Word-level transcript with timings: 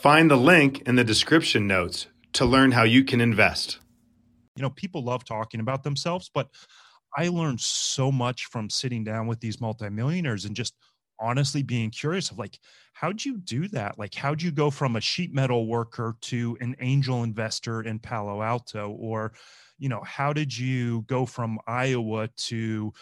Find 0.00 0.30
the 0.30 0.36
link 0.36 0.80
in 0.88 0.94
the 0.94 1.04
description 1.04 1.66
notes 1.66 2.06
to 2.32 2.46
learn 2.46 2.72
how 2.72 2.84
you 2.84 3.04
can 3.04 3.20
invest. 3.20 3.80
You 4.56 4.62
know, 4.62 4.70
people 4.70 5.04
love 5.04 5.26
talking 5.26 5.60
about 5.60 5.82
themselves, 5.82 6.30
but 6.32 6.48
I 7.18 7.28
learned 7.28 7.60
so 7.60 8.10
much 8.10 8.46
from 8.46 8.70
sitting 8.70 9.04
down 9.04 9.26
with 9.26 9.40
these 9.40 9.60
multimillionaires 9.60 10.46
and 10.46 10.56
just 10.56 10.74
honestly 11.20 11.62
being 11.62 11.90
curious 11.90 12.30
of 12.30 12.38
like 12.38 12.58
how'd 12.94 13.22
you 13.22 13.36
do 13.36 13.68
that 13.68 13.98
like 13.98 14.14
how'd 14.14 14.40
you 14.40 14.50
go 14.50 14.70
from 14.70 14.96
a 14.96 15.00
sheet 15.02 15.34
metal 15.34 15.66
worker 15.66 16.16
to 16.22 16.56
an 16.62 16.74
angel 16.80 17.24
investor 17.24 17.82
in 17.82 17.98
palo 17.98 18.40
alto 18.40 18.96
or 18.98 19.34
you 19.80 19.88
know 19.88 20.02
how 20.04 20.32
did 20.32 20.56
you 20.56 21.02
go 21.08 21.24
from 21.24 21.58
iowa 21.66 22.28
to 22.36 22.92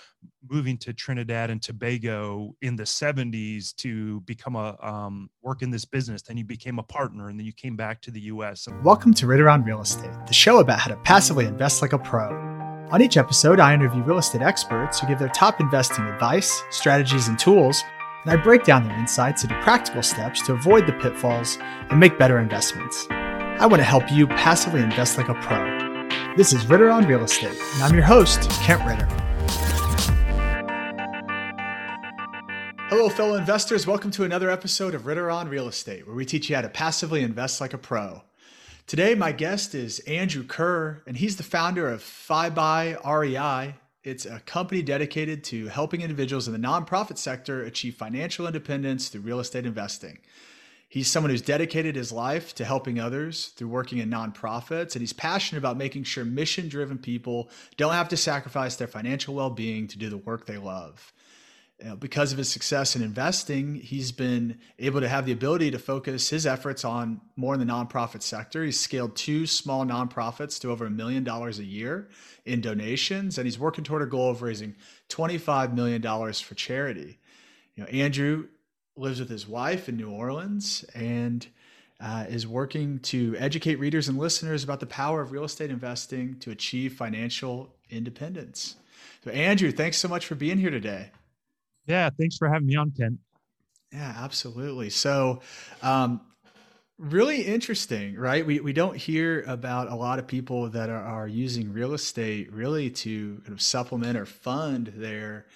moving 0.49 0.79
to 0.79 0.93
trinidad 0.93 1.51
and 1.51 1.61
tobago 1.61 2.55
in 2.63 2.77
the 2.77 2.85
70s 2.85 3.75
to 3.75 4.21
become 4.21 4.55
a 4.55 4.77
um, 4.81 5.29
work 5.43 5.61
in 5.61 5.71
this 5.71 5.85
business? 5.85 6.23
Then 6.23 6.37
you 6.37 6.45
became 6.45 6.79
a 6.79 6.83
partner 6.85 7.29
and 7.29 7.39
then 7.39 7.45
you 7.45 7.53
came 7.53 7.77
back 7.77 8.01
to 8.03 8.11
the 8.13 8.21
us 8.21 8.69
welcome 8.85 9.13
to 9.15 9.27
Ritter 9.27 9.49
on 9.49 9.65
Real 9.65 9.81
Estate 9.81 10.13
the 10.27 10.33
show 10.33 10.61
about 10.61 10.79
how 10.79 10.89
to 10.89 10.97
passively 10.99 11.47
invest 11.47 11.83
like 11.83 11.93
a 11.93 11.99
pro. 11.99 12.29
On 12.93 13.03
each 13.03 13.17
episode 13.17 13.59
i 13.59 13.75
interview 13.75 14.03
real 14.05 14.19
estate 14.19 14.43
experts 14.43 15.01
who 15.01 15.09
give 15.09 15.19
their 15.19 15.29
top 15.29 15.61
investing 15.61 16.05
advice 16.05 16.63
strategies 16.71 17.27
and 17.27 17.39
tools 17.39 17.83
and 18.23 18.31
i 18.31 18.37
break 18.37 18.63
down 18.63 18.87
their 18.87 18.97
insights 18.99 19.43
into 19.43 19.61
practical 19.63 20.03
steps 20.03 20.41
to 20.47 20.53
avoid 20.53 20.87
the 20.87 20.93
pitfalls 20.93 21.59
and 21.91 21.99
make 21.99 22.19
better 22.19 22.39
investments. 22.39 23.09
I 23.11 23.67
want 23.67 23.81
to 23.81 23.85
help 23.85 24.13
you 24.13 24.29
passively 24.29 24.81
invest 24.81 25.19
like 25.19 25.29
a 25.29 25.35
pro 25.35 25.88
this 26.39 26.53
is 26.53 26.65
Ritter 26.67 26.89
on 26.89 27.05
Real 27.05 27.25
Estate, 27.25 27.59
and 27.75 27.83
I'm 27.83 27.93
your 27.93 28.05
host, 28.05 28.49
Kent 28.63 28.87
Ritter. 28.87 29.07
Hello, 32.89 33.09
fellow 33.09 33.35
investors. 33.35 33.89
Welcome 33.89 34.13
to 34.13 34.23
another 34.23 34.49
episode 34.49 34.95
of 34.95 35.07
Ritter 35.07 35.33
on 35.33 35.49
Real 35.49 35.67
Estate, 35.67 36.07
where 36.07 36.15
we 36.15 36.25
teach 36.25 36.49
you 36.49 36.55
how 36.55 36.63
to 36.63 36.69
passively 36.69 37.23
invest 37.23 37.61
like 37.61 37.75
a 37.75 37.79
pro. 37.79 38.23
Today, 38.87 39.17
my 39.17 39.33
guest 39.33 39.75
is 39.75 39.99
Andrew 40.07 40.45
Kerr, 40.45 41.03
and 41.09 41.17
he's 41.17 41.39
the 41.39 41.43
founder 41.43 41.91
of 41.91 42.03
FiBuy 42.03 43.05
REI. 43.05 43.75
It's 44.05 44.25
a 44.25 44.39
company 44.39 44.81
dedicated 44.81 45.43
to 45.45 45.67
helping 45.67 46.03
individuals 46.03 46.47
in 46.47 46.53
the 46.53 46.69
nonprofit 46.69 47.19
sector 47.19 47.65
achieve 47.65 47.97
financial 47.97 48.47
independence 48.47 49.09
through 49.09 49.23
real 49.23 49.41
estate 49.41 49.67
investing. 49.67 50.19
He's 50.91 51.11
someone 51.11 51.31
who's 51.31 51.43
dedicated 51.43 51.97
his 51.97 52.13
life 52.13 52.55
to 52.55 52.65
helping 52.65 52.99
others 52.99 53.49
through 53.49 53.69
working 53.69 53.99
in 53.99 54.09
nonprofits, 54.11 54.95
and 54.95 55.03
he's 55.03 55.13
passionate 55.13 55.59
about 55.59 55.77
making 55.77 56.05
sure 56.05 56.25
mission 56.25 56.69
driven 56.69 56.97
people 56.97 57.51
don't 57.77 57.93
have 57.93 58.09
to 58.09 58.17
sacrifice 58.17 58.77
their 58.77 58.89
financial 58.89 59.35
well 59.35 59.51
being 59.51 59.87
to 59.89 59.99
do 59.99 60.09
the 60.09 60.17
work 60.17 60.47
they 60.47 60.57
love. 60.57 61.13
You 61.79 61.91
know, 61.91 61.97
because 61.97 62.33
of 62.33 62.39
his 62.39 62.49
success 62.49 62.97
in 62.97 63.03
investing, 63.03 63.77
he's 63.77 64.11
been 64.11 64.59
able 64.81 65.01
to 65.01 65.09
have 65.09 65.27
the 65.27 65.33
ability 65.33 65.71
to 65.71 65.79
focus 65.79 66.31
his 66.31 66.45
efforts 66.45 66.85
on 66.85 67.21
more 67.37 67.55
in 67.55 67.61
the 67.61 67.67
nonprofit 67.67 68.23
sector. 68.23 68.65
He's 68.65 68.81
scaled 68.81 69.15
two 69.15 69.47
small 69.47 69.85
nonprofits 69.85 70.59
to 70.61 70.71
over 70.71 70.87
a 70.87 70.91
million 70.91 71.23
dollars 71.23 71.61
a 71.61 71.65
year 71.65 72.09
in 72.47 72.63
donations, 72.63 73.39
and 73.39 73.47
he's 73.47 73.61
working 73.61 73.85
toward 73.85 74.03
a 74.03 74.07
goal 74.07 74.31
of 74.31 74.43
raising 74.43 74.75
$25 75.11 75.75
million 75.75 76.03
for 76.03 76.55
charity. 76.57 77.19
You 77.77 77.85
know, 77.85 77.91
Andrew 77.91 78.49
lives 78.99 79.21
with 79.21 79.29
his 79.29 79.47
wife 79.47 79.89
in 79.89 79.97
New 79.97 80.11
Orleans 80.11 80.85
and 80.95 81.47
uh, 82.01 82.27
is 82.29 82.47
working 82.47 83.01
to 83.01 83.35
educate 83.39 83.77
readers 83.77 84.09
and 84.09 84.19
listeners 84.19 84.63
about 84.63 84.81
the 84.81 84.87
power 84.87 85.21
of 85.21 85.33
real 85.33 85.45
estate 85.45 85.71
investing 85.71 86.39
to 86.41 86.51
achieve 86.51 86.95
financial 86.95 87.75
independence. 87.91 88.77
So, 89.25 89.31
Andrew, 89.31 89.73
thanks 89.73 89.99
so 89.99 90.09
much 90.09 90.27
for 90.27 90.35
being 90.35 90.59
here 90.59 90.71
today. 90.71 91.11
Yeah, 91.87 92.11
thanks 92.11 92.37
for 92.37 92.49
having 92.49 92.67
me 92.67 92.77
on, 92.77 92.93
Ken. 92.93 93.19
Yeah, 93.93 94.15
absolutely. 94.17 94.91
So, 94.91 95.41
um, 95.83 96.21
really 96.99 97.43
interesting, 97.43 98.17
right? 98.17 98.45
We, 98.45 98.61
we 98.61 98.73
don't 98.73 98.97
hear 98.97 99.43
about 99.47 99.91
a 99.91 99.95
lot 99.95 100.19
of 100.19 100.27
people 100.27 100.69
that 100.71 100.91
are, 100.91 101.03
are 101.03 101.29
using 101.29 101.73
real 101.73 101.95
estate 101.95 102.53
really 102.53 102.91
to 102.91 103.41
kind 103.45 103.53
of 103.53 103.63
supplement 103.63 104.19
or 104.19 104.27
fund 104.27 104.93
their 104.97 105.47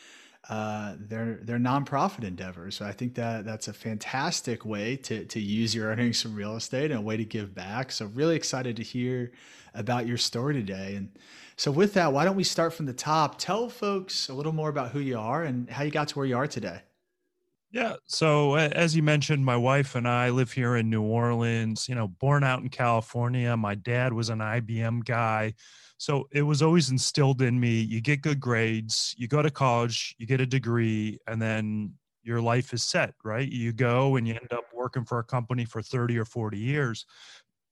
uh, 0.49 0.97
their 0.99 1.39
their 1.43 1.59
nonprofit 1.59 2.25
endeavors. 2.25 2.77
So 2.77 2.85
I 2.85 2.93
think 2.93 3.15
that 3.15 3.45
that's 3.45 3.69
a 3.69 3.73
fantastic 3.73 4.65
way 4.65 4.97
to 4.97 5.25
to 5.25 5.41
use 5.41 5.75
your 5.75 5.89
earnings 5.89 6.21
from 6.21 6.35
real 6.35 6.57
estate 6.57 6.91
and 6.91 6.99
a 6.99 7.03
way 7.03 7.17
to 7.17 7.25
give 7.25 7.55
back. 7.55 7.93
So 7.93 8.07
really 8.07 8.37
excited 8.37 8.77
to 8.77 8.83
hear 8.83 9.33
about 9.75 10.07
your 10.07 10.19
story 10.19 10.55
today. 10.55 10.97
And 10.97 11.11
so 11.57 11.71
with 11.71 11.95
that, 11.95 12.13
why 12.13 12.25
don't 12.25 12.37
we 12.37 12.45
start 12.45 12.75
from 12.75 12.87
the 12.87 12.93
top? 12.93 13.39
Tell 13.39 13.69
folks 13.69 14.29
a 14.29 14.35
little 14.35 14.53
more 14.53 14.69
about 14.69 14.91
who 14.91 14.99
you 14.99 15.19
are 15.19 15.45
and 15.45 15.71
how 15.71 15.85
you 15.85 15.91
got 15.91 16.09
to 16.09 16.15
where 16.19 16.27
you 16.27 16.37
are 16.37 16.49
today. 16.49 16.81
Yeah. 17.73 17.95
So 18.07 18.57
as 18.57 18.95
you 18.95 19.03
mentioned, 19.03 19.45
my 19.47 19.57
wife 19.57 19.95
and 19.95 20.07
I 20.07 20.29
live 20.29 20.53
here 20.53 20.77
in 20.77 20.91
New 20.91 21.03
Orleans. 21.03 21.89
You 21.89 21.95
know, 21.95 22.09
born 22.09 22.45
out 22.45 22.61
in 22.61 22.69
California. 22.69 23.57
My 23.57 23.75
dad 23.75 24.13
was 24.13 24.29
an 24.29 24.41
IBM 24.41 25.05
guy. 25.07 25.55
So 25.97 26.29
it 26.33 26.43
was 26.43 26.61
always 26.61 26.91
instilled 26.91 27.41
in 27.41 27.59
me 27.59 27.81
you 27.81 28.01
get 28.03 28.21
good 28.23 28.41
grades, 28.41 29.15
you 29.17 29.27
go 29.29 29.41
to 29.41 29.51
college, 29.51 30.15
you 30.19 30.27
get 30.27 30.41
a 30.41 30.47
degree, 30.47 31.19
and 31.27 31.41
then 31.41 31.95
your 32.23 32.41
life 32.41 32.75
is 32.75 32.83
set, 32.83 33.15
right? 33.25 33.49
You 33.49 33.73
go 33.73 34.17
and 34.17 34.29
you 34.29 34.35
end 34.35 34.53
up 34.53 34.65
working 34.75 35.05
for 35.05 35.19
a 35.21 35.25
company 35.25 35.65
for 35.65 35.81
30 35.81 36.19
or 36.19 36.25
40 36.25 36.59
years. 36.59 37.07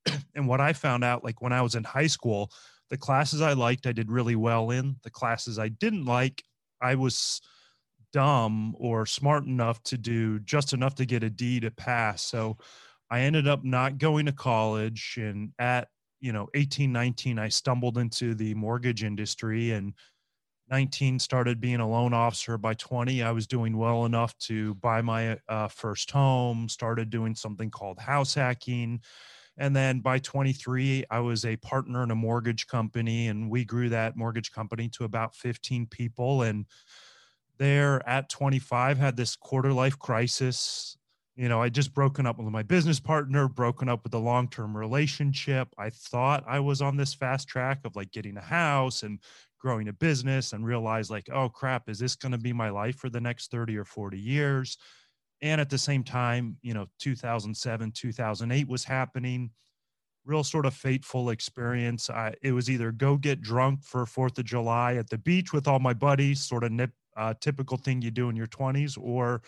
and 0.34 0.49
what 0.49 0.61
I 0.61 0.72
found 0.72 1.05
out, 1.05 1.25
like 1.25 1.43
when 1.43 1.53
I 1.53 1.61
was 1.62 1.75
in 1.75 1.84
high 1.84 2.06
school, 2.06 2.50
the 2.88 2.97
classes 2.97 3.41
I 3.43 3.53
liked, 3.53 3.87
I 3.87 3.93
did 3.93 4.11
really 4.11 4.37
well 4.37 4.71
in. 4.71 4.97
The 5.03 5.11
classes 5.11 5.59
I 5.59 5.69
didn't 5.69 6.06
like, 6.06 6.43
I 6.81 6.94
was 6.94 7.41
dumb 8.12 8.75
or 8.78 9.06
smart 9.06 9.44
enough 9.44 9.82
to 9.84 9.98
do 9.98 10.38
just 10.41 10.72
enough 10.72 10.94
to 10.97 11.06
get 11.06 11.22
a 11.22 11.31
D 11.31 11.60
to 11.60 11.71
pass. 11.71 12.22
So 12.22 12.59
I 13.10 13.21
ended 13.21 13.48
up 13.48 13.65
not 13.65 13.98
going 13.98 14.26
to 14.26 14.32
college. 14.32 15.19
And 15.21 15.53
at 15.59 15.88
you 16.20 16.32
know 16.32 16.49
18 16.54 16.93
19 16.93 17.38
i 17.38 17.49
stumbled 17.49 17.99
into 17.99 18.34
the 18.34 18.54
mortgage 18.54 19.03
industry 19.03 19.72
and 19.72 19.94
19 20.70 21.19
started 21.19 21.60
being 21.60 21.81
a 21.81 21.88
loan 21.88 22.15
officer 22.15 22.56
by 22.56 22.75
20 22.75 23.22
i 23.22 23.32
was 23.32 23.47
doing 23.47 23.76
well 23.76 24.04
enough 24.04 24.37
to 24.38 24.75
buy 24.76 25.00
my 25.00 25.38
uh, 25.49 25.69
first 25.69 26.10
home 26.10 26.69
started 26.69 27.10
doing 27.10 27.34
something 27.34 27.70
called 27.70 27.99
house 27.99 28.34
hacking 28.34 29.00
and 29.56 29.75
then 29.75 30.00
by 30.00 30.19
23 30.19 31.05
i 31.11 31.19
was 31.19 31.44
a 31.44 31.56
partner 31.56 32.02
in 32.02 32.11
a 32.11 32.14
mortgage 32.14 32.67
company 32.67 33.29
and 33.29 33.50
we 33.50 33.64
grew 33.64 33.88
that 33.88 34.17
mortgage 34.17 34.52
company 34.52 34.88
to 34.88 35.05
about 35.05 35.34
15 35.34 35.87
people 35.87 36.43
and 36.43 36.67
there 37.60 38.06
at 38.08 38.28
25 38.28 38.98
had 38.98 39.16
this 39.16 39.36
quarter 39.36 39.72
life 39.72 39.96
crisis 39.96 40.96
you 41.40 41.48
know, 41.48 41.62
I 41.62 41.70
just 41.70 41.94
broken 41.94 42.26
up 42.26 42.36
with 42.36 42.48
my 42.48 42.62
business 42.62 43.00
partner, 43.00 43.48
broken 43.48 43.88
up 43.88 44.04
with 44.04 44.12
a 44.12 44.18
long 44.18 44.46
term 44.46 44.76
relationship. 44.76 45.68
I 45.78 45.88
thought 45.88 46.44
I 46.46 46.60
was 46.60 46.82
on 46.82 46.98
this 46.98 47.14
fast 47.14 47.48
track 47.48 47.80
of 47.86 47.96
like 47.96 48.10
getting 48.10 48.36
a 48.36 48.42
house 48.42 49.04
and 49.04 49.20
growing 49.58 49.88
a 49.88 49.92
business 49.94 50.52
and 50.52 50.66
realized 50.66 51.10
like, 51.10 51.30
oh 51.32 51.48
crap, 51.48 51.88
is 51.88 51.98
this 51.98 52.14
going 52.14 52.32
to 52.32 52.38
be 52.38 52.52
my 52.52 52.68
life 52.68 52.96
for 52.96 53.08
the 53.08 53.22
next 53.22 53.50
30 53.50 53.78
or 53.78 53.86
40 53.86 54.18
years? 54.18 54.76
And 55.40 55.62
at 55.62 55.70
the 55.70 55.78
same 55.78 56.04
time, 56.04 56.58
you 56.60 56.74
know, 56.74 56.88
2007, 56.98 57.92
2008 57.92 58.68
was 58.68 58.84
happening. 58.84 59.50
Real 60.26 60.44
sort 60.44 60.66
of 60.66 60.74
fateful 60.74 61.30
experience. 61.30 62.10
I, 62.10 62.34
it 62.42 62.52
was 62.52 62.68
either 62.68 62.92
go 62.92 63.16
get 63.16 63.40
drunk 63.40 63.82
for 63.82 64.04
Fourth 64.04 64.36
of 64.36 64.44
July 64.44 64.96
at 64.96 65.08
the 65.08 65.16
beach 65.16 65.54
with 65.54 65.66
all 65.66 65.78
my 65.78 65.94
buddies, 65.94 66.40
sort 66.40 66.64
of 66.64 66.72
nip, 66.72 66.90
uh, 67.20 67.34
typical 67.40 67.76
thing 67.76 68.00
you 68.00 68.11
do 68.11 68.31
in 68.31 68.37
your 68.37 68.46
20s, 68.46 68.96
or 69.00 69.43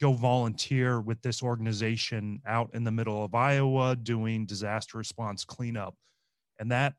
go 0.00 0.12
volunteer 0.12 1.00
with 1.00 1.20
this 1.22 1.42
organization 1.42 2.40
out 2.46 2.70
in 2.74 2.84
the 2.84 2.90
middle 2.90 3.24
of 3.24 3.34
Iowa 3.34 3.96
doing 3.96 4.46
disaster 4.46 4.98
response 4.98 5.44
cleanup. 5.44 5.94
And 6.58 6.70
that 6.72 6.94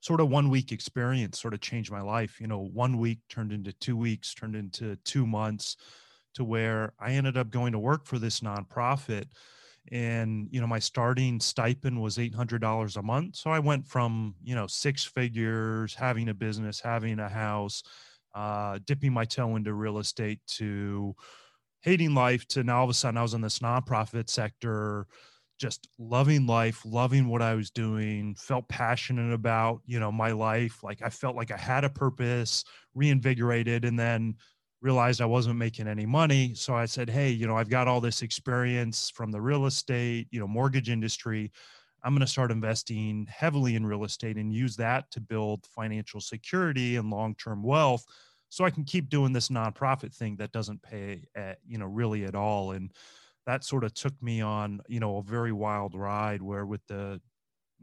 sort 0.00 0.20
of 0.20 0.28
one 0.28 0.50
week 0.50 0.72
experience 0.72 1.40
sort 1.40 1.54
of 1.54 1.60
changed 1.60 1.90
my 1.90 2.00
life. 2.00 2.40
You 2.40 2.46
know, 2.46 2.60
one 2.72 2.98
week 2.98 3.18
turned 3.28 3.52
into 3.52 3.72
two 3.74 3.96
weeks, 3.96 4.34
turned 4.34 4.56
into 4.56 4.96
two 5.04 5.26
months 5.26 5.76
to 6.34 6.44
where 6.44 6.92
I 7.00 7.12
ended 7.12 7.36
up 7.36 7.50
going 7.50 7.72
to 7.72 7.78
work 7.78 8.06
for 8.06 8.18
this 8.18 8.40
nonprofit. 8.40 9.26
And, 9.90 10.48
you 10.50 10.60
know, 10.60 10.66
my 10.66 10.78
starting 10.78 11.40
stipend 11.40 12.00
was 12.00 12.18
$800 12.18 12.96
a 12.96 13.02
month. 13.02 13.36
So 13.36 13.50
I 13.50 13.58
went 13.58 13.88
from, 13.88 14.34
you 14.44 14.54
know, 14.54 14.66
six 14.66 15.04
figures, 15.04 15.94
having 15.94 16.28
a 16.28 16.34
business, 16.34 16.80
having 16.80 17.18
a 17.18 17.28
house, 17.28 17.82
uh, 18.34 18.78
dipping 18.84 19.12
my 19.12 19.24
toe 19.24 19.56
into 19.56 19.72
real 19.72 19.98
estate 19.98 20.40
to 20.46 21.14
hating 21.82 22.14
life 22.14 22.46
to 22.48 22.62
now 22.62 22.78
all 22.78 22.84
of 22.84 22.90
a 22.90 22.94
sudden 22.94 23.18
I 23.18 23.22
was 23.22 23.34
in 23.34 23.40
this 23.40 23.60
nonprofit 23.60 24.28
sector, 24.28 25.06
just 25.58 25.88
loving 25.98 26.46
life, 26.46 26.82
loving 26.84 27.28
what 27.28 27.42
I 27.42 27.54
was 27.54 27.70
doing, 27.70 28.34
felt 28.36 28.68
passionate 28.68 29.32
about, 29.32 29.80
you 29.86 29.98
know, 29.98 30.12
my 30.12 30.32
life. 30.32 30.82
Like 30.82 31.02
I 31.02 31.10
felt 31.10 31.36
like 31.36 31.50
I 31.50 31.56
had 31.56 31.84
a 31.84 31.90
purpose, 31.90 32.64
reinvigorated, 32.94 33.84
and 33.84 33.98
then 33.98 34.34
realized 34.80 35.20
I 35.20 35.26
wasn't 35.26 35.56
making 35.56 35.88
any 35.88 36.06
money. 36.06 36.54
So 36.54 36.74
I 36.74 36.86
said, 36.86 37.10
Hey, 37.10 37.30
you 37.30 37.46
know, 37.46 37.56
I've 37.56 37.70
got 37.70 37.88
all 37.88 38.00
this 38.00 38.22
experience 38.22 39.10
from 39.10 39.32
the 39.32 39.40
real 39.40 39.66
estate, 39.66 40.28
you 40.30 40.38
know, 40.38 40.46
mortgage 40.46 40.90
industry. 40.90 41.50
I'm 42.04 42.12
going 42.12 42.20
to 42.20 42.26
start 42.26 42.50
investing 42.50 43.26
heavily 43.30 43.74
in 43.74 43.86
real 43.86 44.04
estate 44.04 44.36
and 44.36 44.52
use 44.52 44.76
that 44.76 45.10
to 45.12 45.20
build 45.20 45.66
financial 45.66 46.20
security 46.20 46.96
and 46.96 47.10
long 47.10 47.34
term 47.34 47.62
wealth 47.62 48.04
so 48.50 48.64
I 48.64 48.70
can 48.70 48.84
keep 48.84 49.10
doing 49.10 49.32
this 49.32 49.48
nonprofit 49.48 50.14
thing 50.14 50.36
that 50.36 50.52
doesn't 50.52 50.82
pay, 50.82 51.24
at, 51.34 51.58
you 51.66 51.78
know, 51.78 51.86
really 51.86 52.24
at 52.24 52.34
all. 52.34 52.72
And 52.72 52.92
that 53.46 53.64
sort 53.64 53.84
of 53.84 53.94
took 53.94 54.14
me 54.22 54.40
on, 54.40 54.80
you 54.88 55.00
know, 55.00 55.18
a 55.18 55.22
very 55.22 55.52
wild 55.52 55.94
ride 55.94 56.42
where 56.42 56.64
with 56.66 56.86
the 56.86 57.20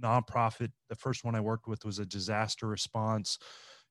nonprofit, 0.01 0.71
the 0.89 0.95
first 0.95 1.23
one 1.23 1.35
I 1.35 1.41
worked 1.41 1.67
with 1.67 1.85
was 1.85 1.99
a 1.99 2.05
disaster 2.05 2.67
response. 2.67 3.37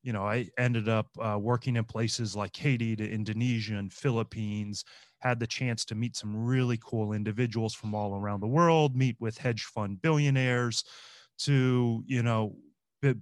You 0.04 0.12
know, 0.12 0.24
I 0.24 0.50
ended 0.58 0.88
up 0.88 1.08
uh, 1.18 1.38
working 1.40 1.76
in 1.76 1.84
places 1.84 2.36
like 2.36 2.54
Haiti 2.54 2.94
to 2.94 3.10
Indonesia 3.10 3.76
and 3.76 3.92
Philippines, 3.92 4.84
had 5.18 5.40
the 5.40 5.46
chance 5.46 5.84
to 5.86 5.96
meet 5.96 6.14
some 6.14 6.36
really 6.36 6.78
cool 6.84 7.12
individuals 7.14 7.74
from 7.74 7.94
all 7.94 8.14
around 8.14 8.40
the 8.40 8.46
world, 8.46 8.94
meet 8.94 9.16
with 9.18 9.38
hedge 9.38 9.64
fund 9.64 10.02
billionaires 10.02 10.84
to, 11.38 12.04
you 12.06 12.22
know, 12.22 12.54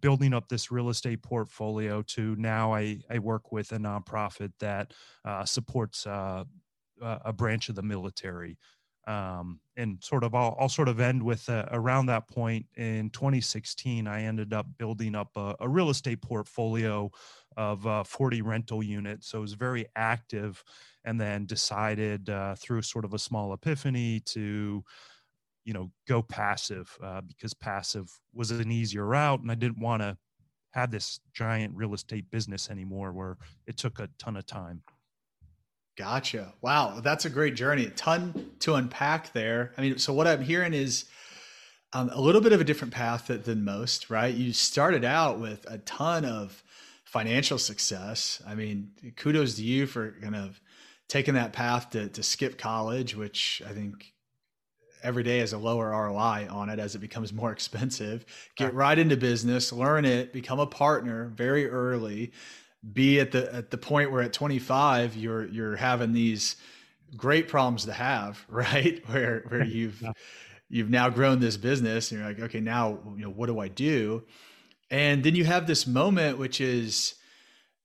building 0.00 0.34
up 0.34 0.48
this 0.48 0.70
real 0.70 0.90
estate 0.90 1.22
portfolio 1.22 2.02
to 2.02 2.36
now 2.36 2.72
I, 2.74 2.98
I 3.10 3.18
work 3.18 3.52
with 3.52 3.72
a 3.72 3.78
nonprofit 3.78 4.52
that 4.60 4.92
uh, 5.24 5.44
supports 5.44 6.06
uh, 6.06 6.44
a 7.00 7.32
branch 7.32 7.68
of 7.68 7.74
the 7.74 7.82
military. 7.82 8.58
Um, 9.06 9.58
and 9.76 9.98
sort 10.00 10.22
of 10.22 10.32
I'll, 10.34 10.56
I'll, 10.60 10.68
sort 10.68 10.86
of 10.86 11.00
end 11.00 11.22
with 11.22 11.48
uh, 11.48 11.66
around 11.72 12.06
that 12.06 12.28
point 12.28 12.66
in 12.76 13.10
2016 13.10 14.06
i 14.06 14.22
ended 14.22 14.52
up 14.52 14.66
building 14.78 15.16
up 15.16 15.30
a, 15.34 15.56
a 15.58 15.68
real 15.68 15.90
estate 15.90 16.22
portfolio 16.22 17.10
of 17.56 17.86
uh, 17.86 18.04
40 18.04 18.42
rental 18.42 18.82
units. 18.82 19.28
So 19.28 19.38
it 19.38 19.42
was 19.42 19.54
very 19.54 19.86
active 19.96 20.62
and 21.04 21.20
then 21.20 21.46
decided 21.46 22.30
uh, 22.30 22.54
through 22.56 22.82
sort 22.82 23.04
of 23.04 23.14
a 23.14 23.18
small 23.18 23.52
epiphany 23.52 24.20
to 24.20 24.84
you 25.64 25.72
know 25.72 25.90
go 26.08 26.22
passive 26.22 26.96
uh, 27.02 27.20
because 27.20 27.54
passive 27.54 28.08
was 28.34 28.50
an 28.50 28.72
easier 28.72 29.06
route 29.06 29.40
and 29.40 29.50
i 29.50 29.54
didn't 29.54 29.78
want 29.78 30.02
to 30.02 30.16
have 30.72 30.90
this 30.90 31.20
giant 31.32 31.72
real 31.76 31.94
estate 31.94 32.28
business 32.32 32.68
anymore 32.68 33.12
where 33.12 33.36
it 33.68 33.76
took 33.76 34.00
a 34.00 34.08
ton 34.18 34.36
of 34.36 34.44
time 34.44 34.82
gotcha. 35.96 36.54
Wow 36.60 37.00
that's 37.00 37.24
a 37.24 37.30
great 37.30 37.54
journey. 37.54 37.86
A 37.86 37.90
ton 37.90 38.50
to 38.60 38.74
unpack 38.74 39.32
there. 39.32 39.72
I 39.76 39.82
mean 39.82 39.98
so 39.98 40.12
what 40.12 40.26
i'm 40.26 40.42
hearing 40.42 40.74
is 40.74 41.06
um, 41.94 42.08
a 42.12 42.20
little 42.20 42.40
bit 42.40 42.52
of 42.52 42.60
a 42.60 42.64
different 42.64 42.94
path 42.94 43.26
than 43.26 43.64
most 43.64 44.10
right? 44.10 44.34
You 44.34 44.52
started 44.52 45.04
out 45.04 45.40
with 45.40 45.66
a 45.68 45.78
ton 45.78 46.24
of 46.24 46.62
financial 47.04 47.58
success. 47.58 48.42
I 48.46 48.54
mean 48.54 48.92
kudos 49.16 49.56
to 49.56 49.62
you 49.62 49.86
for 49.86 50.12
kind 50.22 50.36
of 50.36 50.60
taking 51.08 51.34
that 51.34 51.52
path 51.52 51.90
to, 51.90 52.08
to 52.08 52.22
skip 52.22 52.56
college 52.56 53.14
which 53.14 53.60
i 53.68 53.72
think 53.72 54.12
every 55.02 55.22
day 55.22 55.38
has 55.38 55.52
a 55.52 55.58
lower 55.58 55.90
ROI 55.90 56.48
on 56.50 56.68
it 56.68 56.78
as 56.78 56.94
it 56.94 57.00
becomes 57.00 57.32
more 57.32 57.52
expensive. 57.58 58.24
Get 58.56 58.74
right 58.74 58.98
into 58.98 59.16
business, 59.16 59.72
learn 59.72 60.04
it, 60.04 60.32
become 60.32 60.60
a 60.60 60.66
partner 60.66 61.32
very 61.34 61.68
early. 61.68 62.32
Be 62.90 63.20
at 63.20 63.30
the 63.32 63.54
at 63.54 63.70
the 63.70 63.78
point 63.78 64.10
where 64.10 64.22
at 64.22 64.32
25 64.32 65.16
you're 65.16 65.46
you're 65.46 65.76
having 65.76 66.12
these 66.12 66.56
great 67.16 67.48
problems 67.48 67.84
to 67.84 67.92
have, 67.92 68.44
right? 68.48 69.02
Where 69.08 69.44
where 69.48 69.64
you've 69.64 70.00
yeah. 70.02 70.12
you've 70.68 70.90
now 70.90 71.08
grown 71.10 71.40
this 71.40 71.56
business 71.56 72.10
and 72.10 72.20
you're 72.20 72.28
like, 72.28 72.40
okay, 72.40 72.60
now 72.60 72.98
you 73.16 73.24
know 73.24 73.30
what 73.30 73.46
do 73.46 73.58
I 73.58 73.68
do? 73.68 74.24
And 74.90 75.22
then 75.22 75.34
you 75.34 75.44
have 75.44 75.66
this 75.66 75.86
moment 75.86 76.38
which 76.38 76.60
is 76.60 77.14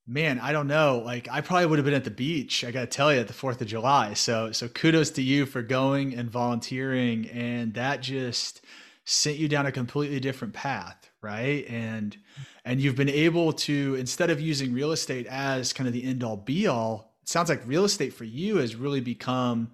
man, 0.08 0.40
I 0.40 0.52
don't 0.52 0.66
know. 0.66 1.02
Like 1.04 1.28
I 1.30 1.42
probably 1.42 1.66
would 1.66 1.78
have 1.78 1.84
been 1.84 1.94
at 1.94 2.04
the 2.04 2.10
beach. 2.10 2.64
I 2.64 2.70
got 2.70 2.80
to 2.80 2.86
tell 2.86 3.12
you, 3.12 3.20
at 3.20 3.26
the 3.28 3.34
Fourth 3.34 3.60
of 3.60 3.68
July. 3.68 4.14
So 4.14 4.50
so 4.52 4.66
kudos 4.66 5.10
to 5.12 5.22
you 5.22 5.46
for 5.46 5.62
going 5.62 6.14
and 6.14 6.30
volunteering, 6.30 7.28
and 7.28 7.74
that 7.74 8.00
just 8.00 8.62
sent 9.04 9.36
you 9.36 9.48
down 9.48 9.66
a 9.66 9.72
completely 9.72 10.18
different 10.18 10.54
path, 10.54 11.07
right? 11.22 11.64
And 11.68 12.16
and 12.64 12.80
you've 12.80 12.96
been 12.96 13.08
able 13.08 13.52
to 13.52 13.94
instead 13.96 14.30
of 14.30 14.40
using 14.40 14.72
real 14.72 14.92
estate 14.92 15.26
as 15.26 15.72
kind 15.72 15.86
of 15.86 15.92
the 15.92 16.04
end 16.04 16.22
all 16.22 16.36
be 16.36 16.66
all, 16.66 17.14
it 17.22 17.28
sounds 17.28 17.48
like 17.48 17.66
real 17.66 17.84
estate 17.84 18.12
for 18.12 18.24
you 18.24 18.56
has 18.56 18.76
really 18.76 19.00
become 19.00 19.70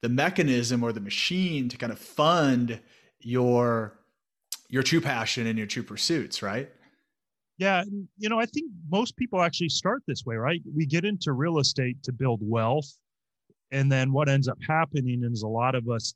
the 0.00 0.08
mechanism 0.08 0.82
or 0.82 0.92
the 0.92 1.00
machine 1.00 1.68
to 1.68 1.76
kind 1.76 1.92
of 1.92 1.98
fund 1.98 2.80
your 3.20 3.98
your 4.68 4.82
true 4.82 5.00
passion 5.00 5.46
and 5.46 5.58
your 5.58 5.66
true 5.66 5.82
pursuits, 5.82 6.42
right? 6.42 6.70
Yeah, 7.58 7.84
you 8.18 8.28
know, 8.28 8.40
I 8.40 8.46
think 8.46 8.70
most 8.90 9.16
people 9.16 9.40
actually 9.40 9.68
start 9.68 10.02
this 10.06 10.24
way, 10.24 10.36
right? 10.36 10.60
We 10.74 10.86
get 10.86 11.04
into 11.04 11.32
real 11.32 11.58
estate 11.58 12.02
to 12.04 12.12
build 12.12 12.40
wealth. 12.42 12.96
And 13.70 13.92
then 13.92 14.12
what 14.12 14.28
ends 14.28 14.48
up 14.48 14.58
happening 14.66 15.22
is 15.30 15.42
a 15.42 15.48
lot 15.48 15.74
of 15.74 15.88
us 15.88 16.14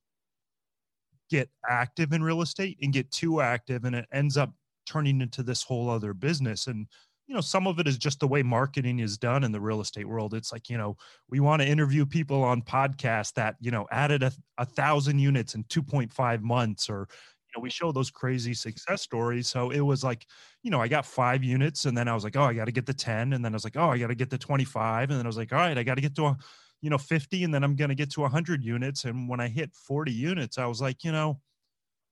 get 1.30 1.48
active 1.68 2.12
in 2.12 2.22
real 2.22 2.42
estate 2.42 2.78
and 2.82 2.92
get 2.92 3.10
too 3.10 3.40
active, 3.40 3.84
and 3.84 3.94
it 3.96 4.06
ends 4.12 4.36
up 4.36 4.52
turning 4.86 5.20
into 5.20 5.42
this 5.42 5.62
whole 5.62 5.90
other 5.90 6.14
business. 6.14 6.66
And, 6.66 6.86
you 7.26 7.34
know, 7.34 7.40
some 7.40 7.66
of 7.66 7.78
it 7.80 7.88
is 7.88 7.98
just 7.98 8.20
the 8.20 8.28
way 8.28 8.42
marketing 8.42 9.00
is 9.00 9.18
done 9.18 9.42
in 9.42 9.50
the 9.52 9.60
real 9.60 9.80
estate 9.80 10.08
world. 10.08 10.32
It's 10.32 10.52
like, 10.52 10.70
you 10.70 10.78
know, 10.78 10.96
we 11.28 11.40
want 11.40 11.60
to 11.60 11.68
interview 11.68 12.06
people 12.06 12.42
on 12.44 12.62
podcasts 12.62 13.32
that, 13.34 13.56
you 13.60 13.70
know, 13.72 13.86
added 13.90 14.22
a, 14.22 14.32
a 14.58 14.64
thousand 14.64 15.18
units 15.18 15.54
in 15.54 15.64
2.5 15.64 16.42
months 16.42 16.88
or, 16.88 17.08
you 17.10 17.58
know, 17.58 17.62
we 17.62 17.70
show 17.70 17.90
those 17.90 18.10
crazy 18.10 18.54
success 18.54 19.02
stories. 19.02 19.48
So 19.48 19.70
it 19.70 19.80
was 19.80 20.04
like, 20.04 20.26
you 20.62 20.70
know, 20.70 20.80
I 20.80 20.88
got 20.88 21.04
five 21.04 21.42
units 21.42 21.84
and 21.84 21.98
then 21.98 22.06
I 22.06 22.14
was 22.14 22.22
like, 22.22 22.36
oh, 22.36 22.44
I 22.44 22.54
got 22.54 22.66
to 22.66 22.72
get 22.72 22.86
the 22.86 22.94
10. 22.94 23.32
And 23.32 23.44
then 23.44 23.52
I 23.52 23.56
was 23.56 23.64
like, 23.64 23.76
oh, 23.76 23.88
I 23.90 23.98
got 23.98 24.08
to 24.08 24.14
get 24.14 24.30
the 24.30 24.38
25. 24.38 25.10
And 25.10 25.18
then 25.18 25.26
I 25.26 25.28
was 25.28 25.36
like, 25.36 25.52
all 25.52 25.58
right, 25.58 25.76
I 25.76 25.82
got 25.82 25.96
to 25.96 26.00
get 26.00 26.14
to 26.16 26.26
a, 26.26 26.38
you 26.80 26.90
know, 26.90 26.98
50 26.98 27.44
and 27.44 27.54
then 27.54 27.64
I'm 27.64 27.76
going 27.76 27.88
to 27.88 27.94
get 27.94 28.10
to 28.12 28.20
100 28.20 28.64
units. 28.64 29.04
And 29.04 29.28
when 29.28 29.40
I 29.40 29.48
hit 29.48 29.74
40 29.74 30.12
units, 30.12 30.58
I 30.58 30.66
was 30.66 30.80
like, 30.80 31.04
you 31.04 31.12
know, 31.12 31.40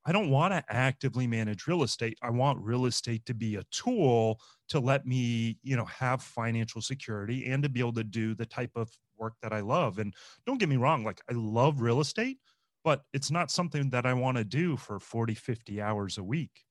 I 0.06 0.12
don't 0.12 0.30
want 0.30 0.52
to 0.52 0.62
actively 0.68 1.26
manage 1.26 1.66
real 1.66 1.82
estate. 1.82 2.18
I 2.22 2.30
want 2.30 2.58
real 2.60 2.86
estate 2.86 3.24
to 3.26 3.34
be 3.34 3.56
a 3.56 3.64
tool 3.70 4.38
to 4.68 4.78
let 4.78 5.06
me, 5.06 5.58
you 5.62 5.76
know, 5.76 5.86
have 5.86 6.22
financial 6.22 6.82
security 6.82 7.46
and 7.46 7.62
to 7.62 7.68
be 7.68 7.80
able 7.80 7.94
to 7.94 8.04
do 8.04 8.34
the 8.34 8.44
type 8.44 8.72
of 8.76 8.90
work 9.16 9.34
that 9.42 9.52
I 9.52 9.60
love. 9.60 9.98
And 9.98 10.14
don't 10.46 10.58
get 10.58 10.68
me 10.68 10.76
wrong, 10.76 11.04
like 11.04 11.22
I 11.30 11.34
love 11.34 11.80
real 11.80 12.00
estate, 12.00 12.38
but 12.82 13.02
it's 13.14 13.30
not 13.30 13.50
something 13.50 13.90
that 13.90 14.04
I 14.04 14.12
want 14.12 14.36
to 14.36 14.44
do 14.44 14.76
for 14.76 15.00
40, 15.00 15.34
50 15.34 15.80
hours 15.80 16.18
a 16.18 16.24
week. 16.24 16.64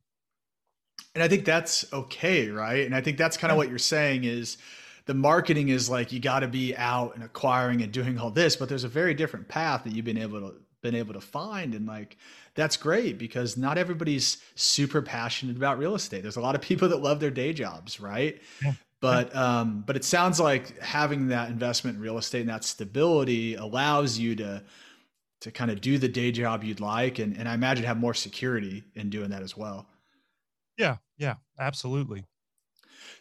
And 1.16 1.24
I 1.24 1.28
think 1.28 1.46
that's 1.46 1.92
okay, 1.92 2.50
right? 2.50 2.86
And 2.86 2.96
I 2.96 3.02
think 3.02 3.18
that's 3.18 3.38
kind 3.38 3.52
of 3.52 3.58
what 3.58 3.70
you're 3.70 3.78
saying 3.80 4.26
is 4.26 4.58
the 5.06 5.14
marketing 5.14 5.70
is 5.70 5.90
like 5.90 6.12
you 6.12 6.20
got 6.20 6.40
to 6.40 6.48
be 6.48 6.76
out 6.76 7.16
and 7.16 7.24
acquiring 7.24 7.82
and 7.82 7.92
doing 7.92 8.18
all 8.18 8.32
this, 8.32 8.56
but 8.56 8.70
there's 8.70 8.84
a 8.84 8.90
very 8.90 9.14
different 9.14 9.48
path 9.48 9.84
that 9.84 9.94
you've 9.94 10.06
been 10.06 10.18
able 10.18 10.40
to 10.40 10.56
been 10.82 10.96
able 10.96 11.14
to 11.14 11.22
find. 11.22 11.74
And 11.74 11.88
like 11.88 12.18
that's 12.56 12.78
great 12.78 13.18
because 13.18 13.58
not 13.58 13.78
everybody's 13.78 14.38
super 14.56 15.02
passionate 15.02 15.56
about 15.56 15.80
real 15.80 15.96
estate. 15.96 16.22
There's 16.22 16.36
a 16.36 16.42
lot 16.42 16.56
of 16.56 16.62
people 16.62 16.90
that 16.90 17.02
love 17.02 17.20
their 17.20 17.32
day 17.32 17.54
jobs, 17.54 18.00
right? 18.00 18.40
Yeah. 18.62 18.74
But 19.00 19.36
um, 19.36 19.84
but 19.86 19.96
it 19.96 20.06
sounds 20.06 20.40
like 20.40 20.80
having 20.80 21.30
that 21.30 21.50
investment 21.50 21.98
in 21.98 22.04
real 22.04 22.18
estate 22.18 22.42
and 22.42 22.50
that 22.50 22.64
stability 22.64 23.56
allows 23.56 24.18
you 24.18 24.36
to 24.38 24.64
to 25.42 25.52
kind 25.52 25.70
of 25.72 25.82
do 25.82 25.98
the 25.98 26.08
day 26.08 26.32
job 26.32 26.64
you'd 26.64 26.80
like. 26.80 27.20
And, 27.20 27.38
and 27.38 27.50
i 27.50 27.54
imagine 27.54 27.84
have 27.84 27.98
more 27.98 28.14
security 28.14 28.84
in 28.96 29.10
doing 29.10 29.32
that 29.32 29.42
as 29.42 29.58
well. 29.58 29.88
Yeah. 30.78 30.98
Yeah. 31.18 31.36
Absolutely. 31.60 32.24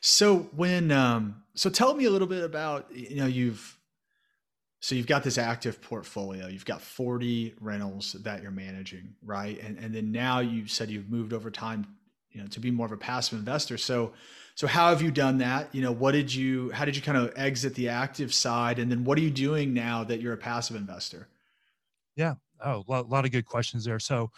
So 0.01 0.49
when 0.55 0.93
um 0.93 1.42
so 1.55 1.71
tell 1.71 1.95
me 1.95 2.05
a 2.05 2.11
little 2.11 2.29
bit 2.29 2.45
about 2.45 2.95
you 2.95 3.17
know 3.17 3.27
you've 3.27 3.79
so 4.81 4.95
you've 4.95 5.07
got 5.07 5.23
this 5.23 5.39
active 5.39 5.81
portfolio 5.81 6.47
you've 6.47 6.65
got 6.65 6.81
40 6.81 7.55
rentals 7.61 8.13
that 8.21 8.43
you're 8.43 8.51
managing 8.51 9.15
right 9.23 9.61
and 9.63 9.79
and 9.79 9.95
then 9.95 10.13
now 10.13 10.41
you 10.41 10.67
said 10.67 10.91
you've 10.91 11.11
moved 11.11 11.33
over 11.33 11.51
time 11.51 11.87
you 12.33 12.41
know, 12.41 12.47
to 12.49 12.61
be 12.61 12.71
more 12.71 12.87
of 12.87 12.93
a 12.93 12.97
passive 12.97 13.39
investor. 13.39 13.79
So, 13.79 14.13
so 14.55 14.67
how 14.67 14.89
have 14.89 15.03
you 15.03 15.11
done 15.11 15.39
that? 15.39 15.75
You 15.75 15.83
know, 15.83 15.93
what 15.93 16.13
did 16.13 16.35
you, 16.35 16.71
how 16.71 16.85
did 16.85 16.97
you 16.97 17.03
kind 17.03 17.19
of 17.19 17.33
exit 17.37 17.75
the 17.75 17.89
active 17.89 18.33
side? 18.33 18.79
And 18.79 18.91
then 18.91 19.05
what 19.05 19.19
are 19.19 19.21
you 19.21 19.31
doing 19.31 19.75
now 19.75 20.05
that 20.05 20.21
you're 20.21 20.33
a 20.33 20.39
passive 20.39 20.77
investor? 20.77 21.29
Yeah. 22.17 22.35
Oh, 22.65 22.85
a 22.89 23.03
lot, 23.03 23.25
of 23.25 23.33
good 23.33 23.47
questions 23.47 23.85
there. 23.85 23.99
So, 23.99 24.31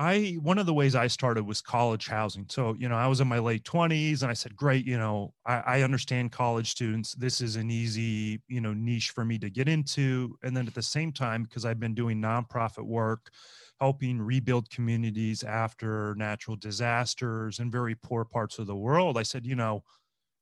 I 0.00 0.38
one 0.40 0.56
of 0.56 0.64
the 0.64 0.72
ways 0.72 0.94
I 0.94 1.08
started 1.08 1.44
was 1.44 1.60
college 1.60 2.06
housing. 2.06 2.46
So, 2.48 2.74
you 2.78 2.88
know, 2.88 2.96
I 2.96 3.06
was 3.06 3.20
in 3.20 3.28
my 3.28 3.38
late 3.38 3.64
20s 3.64 4.22
and 4.22 4.30
I 4.30 4.34
said, 4.34 4.56
great, 4.56 4.86
you 4.86 4.96
know, 4.96 5.34
I, 5.44 5.56
I, 5.58 5.82
understand 5.82 6.32
college 6.32 6.70
students. 6.70 7.12
This 7.14 7.42
is 7.42 7.56
an 7.56 7.70
easy, 7.70 8.40
you 8.48 8.62
know, 8.62 8.72
niche 8.72 9.10
for 9.10 9.26
me 9.26 9.38
to 9.40 9.50
get 9.50 9.68
into. 9.68 10.38
And 10.42 10.56
then 10.56 10.66
at 10.66 10.72
the 10.72 10.80
same 10.80 11.12
time, 11.12 11.42
because 11.42 11.66
I've 11.66 11.78
been 11.78 11.94
doing 11.94 12.18
nonprofit 12.18 12.86
work, 12.86 13.30
helping 13.78 14.22
rebuild 14.22 14.70
communities 14.70 15.42
after 15.42 16.14
natural 16.14 16.56
disasters 16.56 17.58
in 17.58 17.70
very 17.70 17.94
poor 17.94 18.24
parts 18.24 18.58
of 18.58 18.66
the 18.66 18.76
world, 18.76 19.18
I 19.18 19.22
said, 19.22 19.44
you 19.44 19.54
know, 19.54 19.84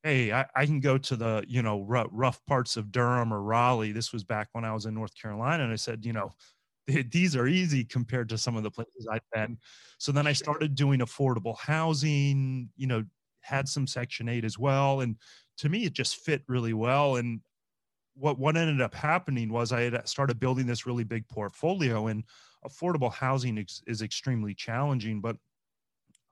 hey, 0.05 0.33
I, 0.33 0.47
I 0.55 0.67
can 0.67 0.79
go 0.79 0.99
to 0.99 1.17
the, 1.17 1.45
you 1.49 1.62
know, 1.62 1.81
rough 1.83 2.41
parts 2.47 2.77
of 2.77 2.93
Durham 2.93 3.35
or 3.35 3.43
Raleigh. 3.43 3.91
This 3.91 4.12
was 4.12 4.23
back 4.23 4.50
when 4.53 4.65
I 4.65 4.73
was 4.73 4.87
in 4.87 4.95
North 4.95 5.21
Carolina. 5.21 5.65
And 5.65 5.73
I 5.73 5.77
said, 5.77 6.05
you 6.05 6.12
know, 6.12 6.31
these 7.11 7.37
are 7.37 7.47
easy 7.47 7.85
compared 7.85 8.28
to 8.30 8.38
some 8.38 8.57
of 8.57 8.62
the 8.62 8.71
places 8.71 9.07
I've 9.11 9.21
been. 9.33 9.59
So 9.99 10.12
then 10.12 10.26
I 10.26 10.33
started 10.33 10.75
doing 10.75 11.00
affordable 11.00 11.57
housing, 11.59 12.71
you 12.76 12.87
know, 12.87 13.04
had 13.40 13.68
some 13.68 13.87
Section 13.87 14.28
8 14.28 14.45
as 14.45 14.59
well. 14.59 15.00
And 15.00 15.16
to 15.59 15.68
me, 15.68 15.85
it 15.85 15.92
just 15.92 16.16
fit 16.16 16.42
really 16.49 16.73
well. 16.73 17.16
And 17.16 17.40
what, 18.14 18.38
what 18.38 18.57
ended 18.57 18.80
up 18.80 18.95
happening 18.95 19.50
was 19.50 19.73
I 19.73 19.83
had 19.83 19.95
uh, 19.95 20.04
started 20.04 20.40
building 20.40 20.66
this 20.66 20.87
really 20.87 21.04
big 21.04 21.28
portfolio 21.28 22.09
and 22.09 22.25
affordable 22.66 23.12
housing 23.12 23.59
is, 23.59 23.83
is 23.87 24.02
extremely 24.02 24.54
challenging, 24.54 25.21
but 25.21 25.37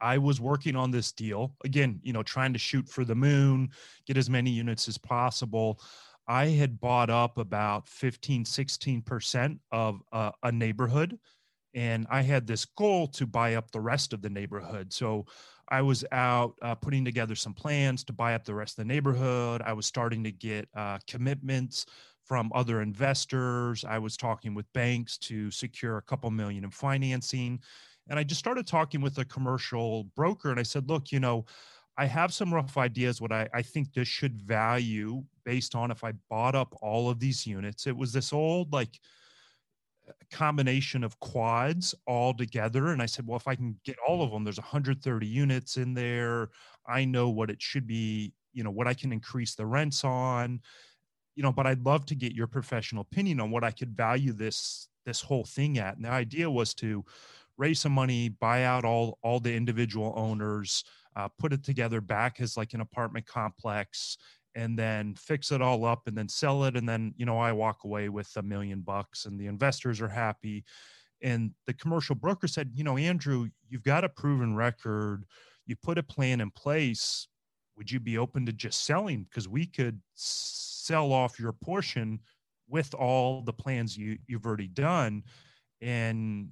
I 0.00 0.18
was 0.18 0.40
working 0.40 0.76
on 0.76 0.90
this 0.90 1.12
deal 1.12 1.54
again, 1.64 2.00
you 2.02 2.12
know, 2.12 2.22
trying 2.22 2.52
to 2.52 2.58
shoot 2.58 2.88
for 2.88 3.04
the 3.04 3.14
moon, 3.14 3.70
get 4.06 4.16
as 4.16 4.28
many 4.28 4.50
units 4.50 4.88
as 4.88 4.98
possible. 4.98 5.80
I 6.28 6.46
had 6.46 6.80
bought 6.80 7.10
up 7.10 7.38
about 7.38 7.88
15, 7.88 8.44
16% 8.44 9.58
of 9.70 10.00
a 10.12 10.52
neighborhood. 10.52 11.18
And 11.74 12.06
I 12.10 12.22
had 12.22 12.46
this 12.46 12.64
goal 12.64 13.06
to 13.08 13.26
buy 13.26 13.54
up 13.54 13.70
the 13.70 13.80
rest 13.80 14.12
of 14.12 14.22
the 14.22 14.30
neighborhood. 14.30 14.92
So 14.92 15.26
I 15.68 15.82
was 15.82 16.04
out 16.12 16.54
uh, 16.62 16.74
putting 16.74 17.04
together 17.04 17.34
some 17.34 17.52
plans 17.52 18.02
to 18.04 18.12
buy 18.12 18.34
up 18.34 18.44
the 18.44 18.54
rest 18.54 18.78
of 18.78 18.86
the 18.86 18.92
neighborhood. 18.92 19.62
I 19.62 19.72
was 19.72 19.84
starting 19.86 20.24
to 20.24 20.32
get 20.32 20.68
uh, 20.74 20.98
commitments 21.06 21.86
from 22.24 22.50
other 22.54 22.80
investors. 22.80 23.84
I 23.84 23.98
was 23.98 24.16
talking 24.16 24.54
with 24.54 24.72
banks 24.72 25.18
to 25.18 25.50
secure 25.50 25.98
a 25.98 26.02
couple 26.02 26.30
million 26.30 26.64
in 26.64 26.70
financing. 26.70 27.60
And 28.08 28.18
I 28.18 28.22
just 28.22 28.38
started 28.38 28.66
talking 28.66 29.00
with 29.00 29.18
a 29.18 29.24
commercial 29.24 30.04
broker. 30.16 30.50
And 30.50 30.60
I 30.60 30.64
said, 30.64 30.88
look, 30.88 31.12
you 31.12 31.20
know, 31.20 31.44
I 31.98 32.06
have 32.06 32.32
some 32.32 32.52
rough 32.52 32.76
ideas 32.76 33.20
what 33.20 33.32
I, 33.32 33.48
I 33.54 33.62
think 33.62 33.92
this 33.92 34.08
should 34.08 34.40
value 34.42 35.24
based 35.44 35.74
on 35.74 35.90
if 35.90 36.04
I 36.04 36.12
bought 36.28 36.54
up 36.54 36.76
all 36.82 37.08
of 37.08 37.18
these 37.18 37.46
units. 37.46 37.86
It 37.86 37.96
was 37.96 38.12
this 38.12 38.32
old 38.32 38.72
like 38.72 39.00
combination 40.30 41.04
of 41.04 41.18
quads 41.20 41.94
all 42.06 42.34
together. 42.34 42.88
And 42.88 43.02
I 43.02 43.06
said, 43.06 43.26
well, 43.26 43.36
if 43.36 43.48
I 43.48 43.54
can 43.54 43.78
get 43.84 43.96
all 44.06 44.22
of 44.22 44.30
them, 44.30 44.44
there's 44.44 44.58
130 44.58 45.26
units 45.26 45.76
in 45.76 45.94
there. 45.94 46.50
I 46.86 47.04
know 47.04 47.30
what 47.30 47.50
it 47.50 47.60
should 47.60 47.86
be, 47.86 48.32
you 48.52 48.62
know, 48.62 48.70
what 48.70 48.86
I 48.86 48.94
can 48.94 49.12
increase 49.12 49.54
the 49.54 49.66
rents 49.66 50.04
on, 50.04 50.60
you 51.34 51.42
know, 51.42 51.52
but 51.52 51.66
I'd 51.66 51.84
love 51.84 52.06
to 52.06 52.14
get 52.14 52.34
your 52.34 52.46
professional 52.46 53.02
opinion 53.02 53.40
on 53.40 53.50
what 53.50 53.64
I 53.64 53.70
could 53.70 53.96
value 53.96 54.32
this 54.32 54.88
this 55.04 55.20
whole 55.20 55.44
thing 55.44 55.78
at. 55.78 55.96
And 55.96 56.04
the 56.04 56.10
idea 56.10 56.50
was 56.50 56.74
to 56.74 57.04
raise 57.58 57.80
some 57.80 57.92
money, 57.92 58.28
buy 58.28 58.64
out 58.64 58.84
all 58.84 59.18
all 59.22 59.40
the 59.40 59.54
individual 59.54 60.12
owners, 60.16 60.84
uh, 61.16 61.28
put 61.38 61.52
it 61.52 61.64
together 61.64 62.00
back 62.00 62.40
as 62.40 62.56
like 62.56 62.74
an 62.74 62.80
apartment 62.80 63.26
complex 63.26 64.18
and 64.54 64.78
then 64.78 65.14
fix 65.14 65.50
it 65.50 65.60
all 65.60 65.84
up 65.84 66.02
and 66.06 66.16
then 66.16 66.28
sell 66.28 66.64
it. 66.64 66.76
And 66.76 66.88
then 66.88 67.14
you 67.16 67.26
know 67.26 67.38
i 67.38 67.52
walk 67.52 67.84
away 67.84 68.08
with 68.08 68.30
a 68.36 68.42
million 68.42 68.80
bucks 68.80 69.24
and 69.24 69.40
the 69.40 69.46
investors 69.46 70.00
are 70.00 70.08
happy. 70.08 70.64
And 71.22 71.52
the 71.66 71.72
commercial 71.72 72.14
broker 72.14 72.46
said 72.46 72.70
you 72.74 72.84
know 72.84 72.96
andrew 72.96 73.48
you've 73.68 73.82
got 73.82 74.04
a 74.04 74.08
proven 74.08 74.54
record. 74.54 75.24
You 75.66 75.74
put 75.82 75.98
a 75.98 76.02
plan 76.02 76.40
in 76.40 76.50
place. 76.50 77.28
Would 77.76 77.90
you 77.90 77.98
be 77.98 78.18
open 78.18 78.46
to 78.46 78.52
just 78.52 78.84
selling? 78.84 79.24
Because 79.24 79.48
we 79.48 79.66
could 79.66 80.00
sell 80.14 81.12
off 81.12 81.40
your 81.40 81.52
portion 81.52 82.20
with 82.68 82.94
all 82.94 83.42
the 83.42 83.52
plans 83.52 83.96
you 83.96 84.18
you've 84.26 84.46
already 84.46 84.68
done. 84.68 85.22
And 85.80 86.50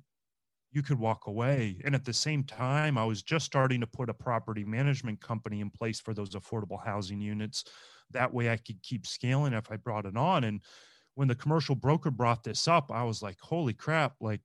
you 0.74 0.82
could 0.82 0.98
walk 0.98 1.28
away. 1.28 1.80
And 1.84 1.94
at 1.94 2.04
the 2.04 2.12
same 2.12 2.42
time, 2.42 2.98
I 2.98 3.04
was 3.04 3.22
just 3.22 3.46
starting 3.46 3.80
to 3.80 3.86
put 3.86 4.10
a 4.10 4.14
property 4.14 4.64
management 4.64 5.20
company 5.20 5.60
in 5.60 5.70
place 5.70 6.00
for 6.00 6.12
those 6.12 6.30
affordable 6.30 6.84
housing 6.84 7.20
units. 7.20 7.64
That 8.10 8.34
way 8.34 8.50
I 8.50 8.56
could 8.56 8.82
keep 8.82 9.06
scaling 9.06 9.52
if 9.52 9.70
I 9.70 9.76
brought 9.76 10.04
it 10.04 10.16
on. 10.16 10.42
And 10.42 10.60
when 11.14 11.28
the 11.28 11.36
commercial 11.36 11.76
broker 11.76 12.10
brought 12.10 12.42
this 12.42 12.66
up, 12.66 12.90
I 12.90 13.04
was 13.04 13.22
like, 13.22 13.38
holy 13.40 13.72
crap, 13.72 14.14
like 14.20 14.40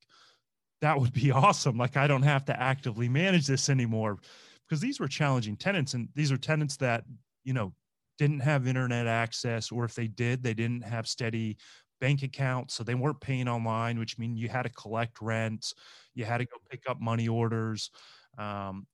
that 0.81 0.99
would 0.99 1.13
be 1.13 1.31
awesome. 1.31 1.77
Like 1.77 1.97
I 1.97 2.05
don't 2.05 2.21
have 2.21 2.45
to 2.45 2.61
actively 2.61 3.09
manage 3.09 3.47
this 3.47 3.67
anymore 3.67 4.19
because 4.67 4.81
these 4.81 4.99
were 4.99 5.07
challenging 5.07 5.57
tenants 5.57 5.95
and 5.95 6.09
these 6.13 6.31
are 6.31 6.37
tenants 6.37 6.77
that, 6.77 7.05
you 7.43 7.53
know, 7.53 7.73
didn't 8.19 8.41
have 8.41 8.67
internet 8.67 9.07
access 9.07 9.71
or 9.71 9.83
if 9.83 9.95
they 9.95 10.07
did, 10.07 10.43
they 10.43 10.53
didn't 10.53 10.83
have 10.83 11.07
steady 11.07 11.57
bank 11.99 12.23
accounts. 12.23 12.73
So 12.75 12.83
they 12.83 12.95
weren't 12.95 13.21
paying 13.21 13.47
online, 13.47 13.99
which 13.99 14.17
means 14.17 14.39
you 14.39 14.49
had 14.49 14.63
to 14.63 14.69
collect 14.69 15.21
rent 15.21 15.73
you 16.15 16.25
had 16.25 16.39
to 16.39 16.45
go 16.45 16.57
pick 16.69 16.83
up 16.89 16.99
money 16.99 17.27
orders 17.27 17.91
um, 18.37 18.85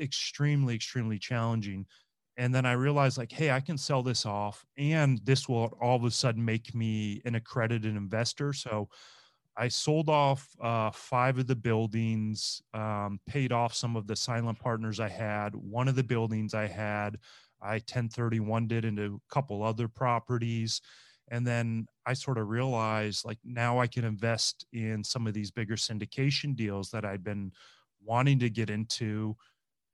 extremely 0.00 0.74
extremely 0.74 1.18
challenging 1.18 1.84
and 2.38 2.54
then 2.54 2.64
i 2.64 2.72
realized 2.72 3.18
like 3.18 3.30
hey 3.30 3.50
i 3.50 3.60
can 3.60 3.76
sell 3.76 4.02
this 4.02 4.24
off 4.24 4.64
and 4.78 5.20
this 5.24 5.48
will 5.48 5.66
all 5.82 5.96
of 5.96 6.04
a 6.04 6.10
sudden 6.10 6.42
make 6.42 6.74
me 6.74 7.20
an 7.26 7.34
accredited 7.34 7.94
investor 7.94 8.54
so 8.54 8.88
i 9.56 9.68
sold 9.68 10.08
off 10.08 10.48
uh, 10.62 10.90
five 10.90 11.38
of 11.38 11.46
the 11.46 11.56
buildings 11.56 12.62
um, 12.74 13.20
paid 13.26 13.52
off 13.52 13.74
some 13.74 13.96
of 13.96 14.06
the 14.06 14.16
silent 14.16 14.58
partners 14.58 15.00
i 15.00 15.08
had 15.08 15.54
one 15.54 15.88
of 15.88 15.96
the 15.96 16.04
buildings 16.04 16.54
i 16.54 16.66
had 16.66 17.18
i 17.62 17.78
1031 17.78 18.66
did 18.66 18.84
into 18.84 19.16
a 19.16 19.34
couple 19.34 19.62
other 19.62 19.88
properties 19.88 20.80
and 21.28 21.46
then 21.46 21.86
i 22.06 22.12
sort 22.12 22.38
of 22.38 22.48
realized 22.48 23.24
like 23.24 23.38
now 23.44 23.78
i 23.78 23.86
can 23.86 24.04
invest 24.04 24.66
in 24.72 25.02
some 25.02 25.26
of 25.26 25.34
these 25.34 25.50
bigger 25.50 25.76
syndication 25.76 26.54
deals 26.54 26.90
that 26.90 27.04
i'd 27.04 27.24
been 27.24 27.52
wanting 28.02 28.38
to 28.38 28.50
get 28.50 28.70
into 28.70 29.36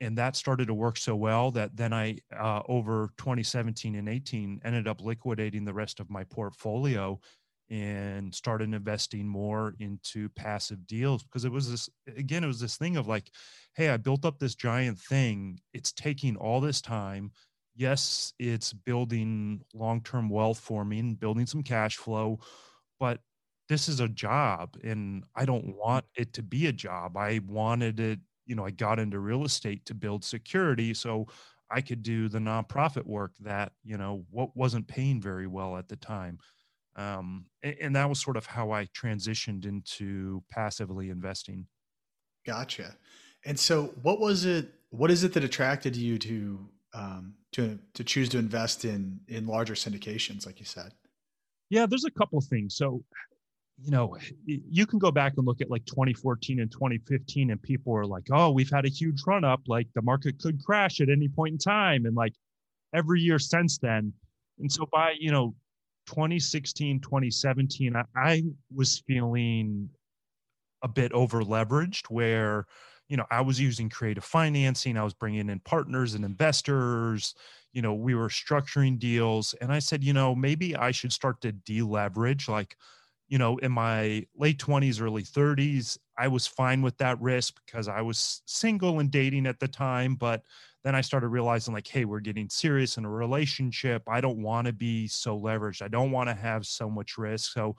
and 0.00 0.18
that 0.18 0.34
started 0.34 0.66
to 0.66 0.74
work 0.74 0.96
so 0.96 1.14
well 1.14 1.50
that 1.50 1.74
then 1.76 1.92
i 1.92 2.16
uh, 2.38 2.62
over 2.68 3.10
2017 3.18 3.94
and 3.94 4.08
18 4.08 4.60
ended 4.64 4.88
up 4.88 5.00
liquidating 5.00 5.64
the 5.64 5.72
rest 5.72 6.00
of 6.00 6.10
my 6.10 6.24
portfolio 6.24 7.18
and 7.70 8.34
started 8.34 8.74
investing 8.74 9.26
more 9.26 9.74
into 9.80 10.28
passive 10.30 10.86
deals 10.86 11.22
because 11.22 11.46
it 11.46 11.52
was 11.52 11.70
this 11.70 11.88
again 12.18 12.44
it 12.44 12.48
was 12.48 12.60
this 12.60 12.76
thing 12.76 12.96
of 12.98 13.08
like 13.08 13.30
hey 13.74 13.88
i 13.88 13.96
built 13.96 14.24
up 14.24 14.38
this 14.38 14.54
giant 14.54 14.98
thing. 14.98 15.58
It's 15.72 15.92
taking 15.92 16.36
all 16.36 16.60
this 16.60 16.80
time 16.80 17.32
yes, 17.74 18.32
it's 18.38 18.72
building 18.72 19.62
long 19.74 20.00
term 20.02 20.28
wealth 20.28 20.58
for 20.58 20.84
me 20.84 20.98
and 20.98 21.18
building 21.18 21.46
some 21.46 21.62
cash 21.62 21.96
flow, 21.96 22.40
but 23.00 23.20
this 23.68 23.88
is 23.88 24.00
a 24.00 24.08
job 24.08 24.76
and 24.84 25.24
I 25.34 25.44
don't 25.44 25.66
mm-hmm. 25.66 25.78
want 25.78 26.04
it 26.16 26.32
to 26.34 26.42
be 26.42 26.66
a 26.66 26.72
job. 26.72 27.16
I 27.16 27.40
wanted 27.46 28.00
it, 28.00 28.20
you 28.46 28.54
know, 28.54 28.64
I 28.64 28.70
got 28.70 28.98
into 28.98 29.18
real 29.18 29.44
estate 29.44 29.86
to 29.86 29.94
build 29.94 30.24
security 30.24 30.92
so 30.94 31.26
I 31.70 31.80
could 31.80 32.02
do 32.02 32.28
the 32.28 32.38
nonprofit 32.38 33.06
work 33.06 33.32
that, 33.40 33.72
you 33.82 33.96
know, 33.96 34.26
what 34.30 34.54
wasn't 34.54 34.88
paying 34.88 35.20
very 35.20 35.46
well 35.46 35.76
at 35.76 35.88
the 35.88 35.96
time. 35.96 36.38
Um, 36.96 37.46
and, 37.62 37.76
and 37.80 37.96
that 37.96 38.08
was 38.08 38.20
sort 38.20 38.36
of 38.36 38.44
how 38.44 38.72
I 38.72 38.86
transitioned 38.86 39.64
into 39.64 40.42
passively 40.50 41.08
investing. 41.08 41.66
Gotcha. 42.44 42.94
And 43.46 43.58
so 43.58 43.94
what 44.02 44.20
was 44.20 44.44
it, 44.44 44.70
what 44.90 45.10
is 45.10 45.24
it 45.24 45.32
that 45.32 45.44
attracted 45.44 45.96
you 45.96 46.18
to 46.18 46.68
um, 46.94 47.34
to 47.52 47.78
to 47.94 48.04
choose 48.04 48.28
to 48.30 48.38
invest 48.38 48.84
in 48.84 49.20
in 49.28 49.46
larger 49.46 49.74
syndications, 49.74 50.46
like 50.46 50.60
you 50.60 50.66
said? 50.66 50.92
Yeah, 51.70 51.86
there's 51.86 52.04
a 52.04 52.10
couple 52.10 52.40
things. 52.40 52.76
So, 52.76 53.02
you 53.80 53.90
know, 53.90 54.16
you 54.44 54.84
can 54.86 54.98
go 54.98 55.10
back 55.10 55.34
and 55.38 55.46
look 55.46 55.62
at 55.62 55.70
like 55.70 55.84
2014 55.86 56.60
and 56.60 56.70
2015, 56.70 57.50
and 57.50 57.62
people 57.62 57.96
are 57.96 58.06
like, 58.06 58.24
"Oh, 58.30 58.50
we've 58.50 58.70
had 58.70 58.84
a 58.84 58.90
huge 58.90 59.22
run 59.26 59.44
up. 59.44 59.62
Like 59.66 59.88
the 59.94 60.02
market 60.02 60.38
could 60.38 60.62
crash 60.62 61.00
at 61.00 61.08
any 61.08 61.28
point 61.28 61.52
in 61.52 61.58
time." 61.58 62.06
And 62.06 62.14
like 62.14 62.34
every 62.94 63.20
year 63.20 63.38
since 63.38 63.78
then, 63.78 64.12
and 64.58 64.70
so 64.70 64.86
by 64.92 65.14
you 65.18 65.30
know 65.30 65.54
2016, 66.06 67.00
2017, 67.00 67.96
I, 67.96 68.04
I 68.16 68.42
was 68.74 69.02
feeling 69.06 69.88
a 70.82 70.88
bit 70.88 71.12
over 71.12 71.42
leveraged 71.42 72.10
where 72.10 72.66
you 73.12 73.18
know, 73.18 73.26
I 73.30 73.42
was 73.42 73.60
using 73.60 73.90
creative 73.90 74.24
financing. 74.24 74.96
I 74.96 75.04
was 75.04 75.12
bringing 75.12 75.50
in 75.50 75.60
partners 75.60 76.14
and 76.14 76.24
investors. 76.24 77.34
You 77.74 77.82
know, 77.82 77.92
we 77.92 78.14
were 78.14 78.30
structuring 78.30 78.98
deals. 78.98 79.54
And 79.60 79.70
I 79.70 79.80
said, 79.80 80.02
you 80.02 80.14
know, 80.14 80.34
maybe 80.34 80.74
I 80.74 80.92
should 80.92 81.12
start 81.12 81.42
to 81.42 81.52
deleverage. 81.52 82.48
Like, 82.48 82.74
you 83.28 83.36
know, 83.36 83.58
in 83.58 83.70
my 83.70 84.24
late 84.34 84.58
20s, 84.58 84.98
early 84.98 85.24
30s, 85.24 85.98
I 86.16 86.28
was 86.28 86.46
fine 86.46 86.80
with 86.80 86.96
that 86.98 87.20
risk 87.20 87.60
because 87.66 87.86
I 87.86 88.00
was 88.00 88.40
single 88.46 88.98
and 88.98 89.10
dating 89.10 89.46
at 89.46 89.60
the 89.60 89.68
time. 89.68 90.14
But 90.14 90.42
then 90.82 90.94
I 90.94 91.02
started 91.02 91.28
realizing, 91.28 91.74
like, 91.74 91.88
hey, 91.88 92.06
we're 92.06 92.20
getting 92.20 92.48
serious 92.48 92.96
in 92.96 93.04
a 93.04 93.10
relationship. 93.10 94.04
I 94.08 94.22
don't 94.22 94.42
want 94.42 94.68
to 94.68 94.72
be 94.72 95.06
so 95.06 95.38
leveraged. 95.38 95.82
I 95.82 95.88
don't 95.88 96.12
want 96.12 96.30
to 96.30 96.34
have 96.34 96.64
so 96.64 96.88
much 96.88 97.18
risk. 97.18 97.52
So 97.52 97.76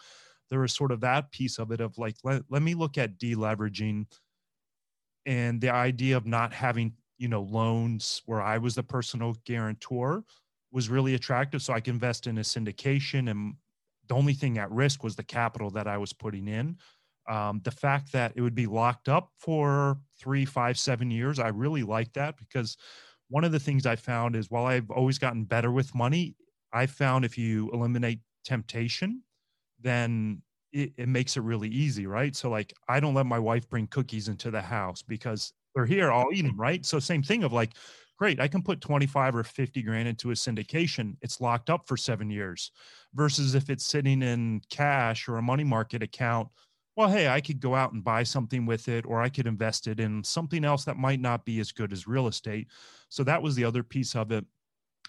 there 0.51 0.59
was 0.59 0.75
sort 0.75 0.91
of 0.91 1.01
that 1.01 1.31
piece 1.31 1.57
of 1.57 1.71
it 1.71 1.81
of 1.81 1.97
like, 1.97 2.17
let, 2.23 2.43
let 2.51 2.61
me 2.61 2.75
look 2.75 2.99
at 2.99 3.17
deleveraging 3.17 4.05
and 5.25 5.61
the 5.61 5.69
idea 5.69 6.17
of 6.17 6.25
not 6.25 6.53
having, 6.53 6.93
you 7.17 7.27
know, 7.27 7.41
loans 7.41 8.21
where 8.25 8.41
I 8.41 8.57
was 8.57 8.75
the 8.75 8.83
personal 8.83 9.35
guarantor 9.45 10.23
was 10.71 10.89
really 10.89 11.13
attractive. 11.13 11.61
So 11.61 11.73
I 11.73 11.79
could 11.79 11.93
invest 11.93 12.27
in 12.27 12.37
a 12.37 12.41
syndication 12.41 13.29
and 13.29 13.55
the 14.07 14.15
only 14.15 14.33
thing 14.33 14.57
at 14.57 14.71
risk 14.71 15.03
was 15.03 15.15
the 15.15 15.23
capital 15.23 15.69
that 15.71 15.87
I 15.87 15.97
was 15.97 16.11
putting 16.11 16.47
in. 16.47 16.77
Um, 17.29 17.61
the 17.63 17.71
fact 17.71 18.11
that 18.11 18.33
it 18.35 18.41
would 18.41 18.55
be 18.55 18.65
locked 18.65 19.07
up 19.07 19.29
for 19.37 19.97
three, 20.19 20.43
five, 20.43 20.77
seven 20.77 21.09
years, 21.09 21.39
I 21.39 21.49
really 21.49 21.83
like 21.83 22.11
that 22.13 22.35
because 22.37 22.75
one 23.29 23.45
of 23.45 23.53
the 23.53 23.59
things 23.59 23.85
I 23.85 23.95
found 23.95 24.35
is 24.35 24.51
while 24.51 24.65
I've 24.65 24.91
always 24.91 25.17
gotten 25.17 25.45
better 25.45 25.71
with 25.71 25.95
money, 25.95 26.35
I 26.73 26.85
found 26.85 27.23
if 27.23 27.37
you 27.37 27.71
eliminate 27.71 28.19
temptation, 28.43 29.23
then 29.79 30.41
it, 30.73 30.93
it 30.97 31.07
makes 31.09 31.37
it 31.37 31.41
really 31.41 31.69
easy, 31.69 32.07
right? 32.07 32.35
So, 32.35 32.49
like, 32.49 32.73
I 32.89 32.99
don't 32.99 33.13
let 33.13 33.25
my 33.25 33.39
wife 33.39 33.69
bring 33.69 33.87
cookies 33.87 34.27
into 34.27 34.51
the 34.51 34.61
house 34.61 35.01
because 35.01 35.53
they're 35.75 35.85
here, 35.85 36.11
I'll 36.11 36.31
eat 36.33 36.43
them, 36.43 36.59
right? 36.59 36.85
So, 36.85 36.99
same 36.99 37.23
thing 37.23 37.43
of 37.43 37.53
like, 37.53 37.73
great, 38.17 38.39
I 38.39 38.47
can 38.47 38.63
put 38.63 38.81
25 38.81 39.35
or 39.35 39.43
50 39.43 39.81
grand 39.83 40.07
into 40.07 40.31
a 40.31 40.33
syndication. 40.33 41.15
It's 41.21 41.41
locked 41.41 41.69
up 41.69 41.87
for 41.87 41.97
seven 41.97 42.29
years 42.29 42.71
versus 43.13 43.55
if 43.55 43.69
it's 43.69 43.85
sitting 43.85 44.21
in 44.21 44.61
cash 44.69 45.27
or 45.27 45.37
a 45.37 45.41
money 45.41 45.63
market 45.63 46.03
account. 46.03 46.49
Well, 46.95 47.09
hey, 47.09 47.27
I 47.27 47.41
could 47.41 47.59
go 47.59 47.73
out 47.73 47.93
and 47.93 48.03
buy 48.03 48.21
something 48.23 48.65
with 48.67 48.87
it, 48.87 49.05
or 49.05 49.19
I 49.21 49.29
could 49.29 49.47
invest 49.47 49.87
it 49.87 49.99
in 49.99 50.23
something 50.23 50.63
else 50.63 50.85
that 50.85 50.97
might 50.97 51.19
not 51.19 51.43
be 51.43 51.59
as 51.59 51.71
good 51.71 51.91
as 51.91 52.07
real 52.07 52.27
estate. 52.27 52.67
So 53.09 53.23
that 53.23 53.41
was 53.41 53.55
the 53.55 53.63
other 53.65 53.81
piece 53.83 54.15
of 54.15 54.31
it. 54.31 54.45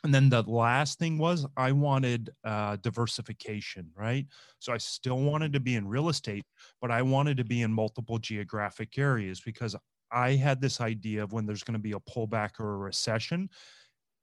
And 0.05 0.15
then 0.15 0.29
the 0.29 0.43
last 0.43 0.99
thing 0.99 1.17
was 1.17 1.47
I 1.57 1.73
wanted 1.73 2.31
uh, 2.45 2.77
diversification, 2.77 3.91
right? 3.97 4.27
So 4.59 4.75
I 4.75 4.77
still 4.77 5.19
wanted 5.19 5.55
to 5.55 5.61
be 5.61 5.77
in 5.77 5.89
real 5.89 6.11
estate, 6.11 6.45
but 6.83 6.91
I 6.91 7.01
wanted 7.01 7.39
to 7.39 7.45
be 7.45 7.63
in 7.63 7.73
multiple 7.73 8.19
geographic 8.19 8.99
areas 8.99 9.41
because 9.41 9.75
I 10.13 10.33
had 10.33 10.61
this 10.61 10.83
idea 10.83 11.23
of 11.23 11.33
when 11.33 11.47
there's 11.47 11.65
going 11.65 11.79
to 11.79 11.83
be 11.83 11.93
a 11.93 12.01
pullback 12.01 12.61
or 12.61 12.75
a 12.75 12.77
recession, 12.77 13.49